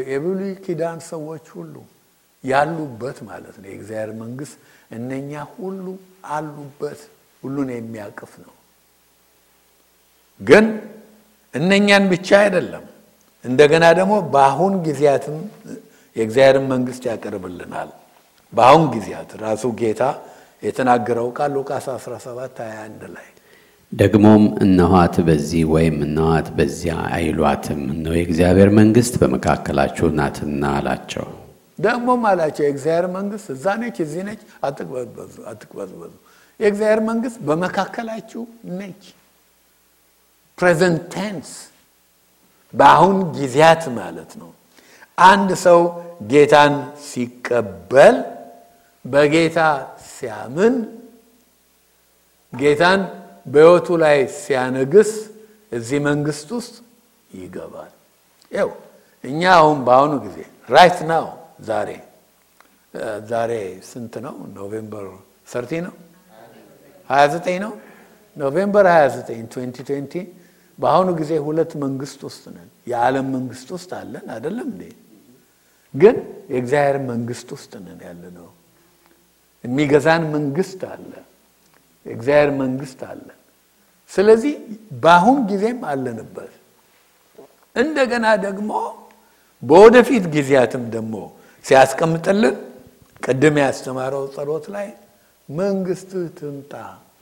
የብሉይ 0.10 0.54
ኪዳን 0.66 1.00
ሰዎች 1.12 1.46
ሁሉ 1.56 1.76
ያሉበት 2.44 3.18
ማለት 3.30 3.56
ነው። 3.62 3.68
የእግዚአብሔር 3.72 4.12
መንግስት 4.24 4.56
እነኛ 4.92 5.32
ሁሉ 5.56 5.86
አሉበት፣ 6.32 7.02
ሁሉን 7.44 7.70
የሚያቅፍ 7.74 8.32
ነው። 8.44 8.54
ግን 10.42 10.66
እነኛን 11.54 12.06
ብቻ 12.12 12.30
አይደለም 12.44 12.86
እንደገና 13.46 13.86
ደግሞ 14.00 14.14
በአሁን 14.34 14.74
ጊዜያትም 14.86 15.38
የእግዚአብሔርን 16.16 16.66
መንግስት 16.72 17.04
ያቀርብልናል። 17.10 17.90
በአሁን 18.54 18.86
ጊዜያት 18.94 19.32
ራሱ 19.44 19.64
ጌታ 19.80 20.04
የተናገረው 20.64 21.28
ቃል 21.38 21.52
ሉቃስ 21.56 21.86
17 21.94 22.28
21 22.66 23.06
ላይ 23.16 23.28
ደግሞም 23.92 24.44
እነኋት 24.66 25.16
በዚህ 25.28 25.64
ወይም 25.74 25.96
እነኋት 26.06 26.48
በዚያ 26.58 26.96
አይሏትም፣ 27.16 27.82
እነሆ 27.94 28.14
የእግዚአብሔር 28.18 28.70
መንግሥት 28.78 29.16
በመካከላችሁ 29.22 30.08
ናትና 30.20 30.64
አላቸው። 30.78 31.26
ደግሞም 31.80 32.22
አላቸው 32.30 32.64
የእግዚአብሔር 32.66 33.08
መንግስት 33.16 33.48
እዛ 33.56 33.66
ነች፣ 33.82 33.98
እዚህ 34.06 34.22
ነች፣ 34.28 34.42
አትቅበዝበዙ። 34.68 36.14
የእግዚአብሔር 36.62 37.02
መንግስት 37.10 37.38
በመካከላችሁ 37.48 38.42
ነች። 38.78 39.04
present 40.58 41.04
tense 41.14 41.52
በአሁን 42.74 43.18
ጊዜያት 43.38 43.84
ማለት 43.98 44.32
ነው። 44.42 44.50
አንድ 45.18 45.50
ሰው 45.66 45.80
ጌታን 46.32 46.74
ሲቀበል 47.08 48.18
በጌታ 49.06 49.60
ሲያምን 50.10 50.76
ጌታን 52.54 53.02
በሕይወቱ 53.46 53.88
ላይ 54.04 54.18
ሲያነግስ 54.38 55.12
እዚህ 55.72 56.00
መንግስት 56.08 56.50
ውስጥ 56.58 56.76
ይገባል። 57.32 57.92
ያው 58.52 58.70
እኛ 59.24 59.42
አሁን 59.60 59.78
በአሁኑ 59.88 60.14
ጊዜ 60.26 60.38
right 60.70 61.00
now 61.12 61.26
ዛሬ 61.64 61.90
ዛሬ 63.30 63.52
ስንት 63.90 64.14
ነው? 64.26 64.36
November 64.56 65.06
thirty 65.48 65.72
ነው 65.86 65.94
29 67.12 67.58
ነው። 67.64 67.74
November 68.36 68.86
29 68.92 69.32
2020 69.56 70.22
በአሁኑ 70.80 71.10
ጊዜ 71.20 71.32
ሁለት 71.46 71.72
መንግስት 71.84 72.20
ውስጥ 72.28 72.44
ነን። 72.56 72.70
የዓለም 72.88 73.28
መንግስት 73.36 73.68
ውስጥ 73.76 73.92
አለን 74.00 74.26
አይደለም 74.36 74.68
እንዴ? 74.72 74.84
ግን 75.94 76.16
የእግዚአብሔር 76.52 76.98
መንግስት 77.12 77.48
ውስጥ 77.56 77.72
ነን 77.86 78.00
ያለ 78.08 78.24
ነው። 78.38 78.48
የሚገዛን 79.64 80.24
መንግስት 80.36 80.82
አለ፣ 80.92 81.12
የእግዚአብሔር 82.06 82.52
መንግስት 82.62 83.00
አለ። 83.10 83.28
ስለዚህ 84.12 84.54
በአሁን 85.04 85.38
ጊዜም 85.50 85.80
አለንበት። 85.92 86.54
እንደገና 87.76 88.26
ደግሞ 88.46 88.72
በወደፊት 89.64 90.26
ጊዜያትም 90.36 90.84
ደግሞ 90.96 91.16
ሲያስቀምጥልን 91.66 92.56
ቅድም 93.24 93.56
ያስተማረው 93.64 94.24
ጸሎት 94.36 94.66
ላይ 94.76 94.88
መንግስት 95.50 96.10
ትምጣ 96.38 96.74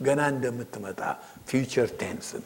ገና 0.02 0.20
እንደምትመጣ 0.32 1.00
future 1.48 1.88
tense 2.00 2.31
ን 2.31 2.44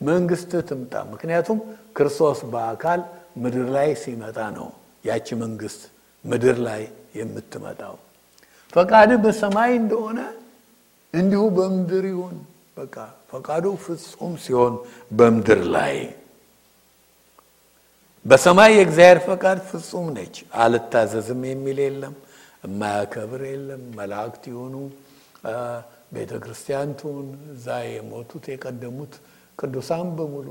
መንግስት 0.00 0.52
ትምጣ። 0.68 0.94
ምክንያቱም 1.12 1.58
ክርስቶስ 1.96 2.40
በአካል 2.52 3.00
ምድር 3.42 3.66
ላይ 3.76 3.88
ሲመጣ 4.02 4.38
ነው 4.56 4.68
ያቺ 5.04 5.28
መንግስት 5.42 5.82
ምድር 6.24 6.56
ላይ 6.66 6.82
የምትመጣው። 7.18 7.94
ፈቃድ 8.72 9.10
በሰማይ 9.24 9.72
እንደሆነ 9.80 10.20
እንዲሁ 11.14 11.42
በምድር 11.56 12.04
ይሁን። 12.12 12.36
በቃ 12.76 12.96
ፈቃዱ 13.30 13.64
ፍጹም 13.84 14.32
ሲሆን 14.44 14.74
በምድር 15.10 15.60
ላይ 15.74 15.96
በሰማይ 18.26 18.70
የእግዚአብሔር 18.74 19.18
ፈቃድ 19.26 19.58
ፍጹም 19.70 20.06
ነች። 20.16 20.34
አልታዘዝም 20.62 21.42
የሚል 21.48 21.78
የለም፣ 21.84 22.14
የማያከብር 22.64 23.42
የለም። 23.48 23.82
መላእክት 23.98 24.44
ይሆኑ 24.52 24.74
ቤተ 26.14 26.32
ክርስቲያን 26.42 26.90
ትሁን 27.00 27.26
እዛ 27.52 27.66
የሞቱት 27.88 28.44
የቀደሙት 28.50 29.14
ቅዱሳን 29.58 30.08
በሙሉ 30.18 30.48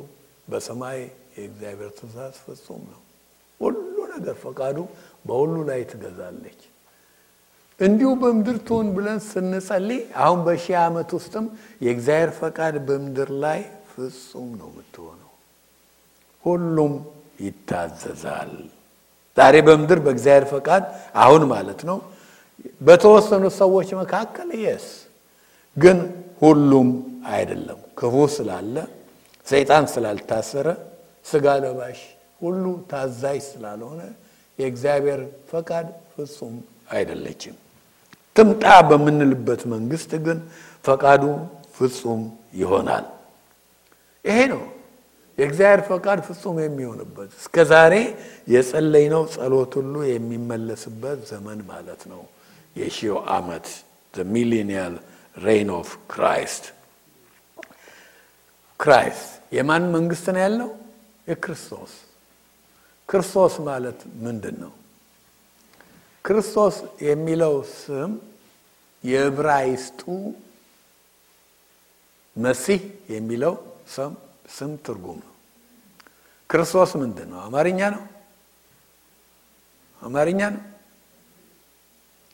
በሰማይ 0.48 1.00
የእግዚአብሔር 1.36 1.92
ትእዛዝ 1.98 2.36
ፍጹም 2.46 2.84
ነው። 2.92 3.02
ሁሉ 3.62 3.78
ነገር 4.14 4.36
ፈቃዱ 4.44 4.78
በሁሉ 5.26 5.56
ላይ 5.70 5.82
ትገዛለች። 5.92 6.62
እንዲሁ 7.80 8.10
በምድር 8.22 8.58
ትሁን 8.68 8.88
ብለን 8.96 9.20
ስንጸልይ 9.28 10.02
አሁን 10.24 10.40
በሺህ 10.48 10.76
ዓመት 10.82 11.10
ውስጥም 11.18 11.46
የእግዚአብሔር 11.82 12.32
ፈቃድ 12.40 12.76
በምድር 12.88 13.30
ላይ 13.44 13.62
ፍጹም 13.92 14.50
ነው 14.60 14.70
የምትሆነው። 14.72 15.32
ሁሉም 16.44 16.94
ይታዘዛል። 17.40 18.54
ዛሬ 19.38 19.56
በምድር 19.68 20.00
በእግዚአብሔር 20.06 20.46
ፈቃድ 20.52 20.84
አሁን 21.24 21.44
ማለት 21.52 21.80
ነው 21.90 21.98
በተወሰኑ 22.82 23.44
ሰዎች 23.60 23.90
መካከል 24.02 24.50
የስ 24.64 24.86
ግን 25.78 25.98
ሁሉም 26.42 26.90
አይደለም። 27.30 27.80
ክፉ 28.00 28.16
ስላለ 28.36 28.76
ሰይጣን 29.48 29.86
ስላልታሰረ 29.94 30.68
ስጋ 31.26 31.46
ለባሽ 31.64 32.00
ሁሉ 32.42 32.64
ታዛዥ 32.92 33.40
ስላልሆነ 33.50 34.02
የእግዚአብሔር 34.60 35.22
ፈቃድ 35.52 35.86
ፍጹም 36.14 36.56
አይደለችም። 36.92 37.56
ትምጣ 38.36 38.64
በምንልበት 38.90 39.62
መንግስት 39.74 40.12
ግን 40.26 40.38
ፈቃዱ 40.86 41.24
ፍጹም 41.76 42.22
ይሆናል። 42.56 43.06
ይሄ 44.26 44.40
ነው 44.54 44.62
የእግዚአብሔር 45.38 45.82
ፈቃድ 45.88 46.20
ፍጹም 46.28 46.58
የሚሆንበት 46.62 47.32
እስከ 47.40 47.56
ዛሬ 47.72 47.94
የጸለይነው 48.48 49.24
ጸሎት 49.36 49.72
ሁሉ 49.80 49.96
የሚመለስበት 50.10 51.20
ዘመን 51.32 51.60
ማለት 51.72 52.02
ነው። 52.12 52.22
የሺው 52.76 53.18
ዓመት 53.36 53.68
millennial 54.32 54.96
reign 55.38 55.70
of 55.78 55.90
Christ 56.12 56.66
Christ 58.80 59.28
የማን 59.58 59.84
መንግስት 59.96 60.26
ነው 60.36 60.42
ያለው? 60.46 60.70
የክርስቶስ። 61.28 61.92
ክርስቶስ 63.10 63.54
ማለት 63.68 64.00
ምንድን 64.24 64.56
ነው? 64.64 64.72
ክርስቶስ 66.26 66.76
የሚለው 67.08 67.54
ስም 67.76 68.12
የዕብራይስጡ 69.04 70.02
መሲህ 72.36 72.82
የሚለው 73.10 73.54
ስም 73.88 74.12
ትርጉም 74.46 75.20
ነው። 75.20 75.34
ክርስቶስ 76.50 76.92
ምንድን 76.96 77.28
ነው? 77.32 77.40
አማርኛ 77.42 77.80
ነው? 77.90 78.04
አማርኛ 80.02 80.42
ነው? 80.56 80.64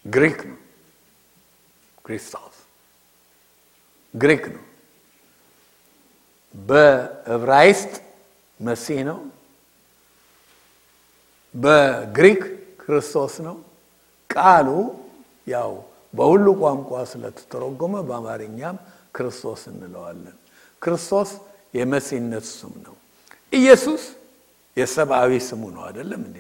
ግሪክ 0.06 0.40
ነው። 0.46 0.58
ክርስቶስ 2.06 2.56
ግሪክ 4.14 4.44
ነው። 4.50 4.64
በዕብራይስጥ 6.56 7.94
መሲህ 8.60 9.00
ነው። 9.06 9.20
በግሪክ 11.56 12.42
ክርስቶስ 12.82 13.34
ነው። 13.40 13.58
ቃሉ 14.30 14.68
ያው 15.48 15.72
በሁሉ 16.14 16.46
ቋንቋ 16.62 16.90
ስለተተረጎመ 17.12 17.94
በአማርኛም 18.08 18.78
ክርስቶስ 19.16 19.62
እንለዋለን። 19.72 20.38
ክርስቶስ 20.82 21.30
የመሲህነት 21.74 22.46
ስም 22.52 22.74
ነው። 22.86 22.96
ኢየሱስ 23.54 24.04
የሰብአዊ 24.78 25.32
ስሙ 25.48 25.62
ነው። 25.76 25.84
አይደለም 25.88 26.22
እንዴ? 26.28 26.40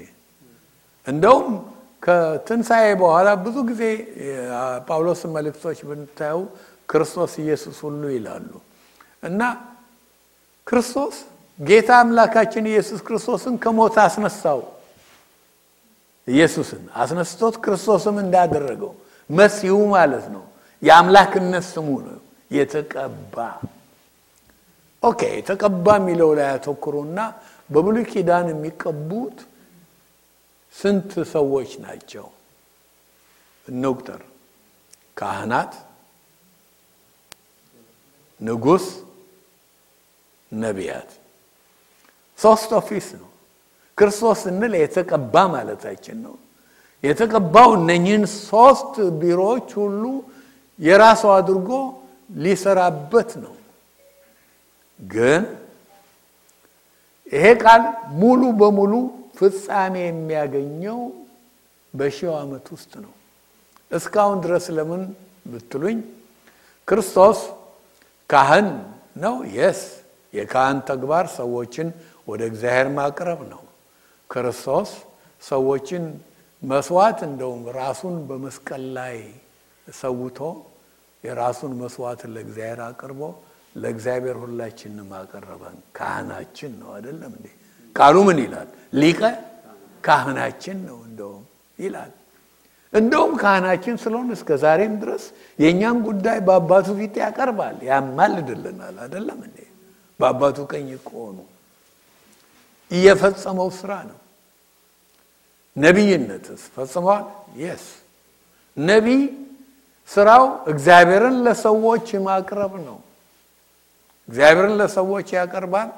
እንደውም 1.07 1.47
ከትንሣኤ 2.03 2.87
በኋላ 3.01 3.29
ብዙ 3.45 3.57
ጊዜ 3.69 3.83
ጳውሎስን 4.87 5.31
መልእክቶች 5.35 5.79
ብንታዩ 5.87 6.37
ክርስቶስ 6.89 7.31
ኢየሱስ 7.43 7.77
ሁሉ 7.85 8.01
ይላሉ 8.15 8.51
እና 9.23 9.41
ክርስቶስ 10.67 11.15
ጌታ 11.59 11.89
አምላካችን 12.01 12.63
ኢየሱስ 12.71 12.99
ክርስቶስን 13.07 13.55
ከሞት 13.63 13.95
አስነሳው። 14.03 14.61
ኢየሱስን 16.27 16.83
አስነስቶት 16.95 17.55
ክርስቶስም 17.63 18.15
እንዳደረገው 18.23 18.91
መሲሁ 19.29 19.75
ማለት 19.91 20.25
ነው። 20.35 20.43
የአምላክነት 20.83 21.65
ስሙ 21.69 21.87
ነው። 22.05 22.19
የተቀባ 22.51 23.35
okay 25.03 25.21
የተቀባ 25.37 25.85
የሚለው 25.99 26.29
ላይ 26.37 26.47
ያተኩሩና 26.51 27.19
በብሉይ 27.69 28.05
ኪዳን 28.11 28.47
የሚቀቡት 28.51 29.37
ስንት 30.73 31.11
ሰዎች 31.31 31.69
ናቸው? 31.83 32.25
እንቁጠር። 33.67 34.21
ካህናት፣ 35.17 35.71
ንጉሥ፣ 38.41 38.85
ነቢያት። 40.51 41.09
ሶስት 42.39 42.69
office 42.79 43.07
ነው። 43.19 43.29
ክርስቶስ 43.97 44.39
ስንል 44.45 44.73
የተቀባ 44.81 45.35
ማለታችን 45.55 46.17
ነው። 46.25 46.35
የተቀባው 47.03 47.69
እነኝህን 47.77 48.23
ሶስት 48.49 48.93
ቢሮዎች 49.19 49.69
ሁሉ 49.81 50.03
የራሱ 50.79 51.23
አድርጎ 51.37 51.69
ሊሰራበት 52.37 53.31
ነው። 53.43 53.53
ግን 54.99 55.43
ይሄ 57.33 57.45
ቃል 57.63 57.81
ሙሉ 58.21 58.41
በሙሉ 58.59 58.93
ፍጻሜ 59.37 59.95
የሚያገኘው 60.03 60.99
በሺው 61.93 62.33
ዓመት 62.39 62.65
ውስጥ 62.73 62.91
ነው። 63.03 63.13
እስካሁን 63.91 64.37
ድረስ 64.45 64.65
ለምን 64.77 65.03
ብትሉኝ 65.51 65.99
ክርስቶስ 66.87 67.39
ካህን 68.29 68.67
ነው። 69.15 69.35
የስ 69.57 69.81
የካህን 70.33 70.79
ተግባር 70.89 71.25
ሰዎችን 71.37 71.87
ወደ 72.27 72.41
እግዚአብሔር 72.51 72.89
ማቅረብ 72.97 73.39
ነው። 73.53 73.61
ክርስቶስ 74.29 74.89
ሰዎችን 75.41 76.03
መስዋዕት 76.61 77.19
እንደውም 77.27 77.61
ራሱን 77.77 78.15
በመስቀል 78.29 78.83
ላይ 78.97 79.17
ሰውቶ 79.87 80.39
የራሱን 81.23 81.71
መስዋዕት 81.81 82.21
ለእግዚአብሔር 82.33 82.81
አቅርቦ 82.87 83.21
ለእግዚአብሔር 83.81 84.37
ሁላችንም 84.43 85.09
አቀረበን። 85.17 85.77
ካህናችን 85.97 86.71
ነው 86.81 86.89
አይደለም 86.95 87.31
እንዴ? 87.37 87.47
ቃሉ 87.95 88.15
ምን 88.27 88.37
ይላል? 88.45 88.69
ሊቀ 88.93 89.21
ካህናችን 90.03 90.77
ነው 90.87 90.97
እንደውም 91.07 91.43
ይላል። 91.79 92.11
እንደውም 92.93 93.33
ካህናችን 93.41 93.95
ስለሆን 94.03 94.29
እስከ 94.35 94.49
ዛሬም 94.63 94.93
ድረስ 95.01 95.23
የእኛን 95.59 95.97
ጉዳይ 96.07 96.37
በአባቱ 96.47 96.87
ፊት 96.99 97.15
ያቀርባል፣ 97.23 97.75
ያማልድልናል። 97.89 98.95
አይደለም 99.03 99.39
እንዴ? 99.47 99.57
በአባቱ 100.19 100.57
ቀኝ 100.71 100.89
ከሆኑ 101.05 101.37
እየፈጸመው 102.91 103.69
ስራ 103.77 103.91
ነው። 104.09 104.19
ነቢይነትስ 105.75 106.61
ፈጽሟል? 106.75 107.25
የስ 107.57 107.85
ነቢይ 108.77 109.21
ስራው 110.09 110.43
እግዚአብሔርን 110.71 111.37
ለሰዎች 111.45 112.07
ማቅረብ 112.25 112.73
ነው። 112.87 112.97
እግዚአብሔርን 114.29 114.75
ለሰዎች 114.79 115.27
ያቀርባል። 115.37 115.89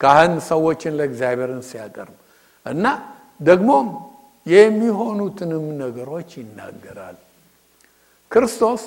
ካህን 0.00 0.34
ሰዎችን 0.48 0.92
ለእግዚአብሔርን 0.98 1.62
ሲያቀርብ 1.62 2.16
እና 2.66 2.84
ደግሞም 3.40 3.88
የሚሆኑትንም 4.46 5.64
ነገሮች 5.82 6.30
ይናገራል። 6.40 7.16
ክርስቶስ 8.30 8.82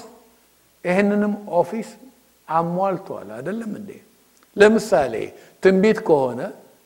ይህንንም 0.86 1.34
office 1.54 1.90
አሟልቷል። 2.48 3.28
አይደለም 3.38 3.72
እንዴ? 3.80 3.92
ለምሳሌ 4.56 5.14
ትንቢት 5.64 6.00
ከሆነ 6.08 6.40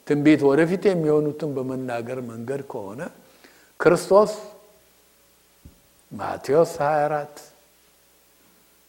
ትንቢት 0.08 0.42
ወደፊት 0.50 0.84
የሚሆኑትን 0.88 1.50
በመናገር 1.56 2.20
መንገድ 2.32 2.62
ከሆነ 2.72 3.02
ክርስቶስ 3.80 4.32
ማቴዎስ 6.12 6.72
24 6.82 7.42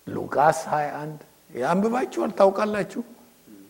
ሉቃስ 0.07 0.59
21 0.71 1.25
አንብባችኋል፣ 1.55 2.31
ታውቃላችሁ። 2.39 3.03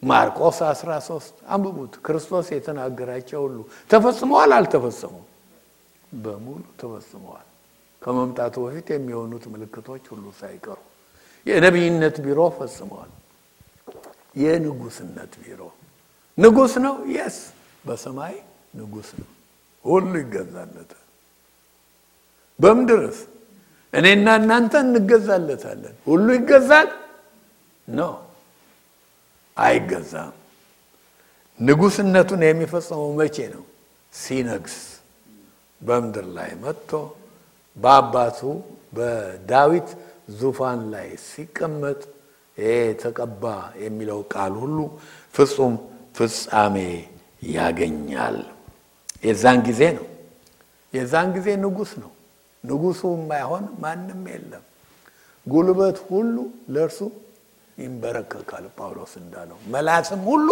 ማርቆስ 0.03 0.59
13 0.65 1.35
አንብቡት። 1.49 1.93
ክርስቶስ 2.05 2.47
የተናገራቸው 2.55 3.41
ሁሉ 3.47 3.59
ተፈጽመዋል፣ 3.91 4.51
አልተፈጸሙም? 4.53 5.25
በሙሉ 6.17 6.63
ተፈጽመዋል። 6.81 7.47
ከመምጣቱ 8.03 8.55
በፊት 8.65 8.89
የሚሆኑት 8.95 9.45
ምልክቶች 9.53 10.05
ሁሉ 10.13 10.25
ሳይቀሩ 10.41 10.79
የነቢይነት 11.47 12.17
ቢሮ 12.25 12.41
ፈጽመዋል። 12.57 13.11
የንጉስነት 14.37 15.33
ቢሮ 15.43 15.61
ንጉስ 16.39 16.73
ነው። 16.85 16.95
የስ 17.15 17.37
በሰማይ 17.85 18.35
ንጉስ 18.75 19.09
ነው። 19.21 19.29
ሁሉ 19.85 20.13
ይገዛለታል። 20.23 21.05
በምድርስ 22.61 23.19
እኔና 23.93 24.29
እናንተ 24.41 24.73
እንገዛለታለን። 24.85 25.95
ሁሉ 26.07 26.27
ይገዛል 26.39 26.89
ነው 27.89 28.13
አይገዛም። 29.57 30.33
ንጉስነቱን 31.61 32.43
የሚፈጸመው 32.47 33.11
መቼ 33.13 33.37
ነው? 33.55 33.65
ሲነግስ 34.13 34.77
በምድር 35.81 36.27
ላይ 36.37 36.51
መጥቶ 36.63 36.91
በአባቱ 37.77 38.41
በዳዊት 38.97 39.89
ዙፋን 40.39 40.81
ላይ 40.93 41.09
ሲቀመጥ 41.29 42.01
ተቀባ 43.03 43.43
የሚለው 43.79 44.21
ቃል 44.33 44.55
ሁሉ 44.63 44.79
ፍጹም 45.35 45.75
ፍጻሜ 46.17 46.77
ያገኛል። 47.55 48.39
የዛን 49.25 49.59
ጊዜ 49.69 49.83
ነው። 49.99 50.07
የዛን 50.95 51.29
ጊዜ 51.37 51.49
ንጉስ 51.65 51.93
ነው። 52.03 52.13
ንጉሱ 52.65 53.01
የማይሆን 53.17 53.65
ማንም 53.83 54.23
የለም። 54.33 54.65
ጉልበት 55.47 55.99
ሁሉ 56.09 56.37
ለእርሱ 56.69 56.99
ይንበረከካል። 57.79 58.65
ጳውሎስ 58.79 59.13
እንዳለው 59.23 59.59
መላስም 59.75 60.23
ሁሉ 60.31 60.49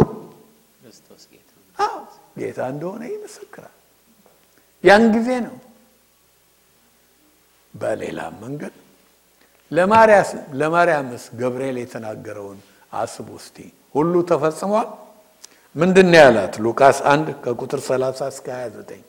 ጌታ 2.39 2.61
እንደሆነ 2.73 3.03
ይመሰክራል። 3.13 3.75
ያን 4.85 5.05
ጊዜ 5.15 5.29
ነው። 5.47 5.55
በሌላም 7.75 8.35
መንገድ 8.43 8.75
ለማርያምስ 10.61 11.25
ገብርኤል 11.41 11.77
የተናገረውን 11.81 12.59
አስቡ 12.95 13.29
እስቲ። 13.41 13.57
ሁሉ 13.95 14.13
ተፈጽሟል። 14.31 14.89
ምንድን 15.77 16.07
ነው 16.13 16.19
ያላት? 16.21 16.55
ሉቃስ 16.65 16.99
1 17.09 17.27
ከቁጥር 17.45 17.81
30 17.87 18.29
እስከ 18.33 18.47
29 18.59 19.03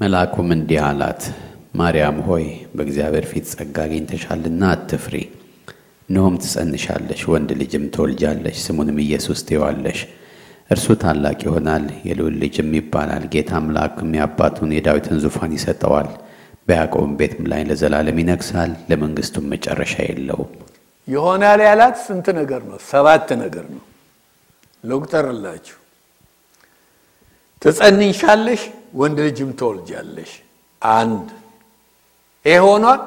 መልአኩም 0.00 0.48
እንዲህ 0.56 0.78
አላት፣ 0.88 1.22
ማርያም 1.74 2.18
ሆይ 2.28 2.44
በእግዚአብሔር 2.74 3.24
ፊት 3.30 3.44
ጸጋ 3.52 3.76
አግኝተሻልና 3.86 4.62
አትፍሪ። 4.74 5.14
እነሆም 6.10 6.36
ትጸንሻለሽ፣ 6.42 7.20
ወንድ 7.32 7.50
ልጅም 7.60 7.84
ትወልጃለሽ፣ 7.94 8.56
ስሙንም 8.64 8.96
ኢየሱስ 9.04 9.40
ትይዋለሽ። 9.48 9.98
እርሱ 10.70 10.86
ታላቅ 11.02 11.38
ይሆናል፣ 11.46 11.84
የልዑል 12.08 12.34
ልጅም 12.42 12.70
ይባላል። 12.78 13.24
ጌታ 13.34 13.50
አምላክም 13.58 14.10
የአባቱን 14.16 14.70
የዳዊትን 14.76 15.20
ዙፋን 15.24 15.52
ይሰጠዋል፣ 15.56 16.08
በያዕቆብም 16.68 17.12
ቤትም 17.20 17.44
ላይ 17.52 17.62
ለዘላለም 17.68 18.18
ይነግሣል፣ 18.22 18.72
ለመንግሥቱም 18.90 19.46
መጨረሻ 19.52 19.94
የለውም። 20.04 20.50
ይሆናል 21.08 21.60
ያላት 21.68 21.96
ስንት 22.04 22.26
ነገር 22.38 22.62
ነው? 22.64 22.78
ሰባት 22.90 23.28
ነገር 23.42 23.64
ነው። 23.74 23.82
ልቁጠርላችሁ። 24.84 25.76
ትጸንሻለሽ፣ 27.62 28.62
ወንድ 28.94 29.18
ልጅም 29.26 29.50
ትወልጃለሽ። 29.58 30.32
አንድ 30.82 31.26
ይሄ 32.44 32.58
ሆኗል። 32.66 33.00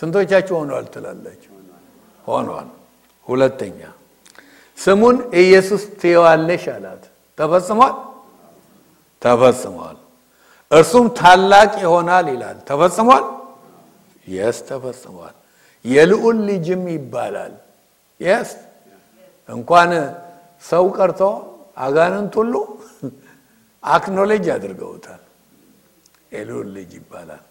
ስንቶቻችሁ 0.00 0.54
ሆኗል 0.60 0.86
ትላላችሁ? 0.94 1.47
ሆኗል። 2.28 2.68
ሁለተኛ 3.26 3.80
ስሙን 4.78 5.16
ኢየሱስ 5.34 5.82
ትይዋለሽ 6.00 6.64
አላት። 6.74 7.02
ተፈጽሟል? 7.38 7.94
ተፈጽሟል። 9.22 9.96
እርሱም 10.70 11.06
ታላቅ 11.18 11.70
ይሆናል 11.84 12.26
ይላል። 12.34 12.58
ተፈጽሟል? 12.68 13.24
yes 14.26 14.58
ተፈጽሟል። 14.68 15.34
የልዑል 15.84 16.38
ልጅም 16.48 16.82
ይባላል። 16.90 17.54
yes 18.20 18.50
እንኳን 19.48 19.90
ሰው 20.62 20.84
ቀርቶ 20.96 21.20
አጋንንት 21.76 22.32
ሁሉ 22.40 22.54
acknowledge 23.94 24.46
አድርገውታል። 24.54 25.22
የልዑል 26.32 26.68
ልጅ 26.76 26.90
ይባላል። 26.98 27.44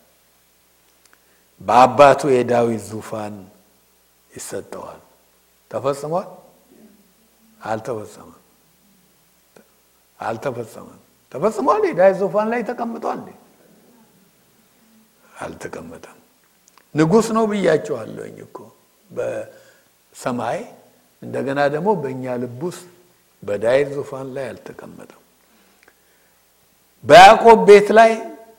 በአባቱ 1.61 2.21
የዳዊት 2.29 2.83
ዙፋን 2.89 3.35
ይሰጠዋል። 4.37 5.01
ተፈጽሟል? 5.71 6.27
አልተፈጸመም። 7.63 8.41
አልተፈጸመም። 10.19 10.99
ተፈጽሟል? 11.31 11.81
የዳዊት 11.89 12.15
ዙፋን 12.21 12.47
ላይ 12.53 12.61
ተቀምጧል? 12.69 13.21
አልተቀመጠም። 15.39 16.17
ንጉሥ 16.95 17.27
ነው 17.37 17.45
ብያቸዋለሁኝ 17.51 18.37
እኮ 18.45 18.57
በሰማይ 19.09 20.59
እንደገና 21.21 21.59
ደግሞ 21.75 21.89
በእኛ 22.01 22.23
ልብ 22.41 22.61
ውስጥ 22.67 22.85
በዳዊት 23.43 23.89
ዙፋን 23.97 24.27
ላይ 24.35 24.45
አልተቀመጠም። 24.51 25.23
በያዕቆብ 27.05 27.59
ቤት 27.67 27.89
ላይ 27.97 28.11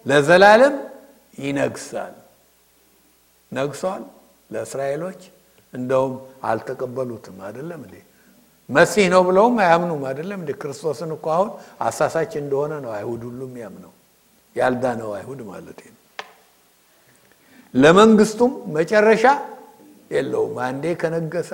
ለዘላለም 0.07 0.75
ይነግሳል። 1.39 2.15
ነግሷል። 3.53 4.03
ለእስራኤሎች 4.51 5.21
እንደውም 5.73 6.15
አልተቀበሉትም። 6.45 7.37
አይደለም 7.47 7.81
እንዴ? 7.87 7.95
መሲህ 8.69 9.07
ነው 9.13 9.23
ብለውም 9.29 9.57
አያምኑም። 9.61 10.03
አይደለም 10.09 10.39
እንደ 10.43 10.53
ክርስቶስን 10.61 11.11
እኮ 11.17 11.27
አሁን 11.37 11.51
አሳሳች 11.81 12.33
እንደሆነ 12.41 12.73
ነው 12.85 12.91
አይሁድ 12.97 13.23
ሁሉም 13.29 13.53
ያምነው፣ 13.63 13.93
ያልዳነው 14.57 15.11
አይሁድ 15.19 15.41
ማለት 15.49 15.79
ነው። 15.87 15.95
ለመንግስቱም 17.75 18.53
መጨረሻ 18.73 19.25
የለውም። 20.11 20.55
አንዴ 20.67 20.85
ከነገሰ 21.01 21.51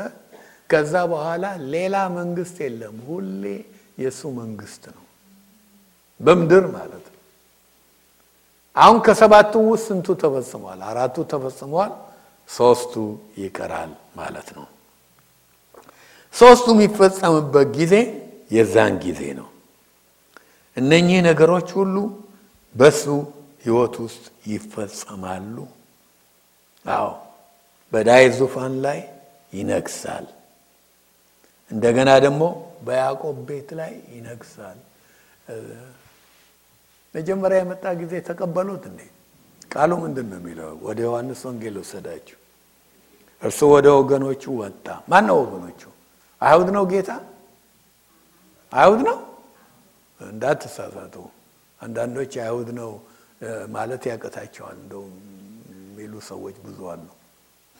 ከዛ 0.70 0.94
በኋላ 1.12 1.44
ሌላ 1.72 1.96
መንግስት 2.18 2.56
የለም። 2.64 2.96
ሁሌ 3.08 3.42
የእሱ 3.98 4.22
መንግስት 4.38 4.84
ነው 4.94 5.04
በምድር 6.20 6.64
ማለት 6.76 7.04
ነው። 7.06 7.20
አሁን 8.76 8.98
ከሰባቱ 9.06 9.52
ውስጥ 9.70 9.86
ስንቱ 9.88 10.06
ተፈጽሟል? 10.22 10.80
አራቱ 10.88 11.16
ተፈጽሟል። 11.32 11.92
ሶስቱ 12.48 12.94
ይቀራል 13.38 13.90
ማለት 14.16 14.48
ነው። 14.56 14.66
ሶስቱ 16.34 16.66
የሚፈጸምበት 16.74 17.68
ጊዜ 17.78 17.94
የዛን 18.50 18.94
ጊዜ 19.04 19.20
ነው። 19.40 19.48
እነኚህ 20.76 21.18
ነገሮች 21.28 21.68
ሁሉ 21.78 21.96
በሱ 22.74 23.04
ህይወት 23.64 23.94
ውስጥ 24.04 24.24
ይፈጸማሉ። 24.46 25.56
አዎ 26.84 27.08
በዳዊት 27.92 28.32
ዙፋን 28.40 28.74
ላይ 28.86 28.98
ይነግሳል። 29.52 30.26
እንደገና 31.70 32.10
ደግሞ 32.24 32.42
በያዕቆብ 32.86 33.36
ቤት 33.48 33.68
ላይ 33.78 33.92
ይነግሳል። 34.16 34.78
መጀመሪያ 37.14 37.56
የመጣ 37.62 37.84
ጊዜ 38.00 38.12
ተቀበሉት 38.28 38.84
እንዴ? 38.90 39.00
ቃሉ 39.74 39.92
ምንድን 40.02 40.26
ነው 40.30 40.38
የሚለው? 40.40 40.70
ወደ 40.82 40.98
ዮሐንስ 41.06 41.40
ወንጌል 41.48 41.76
ወሰዳችሁ። 41.80 42.38
እርሱ 43.42 43.60
ወደ 43.74 43.86
ወገኖቹ 43.98 44.42
ወጣ። 44.60 44.86
ማን 45.08 45.24
ነው 45.28 45.36
ወገኖቹ? 45.42 45.80
አይሁድ 46.42 46.68
ነው 46.76 46.84
ጌታ? 46.92 47.10
አይሁድ 48.72 49.00
ነው? 49.08 49.18
እንዳትሳሳቱ። 50.20 51.14
አንዳንዶች 51.80 52.32
አይሁድ 52.44 52.68
ነው 52.80 52.90
ማለት 53.68 54.02
ያቀታቸዋል 54.10 54.76
እንደው 54.78 55.04
የሚሉ 55.72 56.12
ሰዎች 56.30 56.56
ብዙ 56.64 56.78
አሉ። 56.92 57.06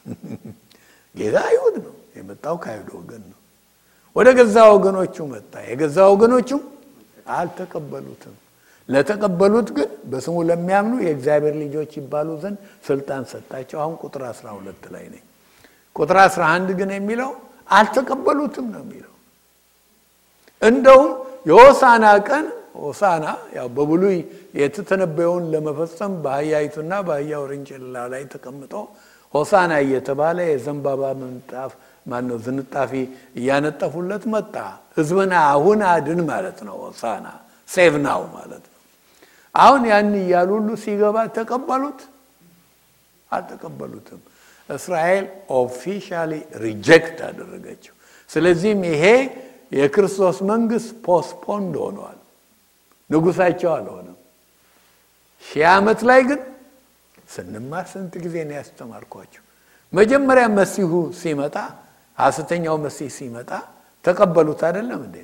ጌታ 1.14 1.36
አይሁድ 1.49 1.76
ነው፣ 1.84 1.95
የመጣው 2.16 2.57
ከአይሁድ 2.62 2.88
ወገን 2.99 3.22
ነው። 3.30 3.40
ወደ 4.16 4.28
ገዛ 4.38 4.57
ወገኖቹ 4.74 5.16
መጣ፣ 5.32 5.53
የገዛ 5.70 5.97
ወገኖቹም 6.12 6.62
አልተቀበሉትም። 7.36 8.34
ለተቀበሉት 8.89 9.68
ግን 9.76 9.91
በስሙ 10.11 10.37
ለሚያምኑ 10.49 10.95
የእግዚአብሔር 11.05 11.55
ልጆች 11.62 11.93
ይባሉ 11.99 12.28
ዘንድ 12.43 12.59
ስልጣን 12.89 13.22
ሰጣቸው። 13.30 13.78
አሁን 13.85 13.95
ቁጥር 14.03 14.22
12 14.30 14.85
ላይ 14.95 15.05
ነኝ። 15.12 15.22
ቁጥር 15.97 16.18
11 16.24 16.72
ግን 16.80 16.91
የሚለው 16.97 17.30
አልተቀበሉትም 17.70 18.66
ነው 18.74 18.82
የሚለው። 18.85 19.11
እንደውም 20.62 21.11
የሆሳና 21.47 22.05
ቀን 22.28 22.45
ሆሳና 22.82 23.24
ያው 23.57 23.66
በብሉይ 23.74 24.16
የተተነበየውን 24.61 25.45
ለመፈጸም 25.53 26.12
በአህያይቱና 26.24 26.93
በአህያ 27.07 27.35
ውርንጭላ 27.43 27.97
ላይ 28.12 28.22
ተቀምጦ 28.32 28.72
ሆሳና 29.35 29.72
እየተባለ 29.85 30.39
የዘንባባ 30.49 31.03
ምንጣፍ 31.20 31.72
ማነው 32.07 32.39
ዝንጣፊ 32.47 32.93
እያነጠፉለት 33.39 34.24
መጣ። 34.35 34.55
ህዝብን 34.99 35.32
አሁን 35.45 35.80
አድን 35.93 36.20
ማለት 36.30 36.59
ነው። 36.68 36.76
ሆሳና 36.85 37.26
save 37.68 37.94
now 38.05 38.22
ማለት 38.35 38.64
አሁን 39.55 39.82
ያን 39.86 40.12
እያሉ 40.20 40.48
ሁሉ 40.59 40.68
ሲገባ 40.84 41.16
ተቀበሉት? 41.36 42.00
አልተቀበሉትም። 43.30 44.20
እስራኤል 44.68 45.24
officially 45.55 46.32
reject 46.64 47.18
አደረገችው። 47.28 47.94
ስለዚህም 48.30 48.80
ይሄ 48.86 49.05
የክርስቶስ 49.72 50.38
መንግስት 50.50 50.90
ፖስፖንድ 51.07 51.72
ሆኗል። 51.84 52.18
ንጉሳቸው 53.11 53.70
አልሆነም። 53.76 54.18
ሺህ 55.44 55.64
ዓመት 55.72 56.00
ላይ 56.09 56.20
ግን 56.28 56.40
ስንማር 57.28 57.84
ስንት 57.92 58.14
ጊዜ 58.24 58.36
ነው 58.48 58.57
ያስተማርኳቸው። 58.61 59.42
መጀመሪያ 59.92 60.44
መሲሁ 60.59 60.90
ሲመጣ 61.20 61.57
ሐሰተኛው 62.18 62.76
መሲህ 62.78 63.09
ሲመጣ 63.18 63.50
ተቀበሉት 64.05 64.61
አይደለም 64.68 65.00
እንዴ? 65.07 65.16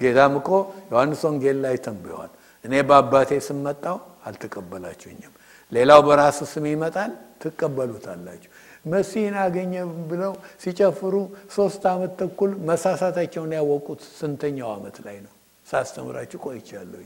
ጌታም 0.00 0.34
እኮ 0.40 0.48
ዮሐንስ 0.90 1.20
ወንጌል 1.26 1.58
ላይ 1.64 1.76
ተንብየዋል። 1.84 2.32
እኔ 2.68 2.76
በአባቴ 2.84 3.30
ስም 3.44 3.58
መጣሁ 3.66 3.96
አልተቀበላችሁኝም፣ 4.28 5.32
ሌላው 5.72 6.00
በራሱ 6.06 6.38
ስም 6.50 6.64
ይመጣል 6.70 7.10
ትቀበሉታላችሁ። 7.42 8.50
መሲህን 8.84 9.36
አገኘ 9.42 9.74
ብለው 10.10 10.32
ሲጨፍሩ 10.62 11.14
ሶስት 11.56 11.82
ዓመት 11.92 12.12
ተኩል 12.20 12.50
መሳሳታቸውን 12.68 13.52
ያወቁት 13.56 14.00
ስንተኛው 14.18 14.68
ዓመት 14.76 14.96
ላይ 15.06 15.16
ነው? 15.24 15.32
ሳስተምራችሁ 15.66 16.38
ቆይቻለሁ። 16.46 17.00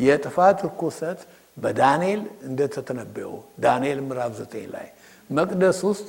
የጥፋት 0.00 0.58
ርኩሰት 0.66 1.20
በዳንኤል 1.56 2.20
እንደተተነበየው 2.48 3.34
ዳንኤል 3.64 3.98
ምዕራፍ 4.06 4.32
ዘጠኝ 4.40 4.66
ላይ 4.74 4.86
መቅደስ 5.30 5.78
ውስጥ 5.88 6.06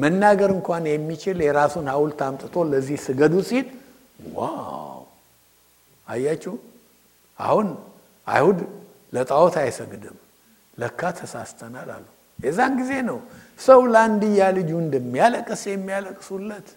መናገር 0.00 0.50
እንኳን 0.56 0.84
የሚችል 0.90 1.38
የራሱን 1.46 1.86
ሐውልት 1.92 2.20
አምጥቶ 2.26 2.64
ለዚህ 2.72 2.98
ስገዱ 3.06 3.34
ሲል 3.50 3.66
wow! 4.34 5.00
አያችሁ። 6.06 6.54
አሁን 7.40 7.68
አይሁድ 8.26 8.58
ለጣዖት 9.12 9.54
አይሰግድም፣ 9.62 10.16
ለካ 10.78 11.00
ተሳስተናል 11.18 11.88
አሉ። 11.96 12.06
የዛን 12.38 12.72
ጊዜ 12.80 12.92
ነው 13.08 13.18
ሰው 13.60 13.80
ለአንድያ 13.92 14.42
ልጁ 14.58 14.70
እንደሚያለቅስ 14.84 15.62
የሚያለቅሱለት 15.70 16.68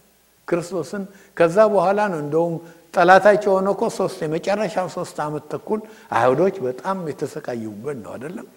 ክርስቶስን። 0.47 1.03
ከዛ 1.38 1.57
በኋላ 1.74 1.99
ነው 2.11 2.20
እንደውም 2.26 2.55
ጠላታቸው 2.93 3.51
ሆነ 3.55 3.68
እኮ 3.76 3.84
ሶስት 3.99 4.18
የመጨረሻው 4.26 4.88
ሶስት 4.95 5.18
ዓመት 5.26 5.43
ተኩል 5.53 5.80
አይሁዶች 6.16 6.55
በጣም 6.66 6.97
የተሰቃዩበት 7.11 7.97
ነው 8.03 8.11
አይደለም፣ 8.16 8.47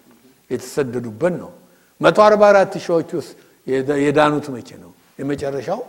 የተሰደዱበት 0.51 1.33
ነው። 1.41 1.51
መቶ 2.01 2.17
አርባ 2.25 2.41
አራት 2.51 2.73
ሺዎች 2.85 3.09
ውስጥ 3.19 3.31
የዳኑት 4.01 4.47
መቼ 4.55 4.69
ነው? 4.83 4.91
የመጨረሻው 5.19 5.79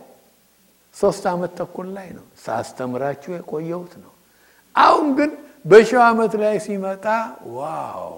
ሶስት 0.96 1.24
ዓመት 1.32 1.52
ተኩል 1.58 1.88
ላይ 1.96 2.08
ነው። 2.16 2.24
ሳስተምራችሁ 2.44 3.30
የቆየሁት 3.36 3.92
ነው። 4.04 4.12
አሁን 4.74 5.06
ግን 5.18 5.30
በሺው 5.68 6.00
ዓመት 6.04 6.32
ላይ 6.42 6.56
ሲመጣ 6.64 7.04
ዋው 7.56 8.12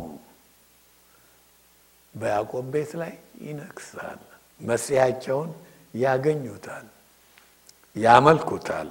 በያዕቆብ 2.14 2.66
ቤት 2.74 2.92
ላይ 3.00 3.12
ይነግሳል። 3.46 4.20
መሲያቸውን 4.60 5.50
ያገኙታል፣ 5.94 6.86
ያመልኩታል። 7.96 8.88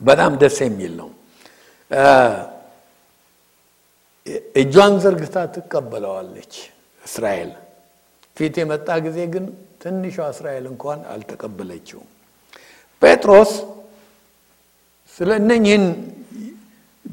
በጣም 0.00 0.32
ደስ 0.42 0.58
የሚል 0.64 0.92
ነው። 1.00 1.10
እጇን 4.60 4.94
ዘርግታ 5.02 5.36
ትቀበለዋለች 5.54 6.54
እስራኤል። 7.02 7.50
ፊት 8.36 8.54
የመጣ 8.60 8.88
ጊዜ 9.06 9.18
ግን 9.34 9.44
ትንሿ 9.82 10.04
እስራኤል 10.32 10.64
እንኳን 10.72 11.00
አልተቀበለችውም። 11.12 12.08
ጴጥሮስ 13.02 13.52
ስለ 15.16 15.30
እነኝህን 15.40 15.84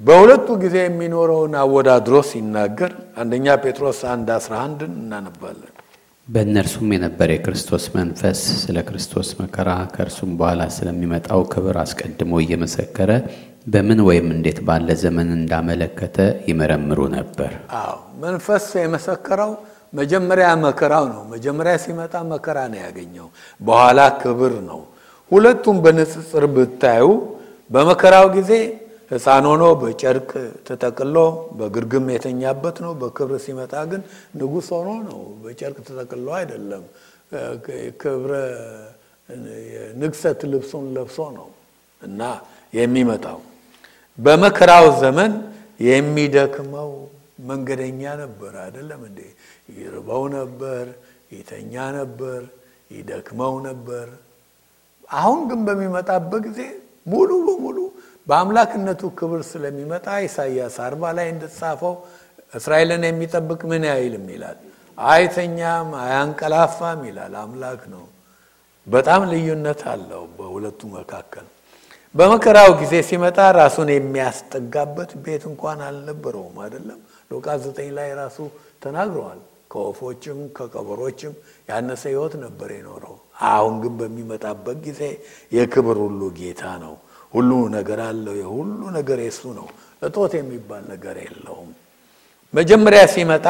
በሁለቱ 0.06 0.48
ጊዜ 0.64 0.76
የሚኖረውን 0.82 1.54
አወዳድሮ 1.62 2.16
ሲናገር 2.30 2.92
አንደኛ 3.22 3.46
ጴጥሮስ 3.64 4.00
አንድ 4.12 4.28
አስራ 4.36 4.54
አንድን 4.66 4.92
እናነባለን። 5.00 5.72
በእነርሱም 6.28 6.90
የነበረ 6.96 7.30
የክርስቶስ 7.34 7.84
መንፈስ 7.96 8.40
ስለ 8.62 8.78
ክርስቶስ 8.88 9.30
መከራ 9.42 9.70
ከእርሱም 9.94 10.32
በኋላ 10.40 10.62
ስለሚመጣው 10.76 11.42
ክብር 11.54 11.78
አስቀድሞ 11.84 12.34
እየመሰከረ 12.44 13.12
በምን 13.68 14.00
ወይም 14.08 14.28
እንዴት 14.36 14.60
ባለ 14.68 14.88
ዘመን 15.04 15.30
እንዳመለከተ 15.38 16.18
ይመረምሩ 16.50 17.00
ነበር። 17.16 17.52
አዎ 17.80 17.96
መንፈስ 18.24 18.66
የመሰከረው 18.82 19.52
መጀመሪያ 19.94 20.48
መከራው 20.66 21.06
ነው። 21.14 21.22
መጀመሪያ 21.34 21.76
ሲመጣ 21.84 22.16
መከራ 22.34 22.58
ነው 22.72 22.80
ያገኘው፣ 22.86 23.28
በኋላ 23.62 24.00
ክብር 24.22 24.56
ነው። 24.70 24.82
ሁለቱም 25.32 25.78
በንጽጽር 25.86 26.46
ብታዩ 26.56 27.06
በመከራው 27.72 28.28
ጊዜ 28.36 28.52
ሕፃን 29.12 29.46
ሆኖ 29.50 29.64
በጨርቅ 29.82 30.32
ተጠቅሎ 30.68 31.18
በግርግም 31.58 32.06
የተኛበት 32.14 32.78
ነው። 32.86 32.94
በክብር 33.02 33.32
ሲመጣ 33.46 33.74
ግን 33.92 34.02
ንጉሥ 34.38 34.68
ሆኖ 34.78 34.90
ነው። 35.10 35.20
በጨርቅ 35.44 35.78
ተጠቅሎ 35.90 36.28
አይደለም። 36.40 36.86
ክብረ 38.02 38.32
ንግሰት 40.02 40.40
ልብሱን 40.52 40.86
ለብሶ 40.96 41.18
ነው 41.38 41.48
እና 42.02 42.22
የሚመጣው 42.74 43.40
በመከራው 44.20 44.86
ዘመን 45.02 45.32
የሚደክመው 45.86 46.92
መንገደኛ 47.48 48.02
ነበር። 48.22 48.54
አይደለም 48.66 49.02
እንዴ? 49.10 49.20
ይርበው 49.78 50.24
ነበር፣ 50.38 50.86
ይተኛ 51.32 51.74
ነበር፣ 51.98 52.42
ይደክመው 52.92 53.54
ነበር። 53.68 54.08
አሁን 55.14 55.40
ግን 55.50 55.60
በሚመጣበት 55.68 56.42
ጊዜ 56.48 56.60
ሙሉ 57.08 57.30
በሙሉ 57.48 57.78
በአምላክነቱ 58.28 59.02
ክብር 59.18 59.42
ስለሚመጣ 59.50 60.08
ኢሳይያስ 60.26 60.76
አርባ 60.86 61.04
ላይ 61.18 61.28
እንደተጻፈው 61.34 61.96
እስራኤልን 62.54 63.04
የሚጠብቅ 63.08 63.62
ምን 63.72 63.84
አይልም 63.94 64.26
ይላል፣ 64.34 64.58
አይተኛም 64.98 65.90
አያንቀላፋም 66.02 67.02
ይላል። 67.10 67.34
አምላክ 67.42 67.82
ነው። 67.94 68.04
በጣም 68.88 69.22
ልዩነት 69.32 69.82
አለው 69.92 70.24
በሁለቱ 70.38 70.82
መካከል። 70.96 71.46
በመከራው 72.16 72.72
ጊዜ 72.82 72.94
ሲመጣ 73.08 73.38
ራሱን 73.58 73.90
የሚያስጠጋበት 73.94 75.12
ቤት 75.24 75.44
እንኳን 75.50 75.80
አልነበረውም። 75.88 76.56
አይደለም 76.66 77.00
ሉቃስ 77.32 77.60
ዘጠኝ 77.66 77.90
ላይ 77.98 78.10
ራሱ 78.20 78.38
ተናግረዋል። 78.84 79.40
ከወፎችም 79.72 80.40
ከቀበሮችም 80.58 81.34
ያነሰ 81.70 82.04
ሕይወት 82.10 82.34
ነበር 82.44 82.70
የኖረው። 82.76 83.16
አሁን 83.50 83.74
ግን 83.84 83.94
በሚመጣበት 84.00 84.78
ጊዜ 84.86 85.02
የክብር 85.52 85.98
ሁሉ 86.04 86.22
ጌታ 86.38 86.64
ነው። 86.84 86.94
ሁሉ 87.36 87.50
ነገር 87.70 88.00
አለው። 88.06 88.36
የሁሉ 88.42 88.82
ነገር 88.98 89.20
የሱ 89.26 89.42
ነው። 89.60 89.68
እጦት 90.02 90.34
የሚባል 90.40 90.84
ነገር 90.94 91.16
የለውም። 91.24 91.72
መጀመሪያ 92.54 93.02
ሲመጣ 93.14 93.46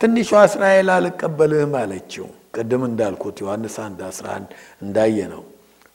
ትንሿ 0.00 0.18
እስራኤል 0.48 0.88
አልቀበልህም 0.94 1.72
አለችው። 1.80 2.26
ቅድም 2.54 2.82
እንዳልኩት 2.88 3.36
ዮሐንስ 3.44 3.76
1 3.82 4.02
11 4.08 4.50
እንዳየ 4.82 5.18
ነው። 5.34 5.42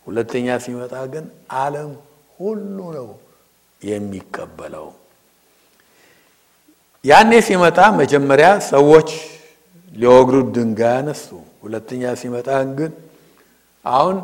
ሁለተኛ 0.08 0.48
ሲመጣ 0.66 0.94
ግን 1.14 1.26
ዓለም 1.60 1.92
ሁሉ 2.40 2.78
ነው 2.98 3.08
የሚቀበለው። 3.82 4.88
ያኔ 7.06 7.32
ሲመጣ 7.48 7.80
መጀመሪያ 8.00 8.48
ሰዎች 8.72 9.10
ሊወግሩት 9.94 10.48
ድንጋይ 10.56 10.94
አነሱ። 11.00 11.26
ሁለተኛ 11.64 12.04
ሲመጣ 12.22 12.48
ግን 12.78 12.92
አሁን 13.86 14.18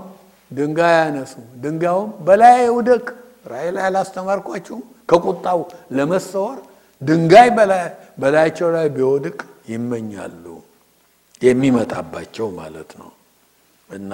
ድንጋይ 0.51 0.95
ያነሱ፣ 0.99 1.33
ድንጋዩም 1.63 2.09
በላይ 2.27 2.59
ውደቅ። 2.77 3.05
ራእይ 3.45 3.69
ላይ 3.75 3.83
አላስተማርኳችሁም? 3.89 4.81
ከቁጣው 5.09 5.59
ለመሰወር 5.97 6.57
ድንጋይ 7.01 7.49
በላያቸው 8.21 8.69
ላይ 8.75 8.87
ቢወድቅ 8.95 9.37
ይመኛሉ። 9.71 10.45
የሚመጣባቸው 11.41 12.47
ማለት 12.59 12.91
ነው 12.99 13.09
እና 13.89 14.11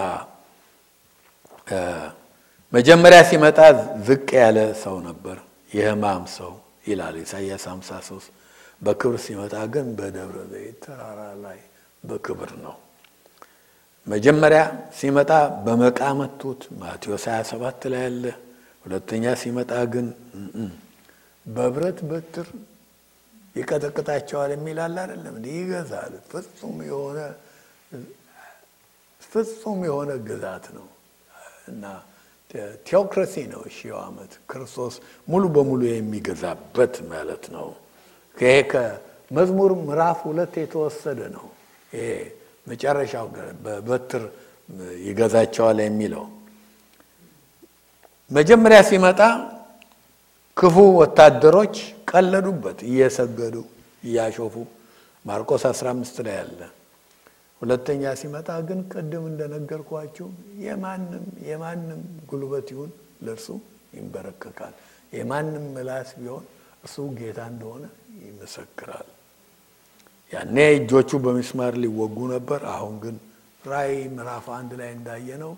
መጀመሪያ 2.73 3.19
ሲመጣ 3.29 3.59
ዝቅ 4.07 4.29
ያለ 4.39 4.57
ሰው 4.83 4.95
ነበር፣ 5.07 5.37
የሕማም 5.71 6.23
ሰው 6.37 6.51
ይላል 6.87 7.15
ኢሳይያስ 7.21 7.65
53 7.69 8.27
በክብር 8.81 9.15
ሲመጣ 9.25 9.53
ግን 9.73 9.87
በደብረ 9.97 10.37
ዘይት 10.51 10.77
ተራራ 10.85 11.21
ላይ 11.43 11.59
በክብር 12.03 12.51
ነው። 12.65 12.75
መጀመሪያ 14.07 14.61
ሲመጣ 14.97 15.29
በመቃ 15.65 15.99
መቱት፣ 16.19 16.61
ማቴዎስ 16.79 17.25
27 17.31 17.85
ላይ 17.91 18.01
ያለ። 18.05 18.25
ሁለተኛ 18.83 19.25
ሲመጣ 19.41 19.71
ግን 19.93 20.07
በብረት 21.45 21.99
በትር 22.09 22.47
ይቀጠቅጣቸዋል 23.55 24.51
የሚል 24.55 24.77
አለ 24.85 24.95
አይደለም? 25.03 25.35
ይገዛል። 25.51 26.13
ፍጹም 26.29 26.77
የሆነ 26.89 27.19
ፍጹም 29.31 29.79
የሆነ 29.87 30.11
ግዛት 30.27 30.65
ነው 30.77 30.87
እና 31.69 31.83
ቴዎክራሲ 32.87 33.35
ነው 33.51 33.61
ሺው 33.75 33.95
ዓመት 34.01 34.31
ክርስቶስ 34.49 34.95
ሙሉ 35.27 35.43
በሙሉ 35.55 35.81
የሚገዛበት 35.89 36.95
ማለት 37.11 37.43
ነው። 37.55 37.67
ይሄ 38.37 38.53
ከመዝሙር 38.71 39.71
ምዕራፍ 39.81 40.19
ሁለት 40.29 40.53
የተወሰደ 40.61 41.19
ነው። 41.37 41.47
መጨረሻው 42.67 43.25
በበትር 43.63 44.23
ይገዛቸዋል 45.07 45.79
የሚለው 45.83 46.25
መጀመሪያ 48.31 48.79
ሲመጣ 48.89 49.19
ክፉ 50.57 50.75
ወታደሮች 50.99 51.75
ቀለዱበት 52.11 52.79
እየሰገዱ 52.89 53.55
እያሾፉ 54.03 54.55
ማርቆስ 55.25 55.63
15 55.71 56.23
ላይ 56.25 56.35
ያለ። 56.39 56.61
ሁለተኛ 57.61 58.03
ሲመጣ 58.21 58.49
ግን 58.67 58.79
ቅድም 58.91 59.25
እንደነገርኳችሁ 59.31 60.27
የማንም 60.65 61.25
የማንም 61.49 62.01
ጉልበት 62.29 62.67
ይሁን 62.73 62.91
ለእርሱ 63.25 63.47
ይንበረከካል። 63.93 64.73
የማንም 65.13 65.65
ምላስ 65.75 66.11
ቢሆን 66.19 66.45
እርሱ 66.83 67.05
ጌታ 67.19 67.39
እንደሆነ 67.51 67.83
ይመሰክራል። 68.25 69.07
ያኔ 70.33 70.57
እጆቹ 70.77 71.09
በሚስማር 71.25 71.73
ሊወጉ 71.83 72.17
ነበር። 72.33 72.61
አሁን 72.75 72.95
ግን 73.03 73.15
ራእይ 73.63 73.95
ምዕራፍ 74.15 74.45
አንድ 74.57 74.71
ላይ 74.79 74.89
እንዳየነው 74.97 75.51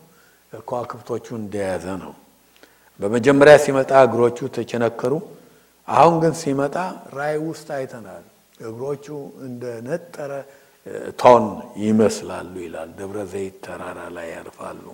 ከዋክብቶቹ 0.64 1.28
እንደያዘ 1.42 1.86
ነው። 2.04 2.14
በመጀመሪያ 3.00 3.56
ሲመጣ 3.64 3.92
እግሮቹ 4.08 4.38
ተቸነከሩ። 4.58 5.14
አሁን 5.88 6.16
ግን 6.24 6.34
ሲመጣ 6.42 6.76
ራእይ 7.18 7.38
ውስጥ 7.48 7.68
አይተናል። 7.78 8.24
እግሮቹ 8.62 9.06
እንደ 9.48 9.64
ነጠረ 9.88 10.32
ቶን 11.20 11.46
ይመስላሉ 11.84 12.54
ይላል። 12.66 12.90
ደብረ 13.00 13.20
ዘይት 13.34 13.56
ተራራ 13.66 14.00
ላይ 14.18 14.28
ያርፋሉ። 14.36 14.86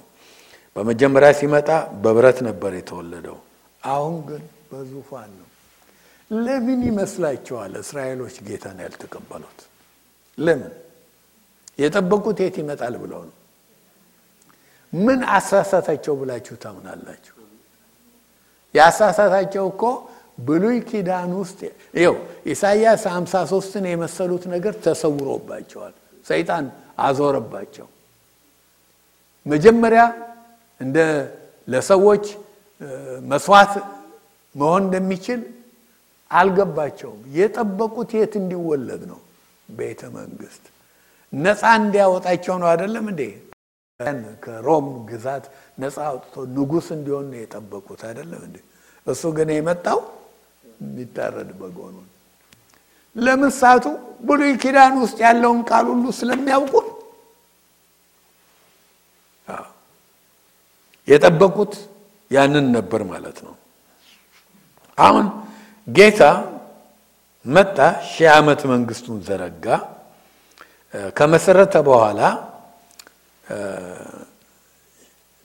በመጀመሪያ 0.75 1.29
ሲመጣ 1.39 1.69
በብረት 2.03 2.38
ነበር 2.47 2.71
የተወለደው። 2.73 3.38
አሁን 3.84 4.15
ግን 4.29 4.43
በዙፋን 4.71 5.32
ነው። 5.39 5.47
ለምን 6.32 6.82
ይመስላችኋል 6.89 7.73
እስራኤሎች 7.82 8.36
ጌታን 8.47 8.77
ያልተቀበሉት? 8.86 9.59
ለምን? 10.42 10.74
የጠበቁት 11.80 12.38
የት 12.44 12.56
ይመጣል 12.62 12.96
ብለው 13.04 13.22
ነው። 13.28 13.36
ምን 14.94 15.20
አሳሳታቸው 15.36 16.14
ብላችሁ 16.20 16.56
ታምናላችሁ? 16.64 17.36
ያሳሳታቸው 18.76 19.66
እኮ 19.72 19.84
ብሉይ 20.39 20.78
ኪዳን 20.89 21.32
ውስጥ 21.39 21.60
ይኸው 21.94 22.16
ኢሳይያስ 22.46 23.04
53ን 23.12 23.86
የመሰሉት 23.88 24.44
ነገር 24.54 24.74
ተሰውሮባቸዋል። 24.86 25.94
ሰይጣን 26.26 26.66
አዞረባቸው። 27.00 27.88
መጀመሪያ 29.46 30.02
እንደ 30.82 30.98
ለሰዎች 31.68 32.26
መስዋዕት 33.24 33.74
መሆን 34.56 34.82
እንደሚችል 34.86 35.42
አልገባቸውም። 36.32 37.20
የጠበቁት 37.38 38.10
የት 38.18 38.34
እንዲወለድ 38.42 39.02
ነው? 39.12 39.20
ቤተ 39.72 40.01
መንግስት 40.15 40.63
ነፃ 41.34 41.61
እንዲያወጣቸው 41.80 42.55
ነው። 42.61 42.67
አይደለም 42.72 43.05
እንዴ? 43.11 43.22
ከሮም 44.43 44.88
ግዛት 45.09 45.45
ነፃ 45.80 45.97
አውጥቶ 46.09 46.36
ንጉሥ 46.55 46.88
እንዲሆን 46.97 47.26
ነው 47.32 47.39
የጠበቁት። 47.41 48.01
አይደለም 48.09 48.41
እንዴ? 48.47 48.57
እሱ 49.07 49.22
ግን 49.38 49.49
የመጣው 49.55 49.99
የሚታረድ 50.82 51.49
በጎኑ 51.59 51.95
ለምን 53.15 53.51
ሳቱ? 53.59 53.86
ብሉይ 54.22 54.51
ኪዳን 54.63 54.93
ውስጥ 55.03 55.17
ያለውን 55.26 55.59
ቃል 55.69 55.86
ሁሉ 55.91 56.05
ስለሚያውቁ 56.19 56.74
የጠበቁት 61.07 61.74
ያንን 62.32 62.65
ነበር 62.76 63.01
ማለት 63.11 63.38
ነው። 63.45 63.53
አሁን 64.97 65.26
ጌታ 65.88 66.22
መጣ፣ 67.46 67.78
ሺህ 68.10 68.28
ዓመት 68.34 68.62
መንግስቱን 68.72 69.18
ዘረጋ። 69.28 69.66
ከመሰረተ 71.18 71.76
በኋላ 71.88 72.20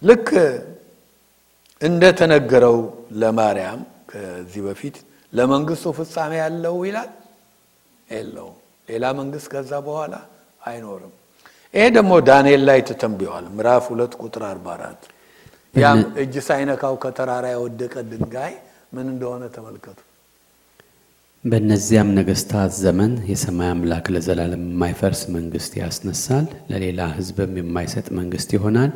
ልክ 0.03 0.29
እንደተነገረው 1.81 2.77
ለማርያም 3.21 3.81
ከዚህ 4.11 4.63
በፊት 4.67 4.97
ለመንግስቱ 5.33 5.87
ፍጻሜ 5.99 6.33
ያለው 6.43 6.77
ይላል 6.89 7.11
የለው 8.09 8.49
ሌላ 8.89 9.05
መንግስት 9.21 9.47
ከዛ 9.53 9.73
በኋላ 9.87 10.15
አይኖርም። 10.69 11.13
ይሄ 11.75 11.85
ደግሞ 11.97 12.13
ዳንኤል 12.29 12.63
ላይ 12.69 12.81
ተተንብዋል። 12.89 13.47
ምዕራፍ 13.57 13.85
ሁለት 13.93 14.13
ቁጥር 14.23 14.43
አርባ 14.51 14.67
አራት 14.77 15.03
ያም 15.75 16.01
እጅ 16.23 16.35
ሳይነካው 16.49 16.95
ከተራራ 17.03 17.47
የወደቀ 17.55 17.95
ድንጋይ 18.11 18.53
ምን 18.93 19.07
እንደሆነ 19.13 19.43
ተመልከቱ። 19.57 19.99
በእነዚያም 21.45 22.09
ነገስታት 22.17 22.73
ዘመን 22.79 23.13
የሰማይ 23.29 23.69
አምላክ 23.73 24.07
ለዘላለም 24.15 24.63
የማይፈርስ 24.67 25.21
መንግስት 25.35 25.73
ያስነሳል፣ 25.81 26.47
ለሌላ 26.71 27.01
ሕዝብም 27.17 27.53
የማይሰጥ 27.61 28.07
መንግስት 28.19 28.51
ይሆናል። 28.57 28.93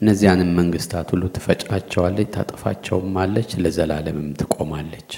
እነዚያንም 0.00 0.50
መንግስታት 0.60 1.08
ሁሉ 1.12 1.24
ትፈጫቸዋለች፣ 1.36 2.30
ታጠፋቸውም 2.36 3.18
አለች፣ 3.22 3.50
ለዘላለምም 3.64 4.30
ትቆማለች። 4.40 5.10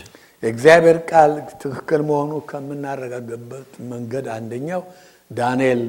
የእግዚአብሔር 0.42 0.98
ቃል 1.10 1.32
ትክክል 1.62 2.02
መሆኑ 2.10 2.32
ከምናረጋገበት 2.50 3.70
መንገድ 3.92 4.26
አንደኛው 4.34 4.82
ዳንኤል 5.30 5.82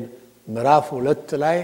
ምዕራፍ 0.47 0.87
ሁለት 0.95 1.29
ላይ 1.43 1.57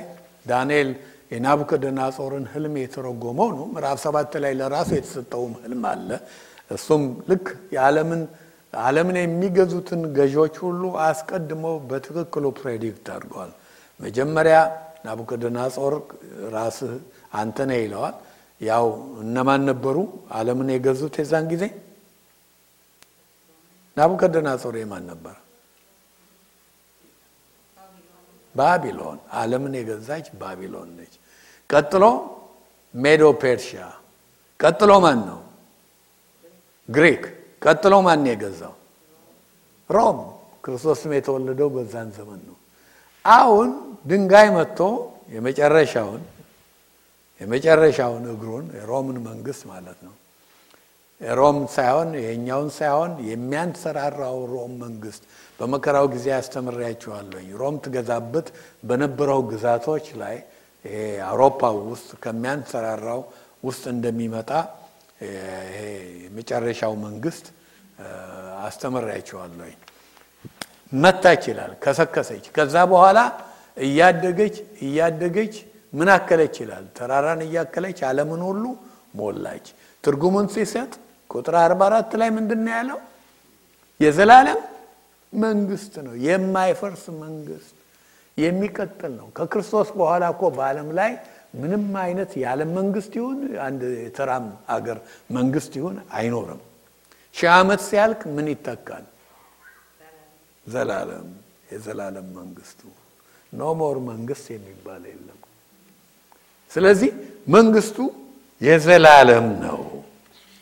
ዳንኤል 0.45 0.89
የናቡከደነጾርን 1.31 2.45
ህልም 2.53 2.75
የተረጎመው 2.79 3.49
ነው። 3.57 3.65
ምዕራፍ 3.73 3.99
ሰባት 4.05 4.33
ላይ 4.43 4.53
ለራሱ 4.59 4.89
የተሰጠውም 4.97 5.53
ህልም 5.63 5.83
አለ። 5.91 6.09
እሱም 6.71 7.03
ልክ 7.29 7.45
የዓለምን 7.75 8.21
ዓለምን 8.73 9.17
የሚገዙትን 9.19 10.01
ገዢዎች 10.17 10.55
ሁሉ 10.63 10.83
አስቀድሞ 11.05 11.63
በትክክሉ 11.89 12.45
ፕሬዲክት 12.59 13.05
አድርገዋል። 13.15 13.51
መጀመሪያ 13.99 14.57
ናቡከደነጾር 15.05 15.93
ራስህ 16.53 16.93
አንተ 17.33 17.57
ነህ 17.69 17.79
ይለዋል። 17.83 18.15
ያው 18.61 18.85
እነማን 19.23 19.61
ነበሩ 19.69 19.97
ዓለምን 20.31 20.69
የገዙት 20.73 21.15
የዛን 21.21 21.45
ጊዜ? 21.51 21.63
ናቡከደነጾር 23.97 24.75
የማን 24.81 25.03
ነበር? 25.11 25.35
ባቢሎን። 28.55 29.19
ዓለምን 29.33 29.73
የገዛች 29.79 30.25
ባቢሎን 30.39 30.89
ነች። 30.97 31.13
ቀጥሎ 31.69 32.03
ሜዶ 32.93 33.23
ፔርሺያ፣ 33.41 33.83
ቀጥሎ 34.59 34.91
ማን 35.03 35.19
ነው? 35.27 35.39
ግሪክ። 36.89 37.23
ቀጥሎ 37.61 37.93
ማን 38.05 38.25
የገዛው? 38.29 38.73
ሮም። 39.89 40.19
ክርስቶስም 40.63 41.11
የተወለደው 41.17 41.69
በዛን 41.75 42.09
ዘመን 42.17 42.41
ነው። 42.47 42.57
አሁን 43.25 43.69
ድንጋይ 44.05 44.47
መጥቶ 44.57 44.79
የመጨረሻውን 45.33 46.21
የመጨረሻውን 47.41 48.23
እግሩን 48.33 48.65
የሮምን 48.77 49.17
መንግስት 49.27 49.61
ማለት 49.69 49.99
ነው 50.07 50.15
ሮም 51.21 51.57
ሳይሆን 51.75 52.09
የኛውን 52.19 52.69
ሳይሆን 52.77 53.11
የሚያንሰራራው 53.27 54.37
ሮም 54.51 54.71
መንግስት 54.83 55.23
በመከራው 55.59 56.05
ጊዜ 56.13 56.25
ያስተምሬያችኋለሁኝ። 56.33 57.49
ሮም 57.59 57.75
ትገዛበት 57.83 58.47
በነበረው 58.83 59.41
ግዛቶች 59.51 60.05
ላይ 60.21 60.37
አውሮፓ 61.25 61.61
ውስጥ 61.89 62.09
ከሚያንሰራራው 62.23 63.21
ውስጥ 63.63 63.83
እንደሚመጣ 63.93 64.49
ይሄ 65.21 65.79
የመጨረሻው 66.23 66.93
መንግስት 67.05 67.45
አስተምሬያችኋለሁኝ። 68.65 69.77
መታች 70.93 71.43
ይላል፣ 71.51 71.71
ከሰከሰች። 71.83 72.45
ከዛ 72.55 72.75
በኋላ 72.91 73.19
እያደገች 73.85 74.55
እያደገች 74.85 75.53
ምን 75.93 76.09
አከለች 76.15 76.55
ይላል፣ 76.63 76.85
ተራራን 76.97 77.41
እያከለች 77.45 77.99
ዓለምን 78.09 78.41
ሁሉ 78.49 78.63
ሞላች። 79.15 79.65
ትርጉሙን 80.03 80.47
ሲሰጥ 80.53 80.91
ቁጥር 81.29 81.55
44 81.61 82.17
ላይ 82.21 82.29
ምንድን 82.37 82.61
ነው 82.65 82.73
ያለው? 82.77 82.99
የዘላለም 83.99 84.59
መንግስት 85.33 85.93
ነው፣ 86.05 86.13
የማይፈርስ 86.25 87.03
መንግስት 87.23 87.75
የሚቀጥል 88.37 89.13
ነው። 89.19 89.27
ከክርስቶስ 89.37 89.89
በኋላ 89.99 90.23
እኮ 90.33 90.43
በዓለም 90.55 90.89
ላይ 90.99 91.11
ምንም 91.53 91.85
አይነት 92.01 92.31
የዓለም 92.37 92.69
መንግስት 92.77 93.13
ይሁን 93.19 93.37
አንድ 93.65 93.81
የተራም 94.03 94.45
አገር 94.69 94.97
መንግስት 95.29 95.71
ይሁን 95.79 95.95
አይኖርም። 96.13 96.61
ሺህ 97.35 97.49
ዓመት 97.57 97.81
ሲያልቅ 97.87 98.21
ምን 98.35 98.47
ይተካል? 98.53 99.05
ዘላለም 100.65 101.27
የዘላለም 101.71 102.27
መንግስቱ 102.39 102.81
no 103.53 103.69
more 103.79 103.97
መንግስት 104.09 104.45
የሚባል 104.53 105.03
የለም። 105.11 105.39
ስለዚህ 106.71 107.11
መንግስቱ 107.47 107.97
የዘላለም 108.61 109.47
ነው። 109.65 109.79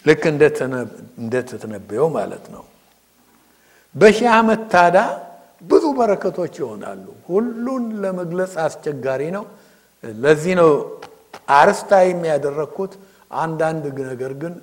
ልክ 0.05 0.23
እንደተተነበየው 0.29 2.07
ማለት 2.17 2.45
ነው። 2.53 2.63
በሺህ 3.95 4.29
ዓመት 4.37 4.61
ታዳ 4.73 4.97
ብዙ 5.63 5.85
በረከቶች 5.97 6.53
ይሆናሉ። 6.61 7.05
ሁሉን 7.27 7.83
ለመግለጽ 8.03 8.53
አስቸጋሪ 8.65 9.21
ነው። 9.37 9.45
ለዚህ 10.03 10.53
ነው 10.59 10.69
አርስታ 11.55 11.91
የሚያደረግኩት። 12.05 12.93
አንዳንድ 13.39 13.83
ነገር 14.11 14.33
ግን 14.41 14.53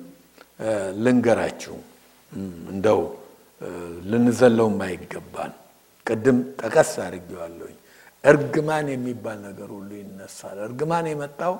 ልንገራችሁ፣ 1.05 1.74
እንደው 2.72 3.01
ልንዘለው 4.11 4.68
የማይገባን 4.70 5.53
ቅድም 6.07 6.39
ጠቀስ 6.61 6.91
አድርጌዋለሁኝ። 7.05 7.76
እርግማን 8.24 8.87
የሚባል 8.93 9.39
ነገር 9.49 9.68
ሁሉ 9.76 9.91
ይነሳል። 10.01 10.57
እርግማን 10.66 11.07
የመጣው 11.11 11.55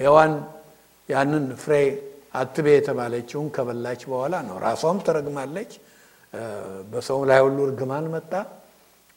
ሔዋን 0.00 0.32
ያንን 1.08 1.44
ፍሬ 1.62 1.74
አትቤ 2.34 2.66
የተባለችውን 2.74 3.46
ከበላች 3.56 4.02
በኋላ 4.10 4.34
ነው። 4.48 4.56
ራሷም 4.66 4.98
ትረግማለች። 5.06 5.70
በሰው 6.90 7.20
ላይ 7.30 7.40
ሁሉ 7.46 7.58
እርግማን 7.68 8.06
መጣ። 8.14 8.32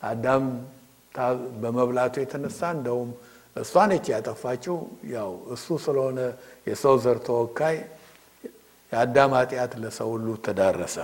አዳም 0.01 0.45
በመብላቱ 1.61 2.15
የተነሳ 2.21 2.59
እንደውም 2.75 3.09
እሷ 3.55 3.73
ነች 3.89 4.05
ያጠፋችው። 4.13 4.77
ያው 5.13 5.31
እሱ 5.55 5.77
ስለሆነ 5.85 6.19
የሰው 6.67 6.95
ዘር 7.03 7.17
ተወካይ 7.27 7.77
የአዳም 8.91 9.33
ኃጢአት 9.39 9.73
ለሰው 9.81 10.09
ሁሉ 10.13 10.27
ተዳረሰ። 10.45 10.95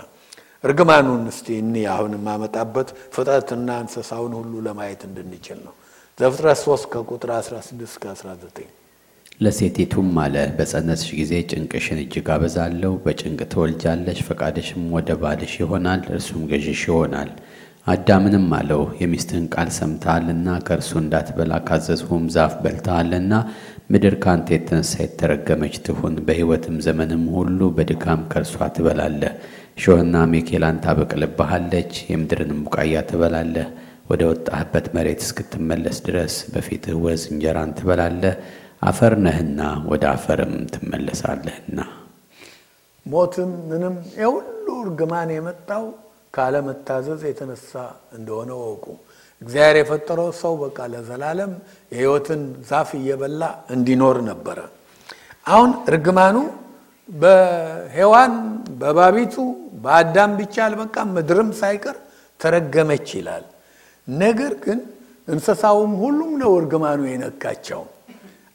እርግማኑን 0.63 1.23
እስቲ 1.31 1.47
እኒ 1.61 1.75
አሁን 1.93 2.13
የማመጣበት 2.17 2.87
ፍጥረትና 3.15 3.69
እንስሳውን 3.83 4.33
ሁሉ 4.39 4.53
ለማየት 4.67 5.01
እንድንችል 5.07 5.59
ነው። 5.65 5.73
ዘፍጥረት 6.17 6.59
3 6.61 6.89
ከቁጥር 6.93 7.31
16 7.37 7.85
እስከ 7.87 8.03
19 8.13 8.67
ለሴቲቱም 9.41 10.07
አለ 10.21 10.35
በጸነስሽ 10.57 11.09
ጊዜ 11.17 11.33
ጭንቅሽን 11.49 11.99
እጅግ 12.03 12.27
አበዛለሁ፣ 12.35 12.93
በጭንቅ 13.03 13.39
ትወልጃለሽ፣ 13.51 14.19
ፈቃድሽም 14.27 14.85
ወደ 14.95 15.09
ባልሽ 15.21 15.53
ይሆናል፣ 15.61 16.01
እርሱም 16.15 16.43
ገዥሽ 16.51 16.81
ይሆናል። 16.89 17.29
አዳምንም 17.87 18.47
አለው 18.55 18.81
የሚስትህን 19.01 19.45
ቃል 19.53 19.69
ሰምተሃልና 19.75 20.47
ከእርሱ 20.65 20.91
እንዳትበላ 21.01 21.53
ካዘዝሁም 21.67 22.23
ዛፍ 22.35 22.53
በልተሃልና 22.63 23.33
ምድር 23.89 24.15
ካንተ 24.23 24.47
የተነሳ 24.55 24.93
የተረገመች 25.03 25.75
ትሁን፣ 25.85 26.15
በሕይወትም 26.27 26.77
ዘመንም 26.85 27.23
ሁሉ 27.35 27.69
በድካም 27.77 28.21
ከእርሷ 28.31 28.67
ትበላለህ። 28.77 29.33
እሾህና 29.77 30.15
አሜኬላን 30.25 30.81
ታበቅልብሃለች፣ 30.85 31.93
የምድርንም 32.11 32.63
ቡቃያ 32.65 33.03
ትበላለህ። 33.11 33.67
ወደ 34.11 34.21
ወጣህበት 34.31 34.85
መሬት 34.95 35.21
እስክትመለስ 35.25 35.97
ድረስ 36.05 36.35
በፊትህ 36.51 36.97
ወዝ 37.05 37.23
እንጀራን 37.31 37.71
ትበላለህ 37.79 38.35
አፈር 38.83 39.15
ነህና 39.25 39.61
ወደ 39.91 40.03
አፈርም 40.13 40.53
ትመለሳለህና። 40.73 41.79
ሞትም 43.05 43.51
ምንም 43.69 43.95
የሁሉ 44.21 44.65
እርግማን 44.83 45.31
የመጣው 45.35 45.85
ካለመታዘዝ 46.33 47.21
የተነሳ 47.27 47.71
እንደሆነ 48.17 48.51
ወቁ። 48.63 48.85
እግዚአብሔር 49.41 49.77
የፈጠረው 49.79 50.29
ሰው 50.41 50.53
በቃ 50.61 50.77
ለዘላለም 50.93 51.51
የሕይወትን 51.91 52.41
ዛፍ 52.69 52.89
እየበላ 52.99 53.43
እንዲኖር 53.75 54.17
ነበረ። 54.29 54.59
አሁን 55.45 55.71
እርግማኑ 55.89 56.37
በሔዋን 57.09 58.33
በባቢቱ 58.79 59.35
በአዳም 59.83 60.31
ብቻ 60.39 60.55
አልበቃም፣ 60.65 61.09
ምድርም 61.17 61.49
ሳይቀር 61.59 61.97
ተረገመች 62.39 63.07
ይላል። 63.17 63.45
ነገር 64.07 64.53
ግን 64.65 64.79
እንስሳውም 65.27 65.93
ሁሉም 66.01 66.31
ነው 66.41 66.51
እርግማኑ 66.59 66.99
የነካቸው። 67.07 67.81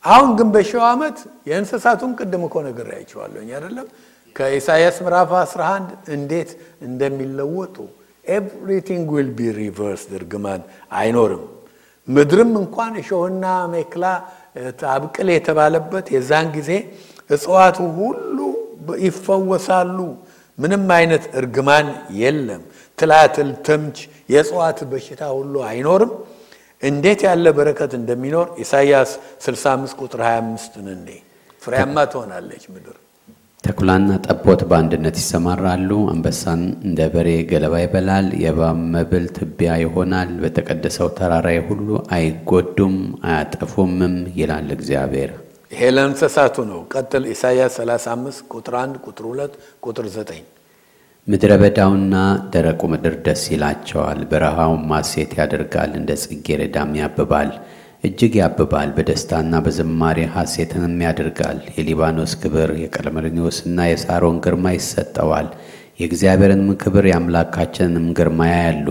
አሁን 0.05 0.31
ግን 0.39 0.49
በሺው 0.55 0.83
ዓመት 0.89 1.19
የእንስሳቱን 1.49 2.13
ቅድም 2.19 2.43
እኮ 2.47 2.55
ነግሬያችኋለሁኝ 2.67 3.51
አይደለም? 3.57 3.87
ከኢሳይያስ 4.37 4.97
ምዕራፍ 5.05 5.31
11 5.39 5.87
እንዴት 6.17 6.51
እንደሚለወጡ 6.87 7.77
everything 8.25 9.07
will 9.15 9.29
be 9.37 9.51
reverse፣ 9.59 10.03
እርግማን 10.19 10.61
አይኖርም። 10.99 11.45
ምድርም 12.09 12.53
እንኳን 12.63 12.93
እሾህና 13.03 13.45
አሜኬላ 13.73 14.05
አብቅል 14.95 15.29
የተባለበት 15.33 16.07
የዛን 16.15 16.47
ጊዜ 16.57 16.71
እጽዋቱ 17.31 17.79
ሁሉ 17.99 18.39
ይፈወሳሉ። 19.05 19.99
ምንም 20.59 20.85
አይነት 20.97 21.25
እርግማን 21.41 21.87
የለም። 22.21 22.63
ትላትል፣ 22.99 23.51
ተምች፣ 23.67 23.99
የእጽዋት 24.29 24.79
በሽታ 24.91 25.23
ሁሉ 25.39 25.55
አይኖርም። 25.71 26.13
እንዴት 26.83 27.21
ያለ 27.29 27.47
በረከት 27.59 27.93
እንደሚኖር 28.01 28.47
ኢሳይያስ 28.63 29.11
65 29.45 30.01
ቁጥር 30.01 30.21
25 30.27 30.77
እንኔ 30.83 31.09
ፍሬያማ 31.63 31.97
ትሆናለች 32.13 32.65
ምድር። 32.75 32.97
ተኩላና 33.65 34.13
ጠቦት 34.27 34.61
በአንድነት 34.71 35.17
ይሰማራሉ። 35.21 35.91
አንበሳን 36.13 36.63
እንደ 36.87 37.01
በሬ 37.13 37.29
ገለባ 37.51 37.75
ይበላል። 37.83 38.29
የእባብ 38.43 38.79
መብል 38.95 39.27
ትቢያ 39.37 39.73
ይሆናል። 39.83 40.31
በተቀደሰው 40.43 41.09
ተራራዬ 41.19 41.59
ሁሉ 41.69 41.87
አይጎዱም 42.17 42.97
አያጠፉምም 43.29 44.17
ይላል 44.39 44.69
እግዚአብሔር። 44.77 45.31
ይሄ 45.73 45.83
ለእንስሳቱ 45.97 46.57
ነው። 46.71 46.81
ቀጥል 46.95 47.27
ኢሳይያስ 47.33 47.77
35 47.81 48.43
ቁጥር 48.53 48.75
1 48.81 48.99
ቁጥር 49.07 49.27
2 49.35 49.55
ቁጥር 49.87 50.07
9 50.17 50.43
ምድረ 51.27 51.53
በዳውና 51.63 52.15
ደረቁ 52.55 52.83
ምድር 52.93 53.15
ደስ 53.27 53.43
ይላቸዋል፣ 53.53 54.21
በረሃውም 54.31 54.87
ሐሴት 54.95 55.33
ያደርጋል፣ 55.39 55.93
እንደ 55.99 56.11
ጽጌረዳም 56.23 56.91
ያብባል፣ 57.01 57.51
እጅግ 58.05 58.33
ያብባል። 58.39 58.89
በደስታና 58.97 59.55
በዝማሬ 59.65 60.19
ሐሴትንም 60.33 60.95
ያደርጋል። 61.05 61.59
የሊባኖስ 61.75 62.33
ክብር 62.43 62.71
የቀርሜሎስና 62.83 63.79
የሳሮን 63.89 64.39
ግርማ 64.45 64.73
ይሰጠዋል። 64.77 65.49
የእግዚአብሔርንም 66.01 66.71
ክብር 66.83 67.05
የአምላካችንንም 67.09 68.07
ግርማ 68.19 68.41
ያያሉ። 68.53 68.89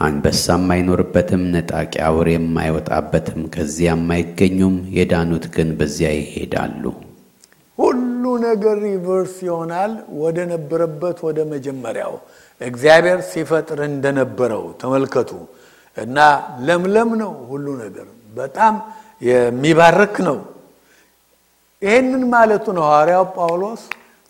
አንበሳም 0.00 0.66
አይኖርበትም፣ 0.74 1.42
ነጣቂ 1.54 1.94
አውሬም 2.06 2.46
አይወጣበትም፣ 2.62 3.40
ከዚያም 3.54 4.04
አይገኙም። 4.14 4.76
የዳኑት 4.96 5.46
ግን 5.54 5.70
በዚያ 5.78 6.10
ይሄዳሉ። 6.18 6.84
ሁሉ 7.78 8.22
ነገር 8.44 8.76
reverse 8.86 9.34
ይሆናል 9.46 9.92
ወደ 10.20 10.38
ነበረበት 10.52 11.18
ወደ 11.26 11.38
መጀመሪያው 11.52 12.14
እግዚአብሔር 12.60 13.20
ሲፈጥር 13.30 13.80
እንደነበረው 13.88 14.64
ተመልከቱ። 14.80 15.30
እና 15.96 16.18
ለምለም 16.66 17.10
ነው 17.22 17.32
ሁሉ 17.48 17.66
ነገር 17.82 18.08
በጣም 18.34 18.74
የሚባርክ 19.22 20.16
ነው። 20.28 20.38
ይህንን 21.82 22.22
ማለቱ 22.32 22.66
ነው 22.76 22.84
ሐዋርያው 22.88 23.24
ጳውሎስ 23.36 23.82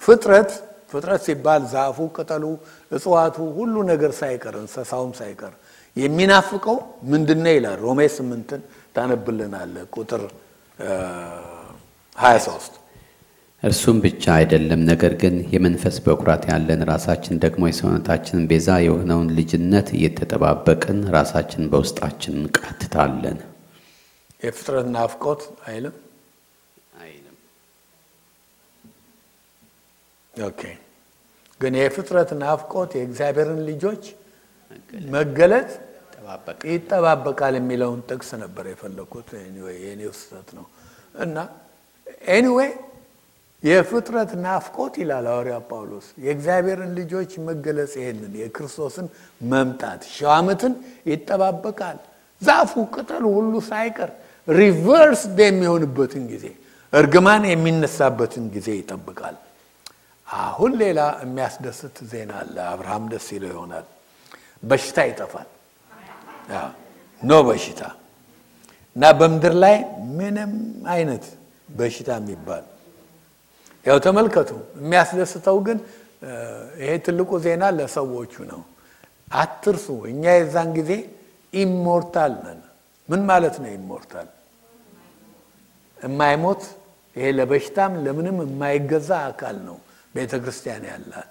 ፍጥረት 0.03 0.51
ፍጥረት 0.93 1.23
ሲባል 1.27 1.63
ዛፉ፣ 1.73 1.99
ቅጠሉ፣ 2.17 2.45
እጽዋቱ 2.93 3.37
ሁሉ 3.57 3.75
ነገር 3.91 4.13
ሳይቀር 4.21 4.55
እንስሳውም 4.61 5.13
ሳይቀር 5.21 5.53
የሚናፍቀው 5.97 6.77
ምንድን 7.11 7.45
ይላል። 7.51 7.79
ሮሜ 7.85 8.01
ስምንትን 8.17 8.61
ታነብልናለ 8.97 9.75
ቁጥር 9.95 10.23
23 12.19 12.79
እርሱም 13.63 13.97
ብቻ 14.05 14.25
አይደለም፣ 14.37 14.81
ነገር 14.91 15.13
ግን 15.23 15.35
የመንፈስ 15.55 15.97
በኩራት 16.05 16.45
ያለን 16.51 16.83
ራሳችን 16.91 17.41
ደግሞ 17.43 17.63
የሰውነታችንን 17.69 18.45
ቤዛ 18.51 18.69
የሆነውን 18.85 19.29
ልጅነት 19.39 19.89
እየተጠባበቅን 19.97 21.01
ራሳችን 21.17 21.69
በውስጣችን 21.73 22.35
እንቃትታለን። 22.41 23.39
የፍጥረት 24.41 24.87
ናፍቆት 24.95 25.41
አይልም። 25.69 25.97
okay 30.35 30.63
ግን 31.61 31.75
የፍጥረት 31.79 32.31
ናፍቆት 32.43 32.91
የእግዚአብሔርን 32.99 33.61
ልጆች 33.69 34.05
መገለጥ 35.15 35.71
ይጠባበቃል 36.71 37.55
የሚለውን 37.59 38.01
ጥቅስ 38.09 38.31
ነበር 38.43 38.65
የፈለግኩት። 38.71 39.29
የኔው 39.83 40.13
ስህተት 40.19 40.49
ነው 40.59 40.67
እና 41.19 41.37
anyway 42.31 42.71
የፍጥረት 43.63 44.31
ናፍቆት 44.45 44.95
ይላል 45.01 45.27
ሐዋርያ 45.31 45.57
ጳውሎስ 45.69 46.07
የእግዚአብሔርን 46.25 46.93
ልጆች 46.99 47.33
መገለጽ 47.49 47.93
ይሄንን 48.01 48.33
የክርስቶስን 48.41 49.07
መምጣት 49.47 50.03
ሺህ 50.13 50.31
ዓመትን 50.37 50.75
ይጠባበቃል። 51.11 51.99
ዛፉ 52.43 52.73
ቅጠሉ 52.95 53.25
ሁሉ 53.39 53.55
ሳይቀር 53.69 54.11
reverse 54.49 55.23
የሚሆንበትን 55.41 56.25
ጊዜ 56.33 56.47
እርግማን 56.93 57.43
የሚነሳበትን 57.51 58.45
ጊዜ 58.55 58.69
ይጠብቃል። 58.79 59.37
አሁን 60.29 60.73
ሌላ 60.83 61.01
የሚያስደስት 61.23 61.97
ዜና 62.13 62.33
አለ። 62.41 62.57
አብርሃም 62.73 63.05
ደስ 63.13 63.27
ይለው 63.35 63.51
ይሆናል። 63.55 63.87
በሽታ 64.63 64.99
ይጠፋል። 65.11 65.49
no 67.23 67.33
በሽታ 67.47 67.83
እና 68.97 69.05
በምድር 69.19 69.55
ላይ 69.65 69.77
ምንም 70.19 70.53
አይነት 70.93 71.25
በሽታ 71.77 72.11
የሚባል 72.21 72.65
ያው 73.87 73.99
ተመልከቱ። 74.07 74.51
የሚያስደስተው 74.81 75.59
ግን 75.67 75.79
ይሄ 76.81 76.91
ትልቁ 77.07 77.31
ዜና 77.45 77.65
ለሰዎቹ 77.77 78.35
ነው። 78.51 78.61
አትርሱ፣ 79.35 79.87
እኛ 80.13 80.25
የዛን 80.37 80.69
ጊዜ 80.79 80.91
immortal 81.53 82.33
ነን። 82.45 82.60
ምን 83.11 83.21
ማለት 83.29 83.55
ነው 83.63 83.71
ኢሞርታል? 83.77 84.29
የማይሞት 85.99 86.63
ይሄ 87.17 87.27
ለበሽታም 87.39 87.93
ለምንም 88.05 88.37
የማይገዛ 88.45 89.11
አካል 89.31 89.57
ነው 89.69 89.77
ቤተ 90.15 90.33
ክርስቲያን 90.43 90.85
ያላት። 90.91 91.31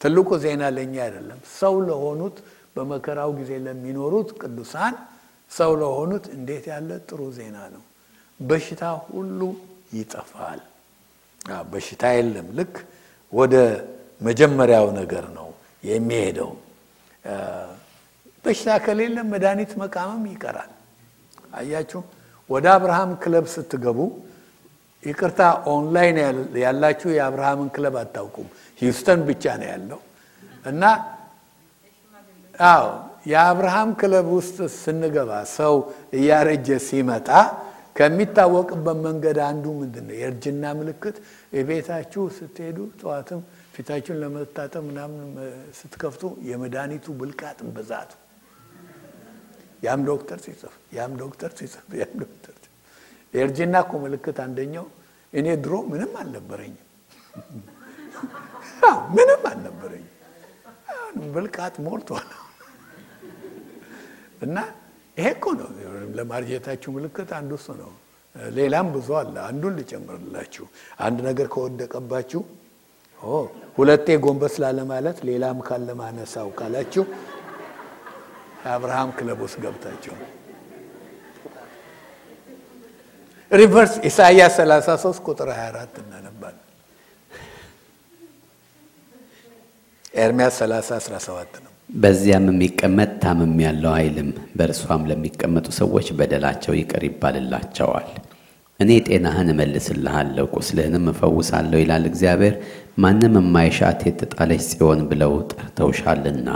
ትልቁ 0.00 0.28
ዜና 0.44 0.62
ለእኛ 0.76 0.94
አይደለም፣ 1.06 1.40
ሰው 1.58 1.74
ለሆኑት 1.88 2.36
በመከራው 2.76 3.30
ጊዜ 3.38 3.50
ለሚኖሩት 3.66 4.28
ቅዱሳን 4.40 4.94
ሰው 5.50 5.70
ለሆኑት 5.80 6.24
እንዴት 6.36 6.64
ያለ 6.72 6.90
ጥሩ 7.08 7.20
ዜና 7.38 7.56
ነው። 7.74 7.84
በሽታ 8.40 8.82
ሁሉ 9.06 9.40
ይጠፋል። 9.92 10.60
በሽታ 11.70 12.02
የለም። 12.16 12.48
ልክ 12.58 12.74
ወደ 13.32 13.54
መጀመሪያው 14.20 14.86
ነገር 15.00 15.24
ነው 15.38 15.48
የሚሄደው። 15.84 16.50
በሽታ 18.44 18.70
ከሌለ 18.84 19.16
መድኃኒት 19.32 19.72
መቃም 19.82 20.24
ይቀራል። 20.32 20.70
አያችሁ፣ 21.52 22.00
ወደ 22.50 22.66
አብርሃም 22.74 23.10
ክለብ 23.22 23.46
ስትገቡ 23.54 23.98
ይቅርታ፣ 25.02 25.40
ኦንላይን 25.72 26.16
ያላችሁ 26.64 27.08
የአብርሃምን 27.16 27.68
ክለብ 27.74 27.94
አታውቁም። 28.02 28.48
ሂውስተን 28.80 29.20
ብቻ 29.28 29.44
ነው 29.60 29.68
ያለው 29.72 30.00
እና 30.64 30.82
አዎ 32.68 32.86
የአብርሃም 33.26 33.90
ክለብ 34.00 34.26
ውስጥ 34.36 34.58
ስንገባ 34.76 35.30
ሰው 35.56 35.74
እያረጀ 36.18 36.68
ሲመጣ 36.88 37.28
ከሚታወቅበት 37.96 38.98
መንገድ 39.06 39.38
አንዱ 39.46 39.64
ምንድን 39.80 40.04
ነው? 40.08 40.14
የእርጅና 40.20 40.64
ምልክት 40.78 41.16
የቤታችሁ 41.56 42.22
ስትሄዱ 42.36 42.78
ጠዋትም 43.00 43.40
ፊታችሁን 43.74 44.18
ለመታጠብ 44.22 44.82
ምናምን 44.88 45.26
ስትከፍቱ 45.78 46.22
የመድኃኒቱ 46.48 47.06
ብልቃጥም 47.20 47.68
ብዛቱ 47.76 48.10
ያም 49.82 50.00
ዶክተር 50.08 50.38
ሲጽፍ 50.44 50.74
ያም 50.96 51.12
ዶክተር 51.20 51.50
ሲጽፍ 51.58 51.86
ያም 52.00 52.14
ዶክተር 52.22 52.56
የእርጅና 53.34 53.74
እኮ 53.84 53.92
ምልክት 54.04 54.38
አንደኛው። 54.44 54.86
እኔ 55.32 55.46
ድሮ 55.64 55.74
ምንም 55.90 56.12
አልነበረኝም። 56.20 56.86
ምንም 59.16 59.42
አልነበረኝም። 59.50 60.06
ብልቃጥ 61.34 61.74
ሞልቷል። 61.86 62.28
እና 64.42 64.56
ይሄ 65.16 65.26
እኮ 65.36 65.46
ነው። 65.60 65.68
ለማርጀታችሁ 66.18 66.90
ምልክት 66.96 67.30
አንዱ 67.38 67.50
እሱ 67.60 67.68
ነው። 67.80 67.92
ሌላም 68.54 68.88
ብዙ 68.94 69.08
አለ። 69.20 69.34
አንዱን 69.48 69.74
ልጨምርላችሁ። 69.78 70.66
አንድ 71.00 71.18
ነገር 71.28 71.46
ከወደቀባችሁ 71.54 72.42
ሁለቴ 73.78 74.06
ጎንበስ 74.24 74.54
ላለ 74.62 74.78
ማለት 74.90 75.18
ሌላም 75.28 75.58
ካለ 75.62 75.88
ካላችሁ 76.58 77.04
አብርሃም 78.68 79.10
ክለብ 79.18 79.40
ውስጥ 79.44 79.58
ገብታችሁ 79.64 80.14
reverse 83.50 83.94
ኢሳይያስ 84.08 84.56
33 84.60 85.22
ቁጥር 85.26 85.48
24 85.54 85.96
እናነባለን። 86.02 86.66
ኤርሚያስ 90.20 90.58
30 90.62 90.98
17 91.00 91.58
ነው። 91.64 91.72
በዚያም 91.94 92.46
የሚቀመጥ 92.50 93.10
ታምሜያለሁ 93.22 93.92
አይልም፣ 93.92 94.28
በእርሷም 94.56 95.06
ለሚቀመጡ 95.10 95.66
ሰዎች 95.80 96.08
በደላቸው 96.18 96.74
ይቅር 96.80 97.04
ይባልላቸዋል። 97.08 98.08
እኔ 98.80 98.90
ጤናህን 99.08 99.48
እመልስልሃለሁ፣ 99.54 100.46
ቁስልህንም 100.56 101.06
እፈውሳለሁ 101.12 101.78
ይላል 101.82 102.04
እግዚአብሔር። 102.10 102.54
ማንም 102.98 103.34
የማይሻት 103.40 104.00
የተጣለች 104.08 104.62
ጽዮን 104.70 105.02
ብለው 105.10 105.34
ጠርተውሻልና። 105.52 106.48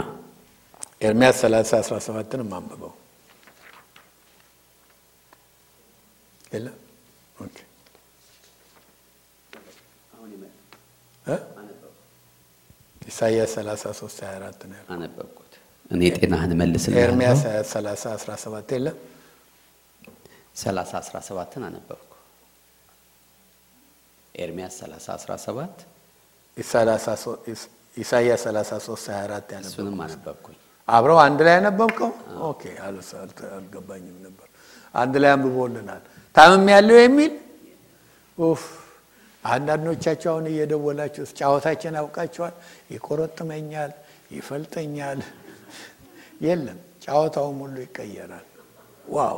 ኤርሚያስ 1.01 1.37
30 1.41 1.79
17ንም 1.89 2.49
አንብበው 2.57 2.93
የለም 6.51 6.77
ኢሳይያስ 13.07 13.53
33 13.57 14.21
24 14.21 14.65
ነው 14.69 14.79
አነበብኩት። 14.89 15.53
እኔ 15.91 16.01
ጤናህን 16.15 16.51
እመልስልሃለሁ። 16.55 17.03
ኤርሚያስ 17.05 17.41
30 17.71 18.13
17 18.17 18.73
የለም 18.75 18.97
30 20.57 21.01
17ን 21.09 21.63
አነበብኩ። 21.69 22.11
ኤርሚያስ 24.35 24.77
30 24.81 25.17
17 25.19 25.85
ኢሳይያስ 27.97 28.43
33 28.45 29.09
24 29.11 29.55
ያነበብኩት። 29.55 29.71
እሱንም 29.71 29.99
አነበብኩኝ። 30.01 30.57
አብረው 30.87 31.17
አንድ 31.23 31.39
ላይ 31.45 31.53
ያነበብከው? 31.57 32.11
okay 32.43 32.61
አልገባኝም 33.51 34.17
ነበር። 34.25 34.47
አንድ 34.95 35.13
ላይ 35.23 35.31
አንብቦልናል። 35.35 36.03
ታምሜያለሁ 36.35 36.97
የሚል 37.01 37.33
ኡፍ 38.37 38.63
አንዳንዶቻቸው 39.43 40.29
አሁን 40.31 40.45
እየደወላችሁ 40.51 41.23
ጫወታችን 41.39 41.97
ያውቃቸዋል። 41.99 42.55
ይቆረጥመኛል፣ 42.91 43.91
ይፈልጠኛል። 44.31 45.19
የለም 46.41 46.79
ጫወታውም 47.03 47.57
ሁሉ 47.63 47.75
ይቀየራል። 47.85 48.45
wow 49.09 49.37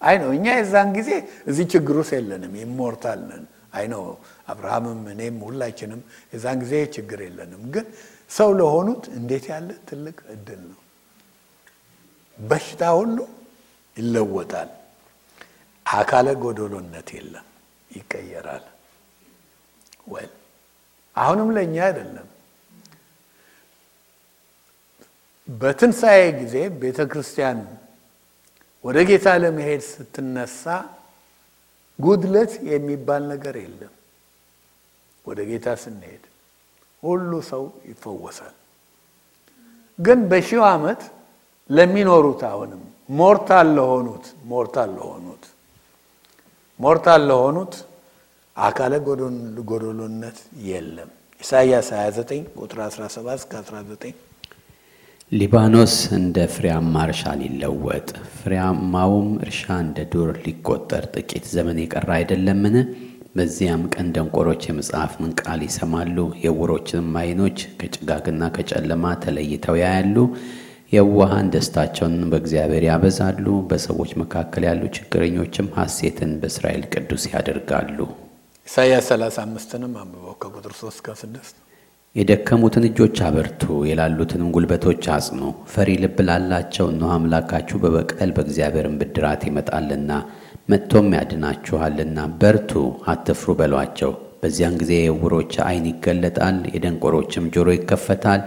አይ 0.00 0.14
ነው። 0.22 0.30
እኛ 0.36 0.46
የዛን 0.58 0.88
ጊዜ 0.98 1.10
እዚህ 1.46 1.64
ችግር 1.72 1.96
ውስጥ 2.00 2.12
የለንም፣ 2.18 2.54
immortal 2.62 3.22
አይ 3.72 3.84
ነው 3.92 4.02
አብርሃምም 4.48 5.02
እኔም 5.12 5.36
ሁላችንም 5.46 6.00
የዛን 6.32 6.56
ጊዜ 6.62 6.72
ችግር 6.94 7.18
የለንም። 7.26 7.62
ግን 7.74 7.86
ሰው 8.30 8.50
ለሆኑት 8.58 9.04
እንዴት 9.18 9.44
ያለ 9.52 9.68
ትልቅ 9.88 10.18
እድል 10.34 10.60
ነው። 10.70 10.78
በሽታ 12.38 12.82
ሁሉ 12.98 13.16
ይለወጣል። 13.96 14.70
አካለ 15.86 16.26
ጎዶሎነት 16.42 17.08
የለም፣ 17.16 17.46
ይቀየራል። 17.90 18.64
ወል 20.08 20.30
አሁንም 21.16 21.48
ለእኛ 21.56 21.76
አይደለም። 21.86 22.28
በትንሣኤ 25.48 26.20
ጊዜ 26.40 26.54
ቤተ 26.82 26.98
ክርስቲያን 27.10 27.60
ወደ 28.84 28.98
ጌታ 29.08 29.28
ለመሄድ 29.42 29.82
ስትነሳ 29.88 30.64
ጉድለት 31.98 32.52
የሚባል 32.70 33.22
ነገር 33.32 33.54
የለም። 33.64 33.94
ወደ 35.24 35.40
ጌታ 35.50 35.66
ስንሄድ 35.82 36.22
ሁሉ 37.02 37.30
ሰው 37.50 37.62
ይፈወሳል። 37.90 38.54
ግን 39.98 40.18
በሺው 40.30 40.62
ዓመት 40.70 41.00
ለሚኖሩት 41.70 42.42
አሁንም 42.50 42.82
mortal 43.10 43.68
ለሆኑት 43.76 44.24
mortal 44.50 44.90
ለሆኑት 44.96 45.44
mortal 46.80 47.22
ለሆኑት 47.30 47.74
አካለ 48.56 48.92
ጎዶሎነት 49.68 50.38
የለም። 50.68 51.10
ኢሳይያስ 51.40 51.88
29 51.98 52.32
ቁጥር 52.60 52.78
17 52.88 53.38
እስከ 53.38 53.52
19 53.62 54.16
ሊባኖስ 55.32 55.94
እንደ 56.16 56.36
ፍሬያማ 56.54 56.94
እርሻ 57.06 57.22
ሊለወጥ 57.40 58.08
ፍሬያማውም 58.38 59.28
እርሻ 59.44 59.64
እንደ 59.84 59.98
ዱር 60.12 60.30
ሊቆጠር 60.44 61.04
ጥቂት 61.14 61.44
ዘመን 61.54 61.76
የቀረ 61.82 62.08
አይደለምን? 62.16 62.76
በዚያም 63.40 63.82
ቀን 63.92 64.06
ደንቆሮች 64.14 64.62
የመጽሐፍን 64.66 65.30
ቃል 65.40 65.60
ይሰማሉ፣ 65.66 66.16
የዕውሮችም 66.42 67.14
ዓይኖች 67.20 67.58
ከጭጋግና 67.78 68.42
ከጨለማ 68.56 69.12
ተለይተው 69.22 69.76
ያያሉ። 69.80 70.16
የዋሃን 70.92 71.48
ደስታቸውን 71.54 72.16
በእግዚአብሔር 72.30 72.84
ያበዛሉ። 72.88 73.46
በሰዎች 73.70 74.12
መካከል 74.22 74.64
ያሉ 74.68 74.82
ችግረኞችም 74.96 75.68
ሐሴትን 75.76 76.32
በእስራኤል 76.40 76.84
ቅዱስ 76.94 77.24
ያደርጋሉ። 77.32 77.98
ኢሳይያስ 78.66 79.08
35ንም 79.12 79.94
አንብበው 80.00 80.34
ከቁጥር 80.42 80.74
3 80.80 80.94
እስከ 80.94 81.08
6 81.20 81.56
የደከሙትን 82.16 82.84
እጆች 82.88 83.18
አበርቱ፣ 83.26 83.62
የላሉትንም 83.88 84.52
ጉልበቶች 84.54 85.04
አጽኑ። 85.14 85.42
ፈሪ 85.72 85.90
ልብ 86.02 86.18
ላላቸው 86.28 86.86
እነሆ 86.92 87.10
አምላካችሁ 87.16 87.78
በበቀል 87.84 88.32
በእግዚአብሔርን 88.36 88.98
ብድራት 89.00 89.44
ይመጣልና 89.48 90.12
መጥቶም 90.68 91.06
ያድናችኋልና 91.16 92.18
በርቱ፣ 92.40 92.72
አትፍሩ 93.12 93.48
በሏቸው። 93.60 94.12
በዚያን 94.42 94.74
ጊዜ 94.80 94.92
የዕውሮች 94.98 95.54
ዓይን 95.64 95.86
ይገለጣል፣ 95.90 96.58
የደንቆሮችም 96.74 97.48
ጆሮ 97.54 97.68
ይከፈታል። 97.76 98.42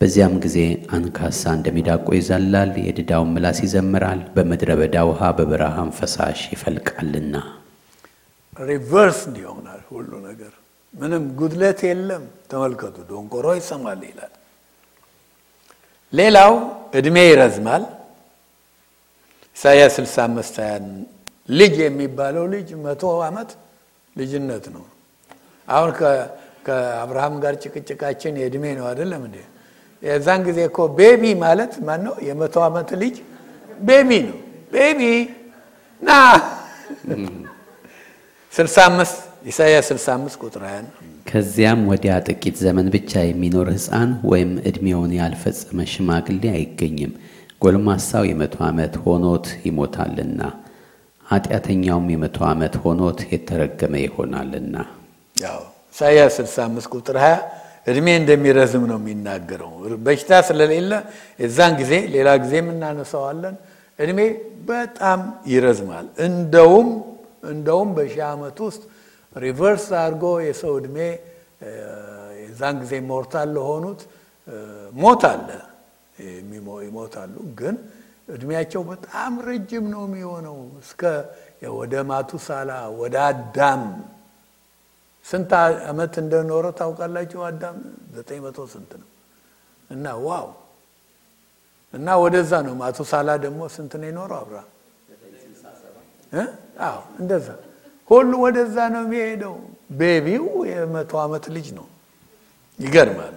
በዚያም 0.00 0.34
ጊዜ 0.44 0.56
አንካሳ 0.96 1.42
እንደሚዳቆ 1.56 2.06
ይዘላል፣ 2.18 2.72
የድዳውን 2.86 3.30
ምላስ 3.34 3.58
ይዘምራል። 3.66 4.20
በምድረ 4.34 4.70
በዳ 4.80 5.04
ውሃ 5.10 5.30
በበረሃም 5.38 5.90
ፈሳሽ 5.98 6.40
ይፈልቃልና። 6.54 7.34
reverse 8.56 9.20
ይሆናል 9.38 9.82
ሁሉ 9.90 10.10
ነገር። 10.28 10.52
ምንም 10.94 11.24
ጉድለት 11.38 11.80
የለም። 11.88 12.22
ተመልከቱ፣ 12.50 12.96
ደንቆሮ 13.10 13.46
ይሰማል 13.58 14.00
ይላል። 14.08 14.32
ሌላው 16.12 16.52
እድሜ 16.94 17.16
ይረዝማል። 17.28 17.84
ኢሳይያስ 19.56 19.96
65 20.00 20.58
ልጅ 21.48 21.74
የሚባለው 21.82 22.44
ልጅ 22.54 22.68
መቶ 22.84 23.02
ዓመት 23.26 23.50
ልጅነት 24.16 24.64
ነው። 24.74 24.84
አሁን 25.68 25.90
ከአብርሃም 26.66 27.34
ጋር 27.44 27.54
ጭቅጭቃችን 27.62 28.34
የእድሜ 28.40 28.64
ነው 28.78 28.86
አይደለም 28.90 29.22
እንዴ? 29.28 29.36
የዛን 30.02 30.40
ጊዜ 30.48 30.58
እኮ 30.68 30.78
baby 30.98 31.22
ማለት 31.44 31.72
ማን 31.86 32.00
ነው? 32.06 32.14
የመቶ 32.28 32.56
ዓመት 32.68 32.88
ልጅ 33.02 33.16
baby 33.80 34.10
ነው። 34.28 34.38
baby 34.72 35.00
ና 36.02 36.10
65 38.52 39.16
ኢሳይያስ 39.46 39.86
65 39.90 40.36
ቁጥር 40.42 40.62
20 40.66 40.86
ከዚያም 41.26 41.80
ወዲያ 41.90 42.12
ጥቂት 42.28 42.56
ዘመን 42.64 42.86
ብቻ 42.94 43.12
የሚኖር 43.24 43.68
ሕፃን 43.74 44.10
ወይም 44.30 44.50
ዕድሜውን 44.68 45.12
ያልፈጸመ 45.18 45.78
ሽማግሌ 45.92 46.42
አይገኝም። 46.54 47.12
ጎልማሳው 47.62 48.24
የመቶ 48.30 48.56
ዓመት 48.68 48.94
ሆኖት 49.04 49.46
ይሞታልና 49.66 50.40
ኃጢአተኛውም 51.26 52.06
የመቶ 52.12 52.38
ዓመት 52.50 52.74
ሆኖት 52.82 53.20
የተረገመ 53.30 53.94
ይሆናልና። 54.04 54.74
ያው 55.36 55.60
ኢሳይያስ 55.94 56.34
65 56.40 56.90
ቁጥር 56.94 57.16
20 57.20 57.40
እድሜ 57.86 58.06
እንደሚረዝም 58.20 58.84
ነው 58.90 58.98
የሚናገረው። 59.00 59.72
በሽታ 60.06 60.30
ስለሌለ 60.48 60.92
የዛን 61.40 61.72
ጊዜ 61.80 61.92
ሌላ 62.14 62.28
ጊዜም 62.42 62.68
እናነሳዋለን። 62.74 63.56
እድሜ 63.98 64.20
በጣም 64.68 65.20
ይረዝማል። 65.52 66.06
እንደውም 66.26 66.88
እንደውም 67.50 67.90
በሺህ 67.96 68.22
ዓመት 68.30 68.56
ውስጥ 68.66 68.82
reverse 69.36 69.86
አድርጎ 70.00 70.24
የሰው 70.46 70.72
እድሜ 70.80 70.96
የዛን 72.42 72.76
ጊዜ 72.82 72.92
mortal 73.10 73.48
ለሆኑት 73.56 74.00
ሞት 74.94 75.22
አለ 75.30 75.48
ይሞታሉ። 76.84 77.34
ግን 77.60 77.76
እድሜያቸው 78.28 78.82
በጣም 78.90 79.32
ረጅም 79.48 79.84
ነው 79.92 80.02
የሚሆነው 80.08 80.56
እስከ 80.80 81.02
ወደ 81.78 81.94
ማቱሳላ 82.10 82.70
ወደ 83.00 83.14
አዳም 83.28 83.82
ስንት 85.26 85.52
ዓመት 85.90 86.14
እንደኖረ 86.22 86.66
ታውቃላችሁ? 86.78 87.40
አዳም 87.48 87.78
ዘጠኝ 88.14 88.38
መቶ 88.44 88.58
ስንት 88.74 88.90
ነው 89.00 89.08
እና 89.90 90.04
ዋው 90.26 90.48
እና 91.94 92.08
ወደዛ 92.22 92.52
ነው። 92.66 92.74
ማቱሳላ 92.82 93.28
ደግሞ 93.44 93.60
ስንት 93.76 93.92
ነው 94.00 94.06
የኖረው? 94.10 94.38
አብርሃም 94.42 94.70
አዎ 96.86 96.98
እንደዛ 97.20 97.46
ሁሉ 98.10 98.30
ወደዛ 98.44 98.76
ነው 98.94 99.02
የሚሄደው። 99.06 99.54
ቤቢው 99.98 100.44
የመቶ 100.70 101.12
ዓመት 101.24 101.44
ልጅ 101.56 101.66
ነው። 101.78 101.86
ይገርማል። 102.78 103.34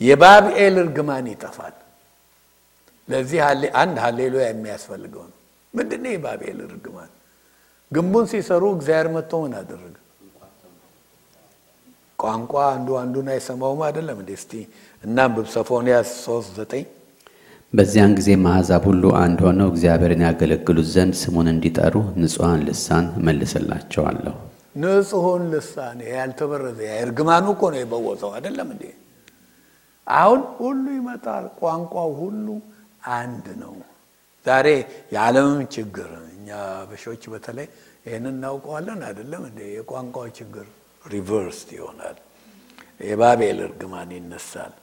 የባብኤል 0.00 0.76
እርግማን 0.82 1.26
ይጠፋል። 1.32 1.74
ለዚህ 3.08 3.40
አንድ 3.78 3.96
ሀሌሉያ 4.04 4.44
የሚያስፈልገው 4.48 5.24
ነው። 5.24 5.36
ምንድን 5.74 6.00
ነው 6.04 6.12
የባብኤል 6.14 6.58
እርግማን? 6.66 7.10
ግንቡን 7.92 8.26
ሲሰሩ 8.32 8.62
እግዚአብሔር 8.76 9.08
መጥቶ 9.16 9.32
ምን 9.44 9.54
አደረገ? 9.60 9.94
ቋንቋ 12.18 12.52
አንዱ 12.72 12.88
አንዱን 13.00 13.26
አይሰማውም 13.32 13.80
አይደለም 13.86 14.18
እንዴ? 14.22 14.30
እስቲ 14.40 14.52
እናንብብ 15.04 15.46
ሶፎንያስ 15.54 16.08
ሶስት 16.26 16.50
ዘጠኝ 16.58 16.84
በዚያን 17.72 18.12
ጊዜ 18.18 18.28
አሕዛብ 18.50 18.82
ሁሉ 18.90 19.04
አንድ 19.22 19.38
ሆነው 19.46 19.68
እግዚአብሔርን 19.72 20.22
ያገለግሉት 20.26 20.88
ዘንድ 20.94 21.14
ስሙን 21.22 21.48
እንዲጠሩ 21.52 21.94
ንጹሐን 22.20 22.60
ልሳን 22.68 23.06
እመልስላቸዋለሁ። 23.18 24.34
ንጹሑን 24.82 25.42
ልሳን 25.52 25.98
ያልተበረዘ 26.12 26.80
እርግማኑ 27.04 27.46
እኮ 27.54 27.62
ነው 27.72 27.80
የበወዘው 27.82 28.30
አይደለም 28.36 28.68
እንዴ? 28.74 28.84
አሁን 30.06 30.40
ሁሉ 30.58 30.84
ይመጣል። 30.98 31.44
ቋንቋው 31.60 32.10
ሁሉ 32.22 32.46
አንድ 33.14 33.46
ነው። 33.62 33.74
ዛሬ 34.46 34.66
የዓለምም 35.14 35.60
ችግር 35.74 36.08
እኛ 36.34 36.48
አበሾች 36.88 37.22
በተለይ 37.32 37.68
ይህን 38.06 38.24
እናውቀዋለን 38.30 39.00
አይደለም 39.08 39.42
እንዴ? 39.48 39.60
የቋንቋው 39.76 40.26
ችግር 40.38 40.66
reverse 41.04 41.60
ይሆናል። 41.76 42.16
የባቤል 43.00 43.58
እርግማን 43.66 44.10
ይነሳል። 44.16 44.74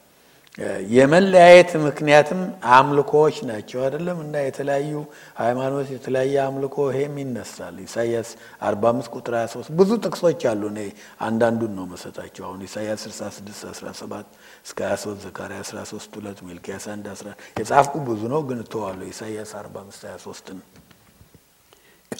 የመለያየት 0.92 1.70
ምክንያትም 1.84 2.40
አምልኮዎች 2.78 3.36
ናቸው 3.50 3.80
አይደለም 3.84 4.18
እና 4.24 4.36
የተለያዩ 4.44 4.92
ሃይማኖት 5.38 5.88
የተለያየ 5.94 6.36
አምልኮ 6.46 6.88
ይሄም 6.90 7.16
ይነሳል። 7.22 7.76
ኢሳያስ 7.86 8.30
45 8.64 9.16
ቁጥር 9.16 9.36
23 9.38 9.72
ብዙ 9.80 9.90
ጥቅሶች 10.04 10.44
አሉ። 10.52 10.62
እኔ 10.74 10.82
አንዳንዱን 11.28 11.74
ነው 11.80 11.88
መሰጣቸው። 11.94 12.46
አሁን 12.50 12.62
ኢሳያስ 12.68 13.04
66 13.14 13.64
17 13.72 14.28
እስከ 14.66 14.80
23 14.90 15.26
ዘካርያስ 15.26 15.72
13 15.76 16.20
2 16.20 16.46
ሚልክያስ 16.50 16.88
1 16.92 17.10
11 17.14 17.34
የጻፍኩ 17.62 18.04
ብዙ 18.10 18.22
ነው 18.36 18.44
ግን 18.50 18.62
እተዋለሁ። 18.66 19.08
ኢሳያስ 19.14 19.54
45 19.58 20.06
23 20.10 20.54
ነው። 20.54 20.66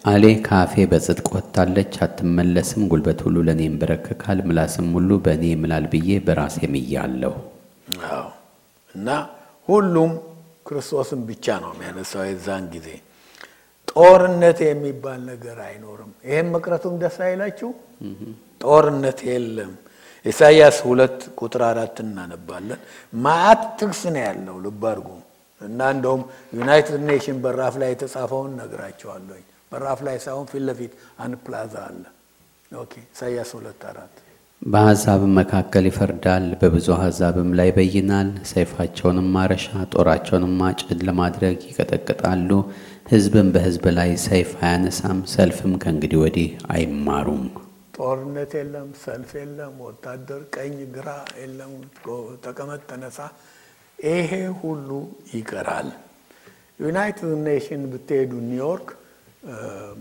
ቃሌ 0.02 0.26
ከአፌ 0.44 0.74
በጽድቅ 0.92 1.28
ወጥታለች 1.36 1.96
አትመለስም። 2.04 2.84
ጉልበት 2.92 3.22
ሁሉ 3.26 3.38
ለእኔ 3.48 3.62
ይንበረከካል፣ 3.68 4.40
ምላስም 4.48 4.88
ሁሉ 4.96 5.12
በእኔ 5.26 5.46
ይምላል 5.54 5.88
ብዬ 5.94 6.20
በራሴ 6.28 6.60
ምያለሁ። 6.74 7.34
እና 8.96 9.10
ሁሉም 9.68 10.12
ክርስቶስን 10.68 11.22
ብቻ 11.30 11.46
ነው 11.64 11.72
የሚያነሳው። 11.74 12.24
የዛን 12.28 12.66
ጊዜ 12.74 12.88
ጦርነት 13.92 14.60
የሚባል 14.66 15.22
ነገር 15.30 15.58
አይኖርም። 15.68 16.12
ይሄም 16.28 16.50
መቅረቱም 16.56 16.94
ደስ 17.02 17.18
አይላችሁ? 17.28 17.70
ጦርነት 18.62 19.20
የለም። 19.30 19.72
ኢሳይያስ 20.26 20.78
ሁለት 20.88 21.20
ቁጥር 21.40 21.62
አራት 21.70 21.98
እናነባለን። 22.04 22.80
መዓት 23.18 23.62
ጥቅስ 23.80 24.02
ነው 24.16 24.22
ያለው 24.22 24.58
ልብ 24.66 24.84
እና 25.62 25.80
እንደውም 25.96 26.22
United 26.54 27.02
Nation 27.10 27.38
በራፍ 27.44 27.76
ላይ 27.82 27.90
የተጻፈውን 27.94 28.52
እነግራችኋለሁኝ። 28.60 29.44
በራፍ 29.72 30.00
ላይ 30.08 30.18
ሳይሆን 30.26 30.48
ፊት 30.52 30.64
ለፊት 30.68 30.94
አንድ 31.20 31.36
ፕላዛ 31.46 31.74
አለ። 31.88 32.04
okay 32.76 32.94
ሁለት 33.54 33.82
አራት 33.92 34.16
በአሕዛብም 34.62 35.32
መካከል 35.38 35.86
ይፈርዳል፣ 35.90 36.44
በብዙ 36.62 36.88
አሕዛብም 36.96 37.48
ላይ 37.58 37.70
ይበይናል። 37.70 38.28
ሰይፋቸውንም 38.50 39.28
ማረሻ 39.36 39.64
ጦራቸውንም 39.94 40.54
ማጭድ 40.60 41.00
ለማድረግ 41.08 41.58
ይቀጠቅጣሉ። 41.70 42.50
ሕዝብም 43.12 43.48
በሕዝብ 43.54 43.86
ላይ 43.98 44.12
ሰይፍ 44.26 44.52
አያነሳም፣ 44.62 45.20
ሰልፍም 45.34 45.74
ከእንግዲህ 45.84 46.20
ወዲህ 46.24 46.46
አይማሩም። 46.74 47.44
ጦርነት 47.98 48.54
የለም፣ 48.60 48.92
ሰልፍ 49.02 49.32
የለም፣ 49.40 49.74
ወታደር 49.88 50.44
ቀኝ 50.56 50.78
ግራ 50.96 51.10
የለም፣ 51.42 51.74
ተቀመጥ 52.46 52.82
ተነሳ፣ 52.90 53.20
ይሄ 54.00 54.32
ሁሉ 54.62 54.90
ይቀራል። 55.34 55.90
United 56.80 57.34
Nation 57.46 57.84
ብትሄዱ 57.92 58.32
ኒውዮርክ 58.48 58.88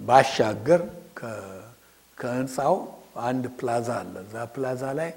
ባሻገር 0.07 0.83
ከህንፃው 2.19 2.77
አንድ 3.25 3.45
ፕላዛ 3.59 3.89
አለ። 4.01 4.15
እዛ 4.25 4.37
ፕላዛ 4.55 4.83
ላይ 4.99 5.11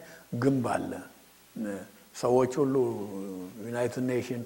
ግንብ 0.44 0.65
አለ። 0.76 0.91
ሰዎች 2.22 2.52
ሁሉ 2.61 2.76
United 3.65 4.06
Nation 4.10 4.41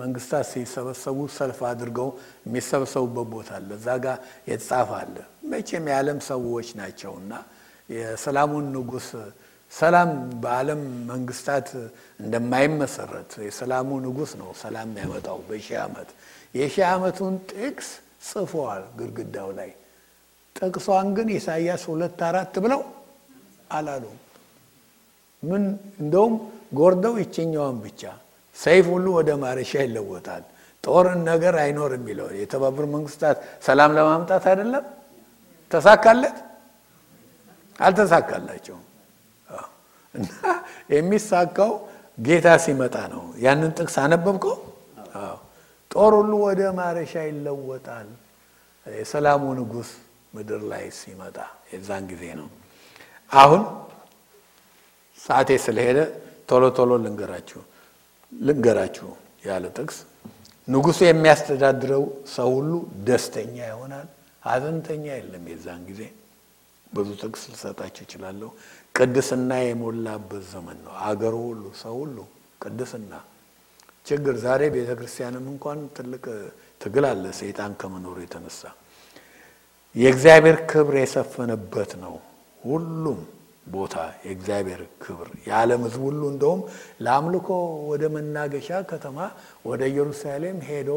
መንግስታት 0.00 0.46
ሲሰበሰቡ 0.50 1.18
ሰልፍ 1.36 1.58
አድርገው 1.70 2.08
የሚሰበሰቡበት 2.46 3.28
ቦታ 3.32 3.50
አለ። 3.58 3.70
እዛ 3.78 3.88
ጋር 4.04 4.16
የተጻፈ 4.48 4.90
አለ። 5.00 5.16
መቼም 5.52 5.86
የዓለም 5.90 6.18
ሰዎች 6.30 6.68
ናቸው 6.80 7.12
እና 7.22 7.32
የሰላሙን 7.88 8.66
ንጉሥ 8.76 9.08
ሰላም 9.72 10.10
በዓለም 10.42 10.80
መንግስታት 11.10 11.68
እንደማይመሰረት 12.20 13.32
የሰላሙ 13.46 13.98
ንጉሥ 14.06 14.30
ነው 14.40 14.48
ሰላም 14.62 14.88
የሚያመጣው 14.90 15.38
በሺህ 15.48 15.76
ዓመት 15.84 16.08
የሺህ 16.54 16.84
ዓመቱን 16.88 17.34
ጥቅስ 17.52 17.88
ጽፈዋል 18.28 18.82
ግድግዳው 18.98 19.50
ላይ 19.58 19.70
ጥቅሷን 20.56 21.08
ግን 21.16 21.28
ኢሳይያስ 21.36 21.82
ሁለት 21.90 22.20
አራት 22.28 22.54
ብለው 22.64 22.80
አላሉም። 23.70 24.16
ምን 25.42 25.62
እንደውም 26.02 26.34
ጎርደው 26.74 27.14
ይችኛዋን 27.22 27.76
ብቻ 27.84 28.02
ሰይፍ 28.56 28.86
ሁሉ 28.92 29.06
ወደ 29.18 29.30
ማረሻ 29.42 29.72
ይለወጣል፣ 29.84 30.42
ጦርን 30.84 31.20
ነገር 31.30 31.54
አይኖር 31.62 31.90
የሚለው 31.96 32.28
የተባበሩ 32.40 32.84
መንግስታት 32.94 33.36
ሰላም 33.62 33.90
ለማምጣት 33.96 34.44
አይደለም። 34.50 34.84
ተሳካለት? 35.70 36.36
አልተሳካላቸውም። 37.78 38.84
እና 40.14 40.28
የሚሳካው 40.92 41.72
ጌታ 42.18 42.48
ሲመጣ 42.64 42.96
ነው። 43.12 43.22
ያንን 43.44 43.70
ጥቅስ 43.78 43.96
አነበብከው? 44.04 44.56
ጦር 45.90 46.12
ሁሉ 46.18 46.32
ወደ 46.46 46.60
ማረሻ 46.78 47.14
ይለወጣል። 47.28 48.08
የሰላሙ 48.86 49.42
ንጉሥ 49.58 49.90
ምድር 50.32 50.62
ላይ 50.72 50.84
ሲመጣ 50.98 51.36
የዛን 51.72 52.04
ጊዜ 52.10 52.24
ነው። 52.40 52.48
አሁን 53.32 53.62
ሰዓቴ 55.18 55.50
ስለሄደ 55.64 55.98
ቶሎ 56.48 56.64
ቶሎ 56.78 56.90
ልንገራችሁ 57.04 57.60
ልንገራችሁ 58.32 59.08
ያለ 59.46 59.64
ጥቅስ 59.78 59.98
ንጉሱ 60.68 60.98
የሚያስተዳድረው 61.06 62.02
ሰው 62.34 62.48
ሁሉ 62.56 62.72
ደስተኛ 63.06 63.56
ይሆናል፣ 63.70 64.08
ሀዘንተኛ 64.42 65.04
የለም። 65.12 65.44
የዛን 65.52 65.82
ጊዜ 65.88 66.02
ብዙ 66.92 67.08
ጥቅስ 67.22 67.42
ልሰጣችሁ 67.52 68.02
እችላለሁ። 68.06 68.50
ቅድስና 68.94 69.50
የሞላበት 69.62 70.44
ዘመን 70.52 70.78
ነው። 70.86 70.94
አገሩ 71.08 71.34
ሁሉ 71.48 71.64
ሰው 71.82 71.94
ሁሉ 72.02 72.16
ቅድስና 72.60 73.12
ችግር 74.06 74.34
ዛሬ 74.44 74.62
ቤተ 74.74 74.90
ክርስቲያንም 74.98 75.44
እንኳን 75.52 75.80
ትልቅ 75.96 76.24
ትግል 76.80 77.04
አለ፣ 77.10 77.24
ሰይጣን 77.40 77.72
ከመኖሩ 77.80 78.16
የተነሳ 78.22 78.60
የእግዚአብሔር 79.94 80.56
ክብር 80.70 80.94
የሰፈነበት 81.00 81.90
ነው። 82.02 82.14
ሁሉም 82.60 83.20
ቦታ 83.66 83.94
የእግዚአብሔር 84.24 84.82
ክብር 85.02 85.28
የዓለም 85.46 85.82
ሕዝብ 85.86 86.02
ሁሉ 86.06 86.22
እንደውም 86.32 86.60
ለአምልኮ 87.00 87.48
ወደ 87.90 88.02
መናገሻ 88.14 88.68
ከተማ 88.90 89.18
ወደ 89.64 89.80
ኢየሩሳሌም 89.90 90.58
ሄዶ 90.68 90.90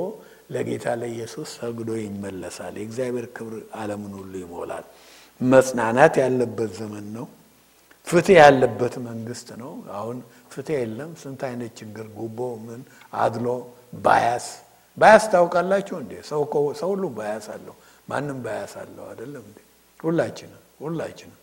ለጌታ 0.51 0.85
ለኢየሱስ 1.01 1.49
ሰግዶ 1.57 1.89
ይመለሳል። 2.01 2.73
የእግዚአብሔር 2.79 3.27
ክብር 3.35 3.53
ዓለምን 3.75 4.13
ሁሉ 4.19 4.33
ይሞላል። 4.43 4.85
መጽናናት 5.41 6.13
ያለበት 6.23 6.71
ዘመን 6.79 7.05
ነው። 7.15 7.27
ፍትህ 8.07 8.37
ያለበት 8.39 8.93
መንግስት 9.07 9.49
ነው። 9.61 9.71
አሁን 9.97 10.17
ፍትህ 10.51 10.75
የለም። 10.79 11.11
ስንት 11.21 11.41
አይነት 11.49 11.71
ችግር፣ 11.79 12.05
ጉቦ፣ 12.17 12.37
ምን 12.65 12.81
አድሎ፣ 13.19 13.47
ባያስ 14.03 14.47
ባያስ 14.97 15.23
ታውቃላችሁ 15.31 15.95
እንዴ? 16.01 16.13
ሰው 16.29 16.41
ሁሉ 16.91 17.03
ባያስ 17.15 17.45
አለው። 17.53 17.75
ማንም 18.07 18.39
ባያስ 18.45 18.73
አለው 18.81 19.05
አይደለም 19.11 19.43
እንዴ? 19.49 19.59
ሁላችንም 19.99 20.61
ሁላችንም 20.81 21.39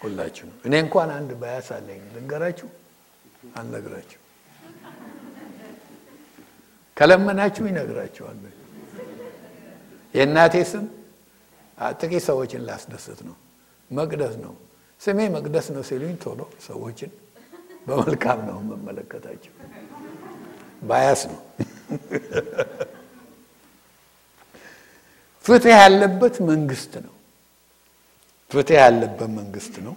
ሁላችንም። 0.00 0.56
እኔ 0.66 0.74
እንኳን 0.84 1.10
አንድ 1.16 1.30
ባያስ 1.40 1.68
አለኝ። 1.76 2.02
ልንገራችሁ? 2.14 2.68
አልነግራችሁ። 3.56 4.20
ከለመናችሁ 6.96 7.64
ይነግራችኋል። 7.70 8.38
የእናቴ 10.14 10.54
ስም 10.70 10.84
ጥቂት 11.98 12.22
ሰዎችን 12.28 12.62
ላስደስት 12.68 13.20
ነው። 13.28 13.36
መቅደስ 13.90 14.34
ነው 14.44 14.54
ስሜ 15.00 15.18
መቅደስ 15.34 15.66
ነው 15.74 15.82
ሲሉኝ 15.88 16.14
ቶሎ 16.22 16.40
ሰዎችን 16.66 17.10
በመልካም 17.86 18.40
ነው 18.48 18.58
መመለከታቸው። 18.70 19.52
ባያስ 20.82 21.22
ነው። 21.30 21.40
ፍትህ 25.48 25.74
ያለበት 25.78 26.36
መንግስት 26.50 26.92
ነው። 27.04 27.14
ፍትህ 28.50 28.78
ያለበት 28.82 29.30
መንግስት 29.38 29.74
ነው። 29.86 29.94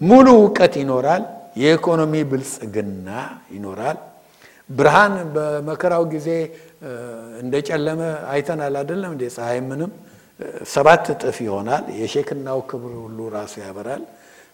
ሙሉ 0.00 0.26
እውቀት 0.38 0.74
ይኖራል። 0.82 1.24
የኢኮኖሚ 1.56 2.14
ብልጽግና 2.30 3.08
ይኖራል። 3.54 3.98
ብርሃን 4.70 5.14
በመከራው 5.34 6.04
ጊዜ 6.14 6.28
እንደጨለመ 7.42 8.00
አይተናል 8.32 8.74
አይደለም 8.80 9.10
እንደ 9.14 9.24
ፀሐይ 9.36 9.60
ምንም 9.68 9.90
ሰባት 10.66 11.04
እጥፍ 11.14 11.36
ይሆናል። 11.46 11.84
የሼክናው 12.00 12.60
ክብር 12.70 12.92
ሁሉ 13.04 13.18
ራሱ 13.36 13.54
ያበራል። 13.64 14.02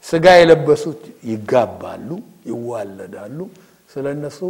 ስጋ 0.04 0.26
የለበሱት 0.40 1.00
ይጋባሉ፣ 1.30 2.08
ይዋለዳሉ። 2.50 3.38
ስለ 3.92 4.06
እነሱ 4.16 4.40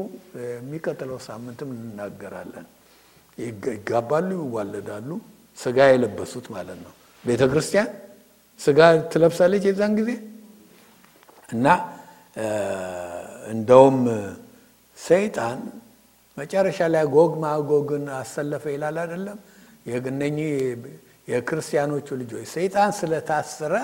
የሚቀጥለው 0.49 1.19
ሳምንትም 1.28 1.69
እንናገራለን። 1.77 2.66
ይጋባሉ፣ 3.39 4.28
ይዋለዳሉ። 4.40 5.11
ስጋ 5.59 5.78
የለበሱት 5.93 6.47
ማለት 6.55 6.78
ነው። 6.85 6.93
ቤተ 7.24 7.43
ክርስቲያን 7.52 7.89
ስጋ 8.60 8.78
ትለብሳለች 9.12 9.64
የዛን 9.68 9.93
ጊዜ 9.98 10.10
እና 11.48 11.66
እንደውም 13.52 13.98
ሰይጣን 14.98 15.59
መጨረሻ 16.36 16.78
ላይ 16.94 17.05
ጎግ 17.14 17.32
ማጎግን 17.44 18.05
አሰለፈ 18.18 18.64
ይላል 18.74 18.97
አይደለም 19.05 19.39
የእነኚህ 19.89 20.51
የክርስቲያኖቹ 21.28 22.09
ልጆች 22.20 22.47
ሰይጣን 22.55 22.90
ስለታሰረ 22.98 23.74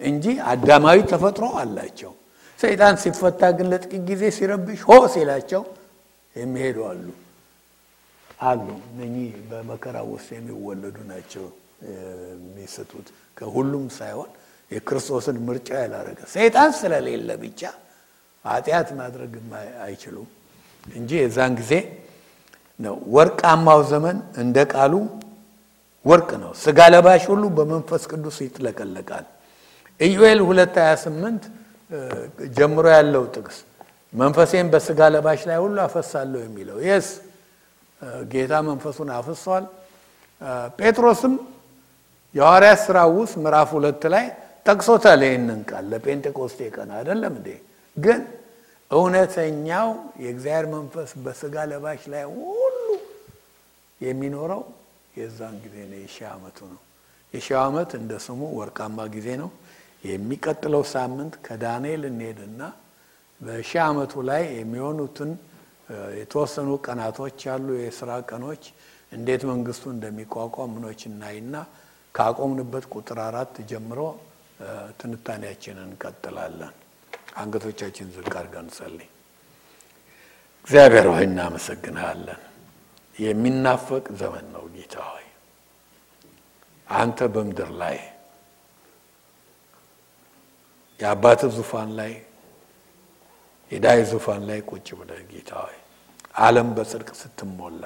እንጂ 0.00 0.24
አዳማዊ 0.52 0.98
ተፈጥሮ 1.10 1.46
አላቸው። 1.62 2.12
ሰይጣን 2.60 2.94
ሲፈታ 3.02 3.42
ግን 3.56 3.66
ለጥቂት 3.72 4.02
ጊዜ 4.10 4.22
ሲረብሽ 4.36 4.80
ሆ 4.88 4.96
ሲላቸው 5.14 5.62
የሚሄዱ 6.34 6.78
አሉ 6.90 7.06
አሉ። 8.40 8.60
እነኚህ 8.90 9.30
በመከራ 9.50 9.96
ውስጥ 10.10 10.28
የሚወለዱ 10.36 10.96
ናቸው 11.10 11.44
የሚስቱት። 11.86 13.06
ከሁሉም 13.36 13.86
ሳይሆን 13.98 14.30
የክርስቶስን 14.70 15.36
ምርጫ 15.46 15.68
ያላረገ 15.82 16.20
ሰይጣን 16.34 16.70
ስለሌለ 16.80 17.30
ብቻ 17.42 17.60
ኃጢአት 18.44 18.88
ማድረግ 19.00 19.32
አይችሉም 19.86 20.28
እንጂ 20.94 21.10
የዛን 21.20 21.52
ጊዜ 21.60 21.72
ነው 22.80 22.94
ወርቃማው 23.14 23.80
ዘመን 23.90 24.18
እንደ 24.42 24.58
ቃሉ 24.72 24.94
ወርቅ 26.04 26.30
ነው። 26.42 26.52
ስጋ 26.62 26.78
ለባሽ 26.92 27.24
ሁሉ 27.32 27.44
በመንፈስ 27.56 28.02
ቅዱስ 28.12 28.36
ይጥለቀለቃል። 28.44 29.26
ኢዩኤል 30.00 30.40
228 30.44 31.48
ጀምሮ 32.56 32.86
ያለው 32.96 33.24
ጥቅስ 33.34 33.58
መንፈሴን 34.12 34.68
በስጋ 34.72 35.00
ለባሽ 35.14 35.40
ላይ 35.48 35.58
ሁሉ 35.64 35.76
አፈሳለሁ 35.86 36.40
የሚለው 36.46 36.78
የስ 36.86 37.08
ጌታ 38.30 38.52
መንፈሱን 38.66 39.08
አፍሷል። 39.16 39.64
ጴጥሮስም 40.78 41.34
የሐዋርያት 42.34 42.80
ሥራ 42.86 42.98
ውስጥ 43.14 43.34
ምዕራፍ 43.44 43.70
ሁለት 43.76 44.02
ላይ 44.14 44.26
ጠቅሶታል። 44.66 45.20
ይህንን 45.26 45.60
ቃል 45.70 45.84
ለጴንጤቆስቴ 45.92 46.60
ቀን 46.74 46.90
አይደለም 46.98 47.32
እንዴ? 47.38 47.48
ግን 47.96 48.20
እውነተኛው 48.90 49.88
የእግዚአብሔር 50.22 50.66
መንፈስ 50.74 51.10
በስጋ 51.24 51.64
ለባሽ 51.70 52.02
ላይ 52.12 52.24
ሁሉ 52.36 52.76
የሚኖረው 54.00 54.62
የዛን 55.14 55.56
ጊዜ 55.64 55.76
ነው። 55.90 55.98
የሺህ 56.02 56.26
ዓመቱ 56.32 56.58
ነው። 56.72 56.80
የሺህ 57.34 57.56
ዓመት 57.60 57.90
እንደ 57.98 58.12
ስሙ 58.24 58.40
ወርቃማ 58.58 58.98
ጊዜ 59.14 59.28
ነው። 59.42 59.50
የሚቀጥለው 60.04 60.82
ሳምንት 60.92 61.34
ከዳንኤል 61.46 62.02
እንሄድና 62.10 62.60
በሺህ 63.40 63.80
ዓመቱ 63.86 64.12
ላይ 64.28 64.42
የሚሆኑትን 64.58 65.30
የተወሰኑ 66.20 66.70
ቀናቶች 66.86 67.38
ያሉ 67.48 67.68
የስራ 67.80 68.10
ቀኖች 68.30 68.64
እንዴት 69.12 69.42
መንግስቱ 69.50 69.84
እንደሚቋቋም 69.94 70.70
ምኖች 70.74 71.00
እናይና 71.10 71.54
ካቆምንበት 72.14 72.84
ቁጥር 72.94 73.18
አራት 73.26 73.56
ጀምሮ 73.70 74.00
ትንታኔያችንን 75.00 75.88
እንቀጥላለን። 75.88 76.74
አንገቶቻችን 77.36 78.06
ዝቅ 78.14 78.30
አድርገን 78.32 78.64
እንጸልይ። 78.64 79.08
እግዚአብሔር 80.66 81.06
ሆይ 81.12 81.24
እናመሰግንሃለን። 81.28 82.40
የሚናፈቅ 83.16 84.04
ዘመን 84.20 84.46
ነው 84.54 84.64
ጌታ 84.74 84.96
ሆይ 85.08 85.26
አንተ 86.88 87.28
በምድር 87.34 87.70
ላይ 87.82 87.96
የአባትህ 91.00 91.50
ዙፋን 91.58 91.90
ላይ 91.98 92.12
የዳዊት 93.72 94.00
ዙፋን 94.10 94.42
ላይ 94.48 94.58
ቁጭ 94.70 94.88
ብለህ 94.98 95.20
ጌታ 95.30 95.52
ሆይ 95.64 95.76
ዓለም 96.40 96.68
በጽድቅ 96.76 97.08
ስትሞላ 97.20 97.84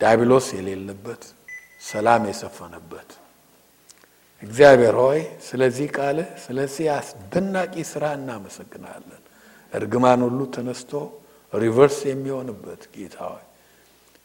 ዲያብሎስ 0.00 0.46
የሌለበት 0.56 1.22
ሰላም 1.82 2.22
የሰፈነበት 2.28 3.10
እግዚአብሔር 4.42 4.96
ሆይ 5.02 5.20
ስለዚህ 5.48 5.86
ቃልህ 5.96 6.28
ስለዚህ 6.44 6.86
አስደናቂ 6.96 7.74
ስራ 7.90 8.04
እናመሰግናለን። 8.18 9.22
እርግማን 9.72 10.20
ሁሉ 10.26 10.40
ተነስቶ 10.54 10.92
reverse 11.52 11.98
የሚሆንበት 12.10 12.82
ጌታ 12.94 13.18
ሆይ 13.30 13.44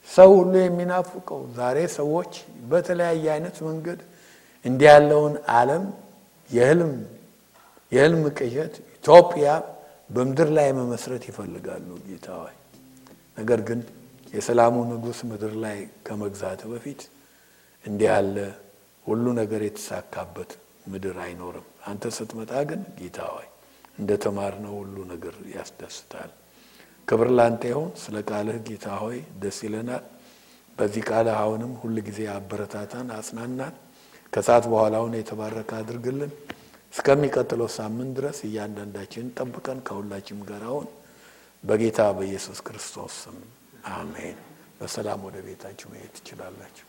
ሰው 0.09 0.29
ሁሉ 0.39 0.53
የሚናፍቀው 0.61 1.41
ዛሬ 1.57 1.77
ሰዎች 1.97 2.33
በተለያየ 2.71 3.25
አይነት 3.35 3.57
መንገድ 3.67 3.99
እንዲህ 4.65 4.87
ያለውን 4.91 5.35
ዓለም 5.55 5.85
የህልም 6.49 6.93
የህልም 7.91 8.23
ቅዠት 8.37 8.73
ኢትዮጵያ 8.97 9.47
በምድር 10.09 10.49
ላይ 10.57 10.69
መመስረት 10.79 11.23
ይፈልጋሉ 11.29 11.89
ጌታ 12.07 12.27
ሆይ። 12.41 12.55
ነገር 13.37 13.59
ግን 13.67 13.79
የሰላሙ 14.33 14.75
ንጉሥ 14.91 15.19
ምድር 15.31 15.53
ላይ 15.63 15.77
ከመግዛት 16.05 16.61
በፊት 16.71 17.01
እንዲህ 17.85 18.07
ያለ 18.09 18.37
ሁሉ 19.05 19.25
ነገር 19.39 19.61
የተሳካበት 19.65 20.51
ምድር 20.91 21.17
አይኖርም። 21.25 21.67
አንተ 21.89 22.11
ስትመጣ 22.17 22.51
ግን 22.69 22.81
ጌታ 22.99 23.19
ሆይ 23.33 23.47
እንደ 23.99 24.11
ተማርነው 24.23 24.73
ሁሉ 24.81 24.95
ነገር 25.11 25.35
ያስደስታል። 25.55 26.31
ክብር 27.07 27.29
ላንተ 27.37 27.63
ይሁን። 27.71 27.91
ስለ 28.03 28.15
ቃልህ 28.29 28.57
ጌታ 28.67 28.87
ሆይ 29.01 29.17
ደስ 29.41 29.57
ይለናል። 29.65 30.03
በዚህ 30.77 31.03
ቃልህ 31.09 31.35
አሁንም 31.41 31.71
ሁል 31.81 31.97
ጊዜ 32.07 32.19
አበረታታን፣ 32.35 33.09
አጽናናን። 33.17 33.73
ከሰዓት 34.33 34.65
በኋላውን 34.71 35.13
የተባረከ 35.17 35.71
አድርግልን። 35.81 36.31
እስከሚቀጥለው 36.93 37.69
ሳምንት 37.75 38.11
ድረስ 38.17 38.37
እያንዳንዳችን 38.47 39.25
ጠብቀን 39.37 39.79
ከሁላችንም 39.87 40.41
ጋር 40.49 40.63
አሁን 40.69 40.87
በጌታ 41.63 41.99
በኢየሱስ 42.17 42.59
ክርስቶስ 42.61 43.13
ስም 43.23 43.37
አሜን። 43.93 44.37
በሰላም 44.79 45.21
ወደ 45.23 45.37
ቤታችሁ 45.45 45.87
መሄድ 45.91 46.11
ትችላላችሁ። 46.17 46.87